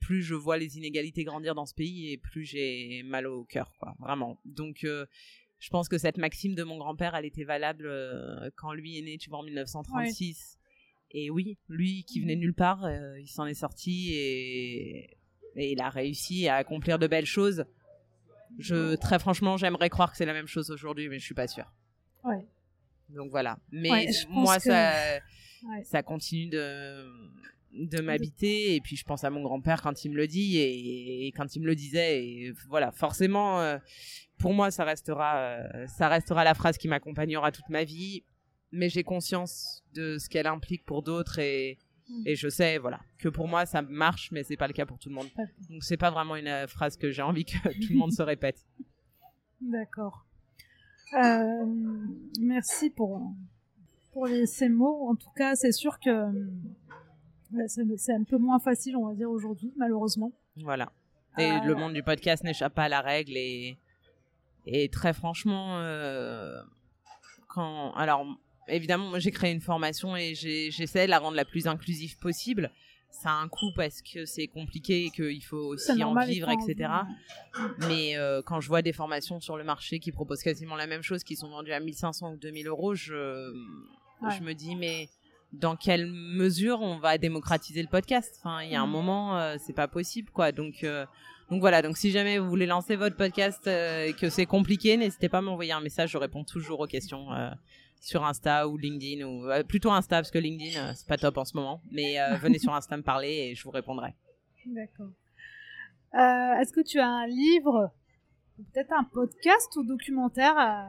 plus 0.00 0.22
je 0.22 0.34
vois 0.34 0.56
les 0.56 0.76
inégalités 0.76 1.24
grandir 1.24 1.54
dans 1.54 1.66
ce 1.66 1.74
pays 1.74 2.12
et 2.12 2.18
plus 2.18 2.44
j'ai 2.44 3.02
mal 3.04 3.26
au 3.26 3.44
cœur, 3.44 3.72
quoi, 3.78 3.94
vraiment. 3.98 4.38
Donc, 4.44 4.84
euh, 4.84 5.06
je 5.62 5.70
pense 5.70 5.88
que 5.88 5.96
cette 5.96 6.18
maxime 6.18 6.56
de 6.56 6.64
mon 6.64 6.76
grand-père, 6.76 7.14
elle 7.14 7.24
était 7.24 7.44
valable 7.44 7.86
euh, 7.86 8.50
quand 8.56 8.72
lui 8.72 8.98
est 8.98 9.02
né, 9.02 9.16
tu 9.16 9.30
vois, 9.30 9.38
en 9.38 9.44
1936. 9.44 10.58
Et 11.12 11.30
oui, 11.30 11.56
lui 11.68 12.02
qui 12.02 12.20
venait 12.20 12.34
nulle 12.34 12.52
part, 12.52 12.84
euh, 12.84 13.20
il 13.20 13.28
s'en 13.28 13.46
est 13.46 13.54
sorti 13.54 14.12
et... 14.12 15.16
et, 15.54 15.70
il 15.72 15.80
a 15.80 15.88
réussi 15.88 16.48
à 16.48 16.56
accomplir 16.56 16.98
de 16.98 17.06
belles 17.06 17.26
choses. 17.26 17.64
Je, 18.58 18.96
très 18.96 19.20
franchement, 19.20 19.56
j'aimerais 19.56 19.88
croire 19.88 20.10
que 20.10 20.16
c'est 20.16 20.26
la 20.26 20.32
même 20.32 20.48
chose 20.48 20.68
aujourd'hui, 20.72 21.08
mais 21.08 21.20
je 21.20 21.24
suis 21.24 21.34
pas 21.34 21.46
sûre. 21.46 21.72
Ouais. 22.24 22.44
Donc 23.10 23.30
voilà. 23.30 23.56
Mais 23.70 24.08
moi, 24.30 24.58
ça, 24.58 25.20
ça 25.84 26.02
continue 26.02 26.48
de, 26.48 27.06
de 27.72 28.00
m'habiter 28.00 28.74
et 28.74 28.80
puis 28.80 28.96
je 28.96 29.04
pense 29.04 29.22
à 29.22 29.30
mon 29.30 29.42
grand-père 29.42 29.80
quand 29.80 30.04
il 30.04 30.10
me 30.10 30.16
le 30.16 30.26
dit 30.26 30.58
et, 30.58 31.32
quand 31.36 31.54
il 31.54 31.60
me 31.62 31.66
le 31.66 31.76
disait 31.76 32.24
et 32.24 32.52
voilà 32.68 32.90
forcément 32.90 33.60
euh, 33.60 33.78
pour 34.42 34.52
moi 34.52 34.70
ça 34.70 34.84
restera 34.84 35.36
euh, 35.36 35.86
ça 35.86 36.08
restera 36.08 36.44
la 36.44 36.54
phrase 36.54 36.76
qui 36.76 36.88
m'accompagnera 36.88 37.50
toute 37.52 37.68
ma 37.68 37.84
vie 37.84 38.24
mais 38.72 38.88
j'ai 38.88 39.04
conscience 39.04 39.82
de 39.94 40.18
ce 40.18 40.28
qu'elle 40.28 40.46
implique 40.46 40.84
pour 40.84 41.02
d'autres 41.02 41.38
et 41.38 41.78
mm. 42.08 42.22
et 42.26 42.34
je 42.34 42.48
sais 42.48 42.78
voilà 42.78 43.00
que 43.18 43.28
pour 43.28 43.48
moi 43.48 43.64
ça 43.64 43.80
marche 43.82 44.30
mais 44.32 44.42
c'est 44.42 44.56
pas 44.56 44.66
le 44.66 44.74
cas 44.74 44.84
pour 44.84 44.98
tout 44.98 45.08
le 45.08 45.14
monde 45.14 45.28
donc 45.70 45.82
c'est 45.82 45.96
pas 45.96 46.10
vraiment 46.10 46.36
une 46.36 46.48
euh, 46.48 46.66
phrase 46.66 46.96
que 46.96 47.10
j'ai 47.10 47.22
envie 47.22 47.44
que 47.44 47.56
tout 47.86 47.92
le 47.92 47.98
monde 47.98 48.12
se 48.12 48.22
répète 48.22 48.58
d'accord 49.60 50.26
merci 52.40 52.90
pour 52.90 53.32
pour 54.12 54.26
les, 54.26 54.46
ces 54.46 54.68
mots 54.68 55.08
en 55.08 55.14
tout 55.14 55.30
cas 55.36 55.54
c'est 55.54 55.72
sûr 55.72 55.98
que 56.00 56.10
c'est 57.66 58.14
un 58.14 58.24
peu 58.24 58.38
moins 58.38 58.58
facile, 58.58 58.96
on 58.96 59.08
va 59.08 59.14
dire, 59.14 59.30
aujourd'hui, 59.30 59.72
malheureusement. 59.76 60.32
Voilà. 60.56 60.90
Et 61.38 61.50
euh, 61.50 61.60
le 61.64 61.74
monde 61.74 61.94
du 61.94 62.02
podcast 62.02 62.44
n'échappe 62.44 62.74
pas 62.74 62.84
à 62.84 62.88
la 62.88 63.00
règle 63.00 63.36
et, 63.36 63.78
et 64.66 64.88
très 64.88 65.12
franchement, 65.12 65.78
euh, 65.80 66.60
quand, 67.48 67.92
alors, 67.94 68.26
évidemment, 68.68 69.08
moi 69.08 69.18
j'ai 69.18 69.30
créé 69.30 69.52
une 69.52 69.60
formation 69.60 70.16
et 70.16 70.34
j'essaie 70.34 71.06
de 71.06 71.10
la 71.10 71.18
rendre 71.18 71.36
la 71.36 71.44
plus 71.44 71.66
inclusive 71.66 72.18
possible. 72.18 72.70
Ça 73.10 73.30
a 73.30 73.34
un 73.34 73.48
coût 73.48 73.72
parce 73.76 74.00
que 74.00 74.24
c'est 74.24 74.46
compliqué 74.46 75.06
et 75.06 75.10
qu'il 75.10 75.44
faut 75.44 75.58
aussi 75.58 76.02
en 76.02 76.14
vivre, 76.24 76.48
etc. 76.48 76.90
Mais 77.80 78.16
euh, 78.16 78.40
quand 78.40 78.60
je 78.60 78.68
vois 78.68 78.80
des 78.80 78.94
formations 78.94 79.38
sur 79.38 79.58
le 79.58 79.64
marché 79.64 79.98
qui 79.98 80.12
proposent 80.12 80.42
quasiment 80.42 80.76
la 80.76 80.86
même 80.86 81.02
chose, 81.02 81.22
qui 81.22 81.36
sont 81.36 81.50
vendues 81.50 81.72
à 81.72 81.80
1500 81.80 82.32
ou 82.32 82.36
2000 82.36 82.68
euros, 82.68 82.94
je, 82.94 83.52
je 84.30 84.42
me 84.42 84.54
dis, 84.54 84.76
mais 84.76 85.10
dans 85.52 85.76
quelle 85.76 86.06
mesure 86.06 86.80
on 86.80 86.98
va 86.98 87.18
démocratiser 87.18 87.82
le 87.82 87.88
podcast? 87.88 88.34
Enfin, 88.38 88.62
il 88.62 88.72
y 88.72 88.74
a 88.74 88.80
un 88.80 88.86
mm. 88.86 88.90
moment, 88.90 89.38
euh, 89.38 89.56
c'est 89.58 89.74
pas 89.74 89.88
possible, 89.88 90.30
quoi. 90.30 90.52
Donc, 90.52 90.82
euh, 90.84 91.04
donc 91.52 91.60
voilà. 91.60 91.82
Donc, 91.82 91.96
si 91.96 92.10
jamais 92.10 92.38
vous 92.38 92.48
voulez 92.48 92.66
lancer 92.66 92.96
votre 92.96 93.16
podcast 93.16 93.66
et 93.66 94.14
que 94.18 94.30
c'est 94.30 94.46
compliqué, 94.46 94.96
n'hésitez 94.96 95.28
pas 95.28 95.38
à 95.38 95.42
m'envoyer 95.42 95.72
un 95.72 95.80
message. 95.80 96.10
Je 96.10 96.18
réponds 96.18 96.44
toujours 96.44 96.80
aux 96.80 96.86
questions 96.86 97.28
sur 98.02 98.24
Insta 98.24 98.68
ou 98.68 98.76
LinkedIn 98.76 99.24
ou 99.24 99.48
euh, 99.48 99.62
plutôt 99.62 99.90
Insta 99.90 100.16
parce 100.16 100.30
que 100.30 100.38
LinkedIn 100.38 100.78
euh, 100.78 100.92
c'est 100.94 101.06
pas 101.06 101.16
top 101.16 101.38
en 101.38 101.44
ce 101.44 101.56
moment. 101.56 101.80
Mais 101.90 102.20
euh, 102.20 102.36
venez 102.42 102.58
sur 102.58 102.74
Insta 102.74 102.96
me 102.96 103.02
parler 103.02 103.30
et 103.30 103.54
je 103.54 103.62
vous 103.62 103.70
répondrai. 103.70 104.14
D'accord. 104.66 105.08
Est-ce 106.14 106.72
que 106.72 106.82
tu 106.82 107.00
as 107.00 107.08
un 107.08 107.26
livre, 107.26 107.90
peut-être 108.58 108.92
un 108.92 109.04
podcast 109.04 109.74
ou 109.76 109.82
documentaire 109.82 110.58
à, 110.58 110.88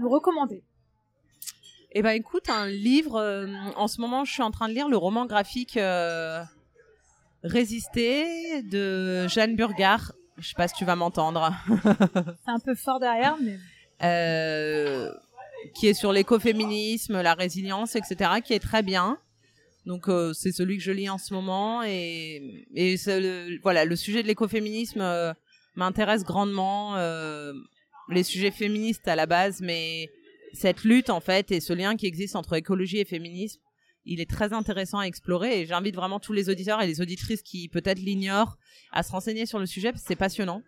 nous 0.00 0.08
recommander? 0.08 0.62
Eh 1.90 2.00
ben 2.00 2.12
écoute, 2.12 2.48
un 2.48 2.66
livre. 2.68 3.46
en 3.76 3.86
ce 3.86 4.00
moment, 4.00 4.24
je 4.24 4.32
suis 4.32 4.42
en 4.42 4.50
train 4.50 4.68
de 4.68 4.72
lire 4.72 4.88
le 4.88 4.96
roman 4.96 5.26
graphique 5.26 5.74
Résister 7.44 8.62
de 8.62 9.26
Jeanne 9.28 9.56
Burgard. 9.56 10.12
Je 10.38 10.48
sais 10.48 10.54
pas 10.56 10.68
si 10.68 10.74
tu 10.74 10.84
vas 10.84 10.96
m'entendre. 10.96 11.52
c'est 12.44 12.50
un 12.50 12.58
peu 12.58 12.74
fort 12.74 13.00
derrière, 13.00 13.36
mais. 13.40 13.58
Euh, 14.02 15.12
qui 15.74 15.86
est 15.86 15.94
sur 15.94 16.12
l'écoféminisme, 16.12 17.20
la 17.22 17.34
résilience, 17.34 17.94
etc., 17.94 18.30
qui 18.44 18.52
est 18.52 18.58
très 18.58 18.82
bien. 18.82 19.18
Donc 19.86 20.08
euh, 20.08 20.32
c'est 20.32 20.50
celui 20.50 20.76
que 20.76 20.82
je 20.82 20.90
lis 20.90 21.08
en 21.08 21.18
ce 21.18 21.34
moment 21.34 21.82
et, 21.84 22.66
et 22.74 22.96
le, 23.06 23.60
voilà 23.62 23.84
le 23.84 23.96
sujet 23.96 24.22
de 24.22 24.28
l'écoféminisme 24.28 25.00
euh, 25.00 25.32
m'intéresse 25.76 26.24
grandement. 26.24 26.96
Les 28.08 28.24
sujets 28.24 28.50
féministes 28.50 29.06
à 29.06 29.14
la 29.14 29.26
base, 29.26 29.60
mais 29.60 30.10
cette 30.52 30.84
lutte 30.84 31.10
en 31.10 31.20
fait 31.20 31.50
et 31.50 31.60
ce 31.60 31.72
lien 31.72 31.96
qui 31.96 32.06
existe 32.06 32.36
entre 32.36 32.54
écologie 32.54 32.98
et 32.98 33.04
féminisme, 33.04 33.60
il 34.04 34.20
est 34.20 34.28
très 34.28 34.52
intéressant 34.52 34.98
à 34.98 35.04
explorer 35.04 35.60
et 35.60 35.66
j'invite 35.66 35.94
vraiment 35.94 36.20
tous 36.20 36.32
les 36.32 36.48
auditeurs 36.48 36.82
et 36.82 36.86
les 36.86 37.00
auditrices 37.00 37.42
qui 37.42 37.68
peut-être 37.68 37.98
l'ignorent 37.98 38.58
à 38.92 39.02
se 39.02 39.12
renseigner 39.12 39.46
sur 39.46 39.58
le 39.58 39.66
sujet 39.66 39.92
parce 39.92 40.02
que 40.02 40.08
c'est 40.08 40.16
passionnant. 40.16 40.62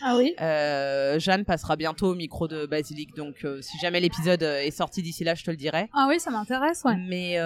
Ah 0.00 0.16
oui. 0.16 0.34
Euh, 0.40 1.18
Jeanne 1.18 1.44
passera 1.44 1.76
bientôt 1.76 2.12
au 2.12 2.14
micro 2.14 2.48
de 2.48 2.66
Basilic, 2.66 3.14
donc 3.14 3.44
euh, 3.44 3.60
si 3.60 3.76
jamais 3.78 4.00
l'épisode 4.00 4.42
euh, 4.42 4.62
est 4.62 4.70
sorti 4.70 5.02
d'ici 5.02 5.22
là, 5.22 5.34
je 5.34 5.44
te 5.44 5.50
le 5.50 5.56
dirai. 5.56 5.90
Ah 5.92 6.06
oui, 6.08 6.18
ça 6.18 6.30
m'intéresse, 6.30 6.82
ouais. 6.84 6.96
Mais 6.96 7.36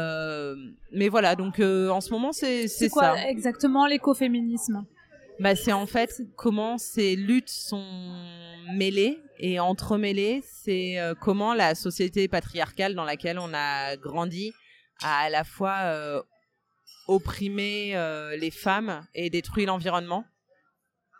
mais 0.92 1.08
voilà, 1.08 1.34
donc 1.34 1.58
en 1.60 2.00
ce 2.00 2.10
moment 2.10 2.32
c'est 2.32 2.68
c'est 2.68 2.88
quoi 2.88 3.20
exactement 3.26 3.86
l'écoféminisme? 3.86 4.84
Bah 5.40 5.54
c'est 5.54 5.72
en 5.72 5.86
fait 5.86 6.22
comment 6.36 6.78
ces 6.78 7.14
luttes 7.14 7.50
sont 7.50 7.84
mêlées 8.72 9.18
et 9.38 9.58
entremêlées. 9.60 10.42
C'est 10.46 10.98
comment 11.20 11.52
la 11.52 11.74
société 11.74 12.28
patriarcale 12.28 12.94
dans 12.94 13.04
laquelle 13.04 13.38
on 13.38 13.52
a 13.52 13.96
grandi 13.96 14.52
a 15.02 15.18
à 15.24 15.30
la 15.30 15.44
fois 15.44 16.22
opprimé 17.08 17.94
les 18.38 18.50
femmes 18.50 19.06
et 19.14 19.30
détruit 19.30 19.66
l'environnement 19.66 20.24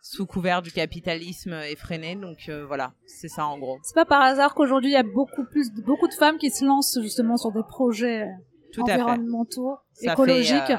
sous 0.07 0.25
couvert 0.25 0.63
du 0.63 0.71
capitalisme 0.71 1.55
effréné. 1.69 2.15
Donc 2.15 2.49
euh, 2.49 2.65
voilà, 2.67 2.93
c'est 3.07 3.29
ça 3.29 3.47
en 3.47 3.59
gros. 3.59 3.79
C'est 3.83 3.95
pas 3.95 4.05
par 4.05 4.23
hasard 4.23 4.55
qu'aujourd'hui 4.55 4.91
il 4.91 4.95
y 4.95 4.97
a 4.97 5.03
beaucoup 5.03 5.45
plus, 5.45 5.73
beaucoup 5.73 6.07
de 6.07 6.15
femmes 6.15 6.39
qui 6.39 6.51
se 6.51 6.65
lancent 6.65 6.99
justement 7.03 7.37
sur 7.37 7.51
des 7.51 7.63
projets 7.69 8.27
tout 8.73 8.83
environnementaux, 8.83 9.79
écologiques. 10.01 10.71
Euh, 10.71 10.77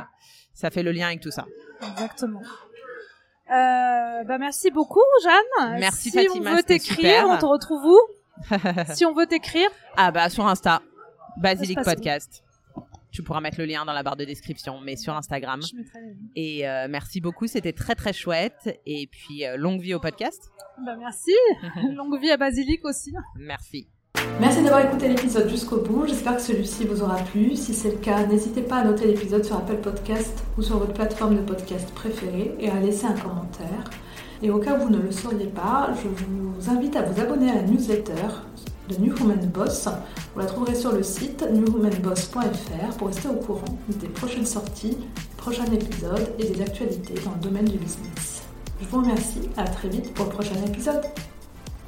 ça 0.54 0.70
fait 0.70 0.84
le 0.84 0.92
lien 0.92 1.08
avec 1.08 1.20
tout 1.20 1.32
ça. 1.32 1.46
Exactement. 1.92 2.42
Euh, 3.50 4.24
bah 4.24 4.38
merci 4.40 4.72
beaucoup 4.72 5.04
Jeanne. 5.24 5.80
Merci 5.80 6.10
si 6.10 6.12
Fatima. 6.12 6.34
Si 6.34 6.40
on 6.40 6.56
veut 6.56 6.64
t'écrire, 6.64 7.28
on 7.28 7.38
te 7.38 7.46
retrouve 7.46 7.86
où? 7.86 8.00
Si 8.94 9.06
on 9.06 9.14
veut 9.14 9.26
t'écrire? 9.26 9.70
Ah 9.98 10.12
bah 10.12 10.30
sur 10.30 10.48
Insta, 10.48 10.82
Basilic 11.38 11.82
Podcast. 11.82 12.44
Tu 13.18 13.24
pourras 13.24 13.42
mettre 13.42 13.58
le 13.58 13.66
lien 13.66 13.84
dans 13.84 13.94
la 13.94 14.04
barre 14.04 14.16
de 14.16 14.26
description, 14.26 14.80
mais 14.80 14.96
sur 14.96 15.16
Instagram. 15.16 15.60
Et 16.36 16.70
euh, 16.70 16.86
merci 16.88 17.20
beaucoup, 17.20 17.48
c'était 17.48 17.74
très 17.74 17.96
très 17.96 18.14
chouette. 18.14 18.80
Et 18.86 19.08
puis 19.08 19.44
euh, 19.44 19.58
longue 19.58 19.82
vie 19.82 19.96
au 19.96 20.00
podcast. 20.00 20.52
Bah 20.86 20.96
merci, 21.00 21.32
longue 21.96 22.22
vie 22.22 22.30
à 22.30 22.38
Basilic 22.38 22.86
aussi. 22.86 23.16
Merci. 23.36 23.88
Merci 24.40 24.62
d'avoir 24.62 24.86
écouté 24.86 25.08
l'épisode 25.08 25.50
jusqu'au 25.50 25.78
bout. 25.78 26.06
J'espère 26.06 26.36
que 26.36 26.44
celui-ci 26.44 26.86
vous 26.86 27.02
aura 27.02 27.16
plu. 27.16 27.56
Si 27.56 27.74
c'est 27.74 27.90
le 27.90 27.98
cas, 27.98 28.24
n'hésitez 28.28 28.62
pas 28.62 28.76
à 28.76 28.84
noter 28.84 29.08
l'épisode 29.08 29.44
sur 29.44 29.56
Apple 29.56 29.78
Podcast 29.78 30.44
ou 30.56 30.62
sur 30.62 30.78
votre 30.78 30.94
plateforme 30.94 31.38
de 31.38 31.42
podcast 31.42 31.92
préférée 31.96 32.54
et 32.60 32.70
à 32.70 32.80
laisser 32.80 33.08
un 33.08 33.18
commentaire. 33.18 33.90
Et 34.44 34.52
au 34.52 34.60
cas 34.60 34.78
où 34.78 34.84
vous 34.84 34.92
ne 34.92 35.00
le 35.00 35.12
sauriez 35.12 35.48
pas, 35.48 35.90
je 35.96 36.08
vous 36.08 36.70
invite 36.70 36.96
à 36.96 37.02
vous 37.02 37.20
abonner 37.20 37.50
à 37.50 37.56
la 37.56 37.64
newsletter 37.64 38.28
de 38.88 38.96
New 38.96 39.14
Woman 39.18 39.46
Boss. 39.54 39.88
Vous 40.34 40.40
la 40.40 40.46
trouverez 40.46 40.76
sur 40.76 40.92
le 40.92 41.04
site 41.04 41.44
newwomanboss.fr 41.52 42.98
pour 42.98 43.08
rester 43.08 43.28
au 43.28 43.36
courant 43.36 43.78
des 43.88 44.08
prochaines 44.08 44.46
sorties, 44.46 44.98
prochains 45.38 45.66
épisodes 45.66 46.34
et 46.40 46.50
des 46.50 46.62
actualités 46.62 47.16
dans 47.26 47.32
le 47.32 47.40
domaine 47.40 47.66
du 47.66 47.78
business. 47.78 48.44
Je 48.82 48.88
vous 48.88 48.98
remercie, 48.98 49.50
à 49.58 49.64
très 49.64 49.90
vite 49.90 50.14
pour 50.14 50.26
le 50.26 50.32
prochain 50.32 50.56
épisode. 50.66 51.02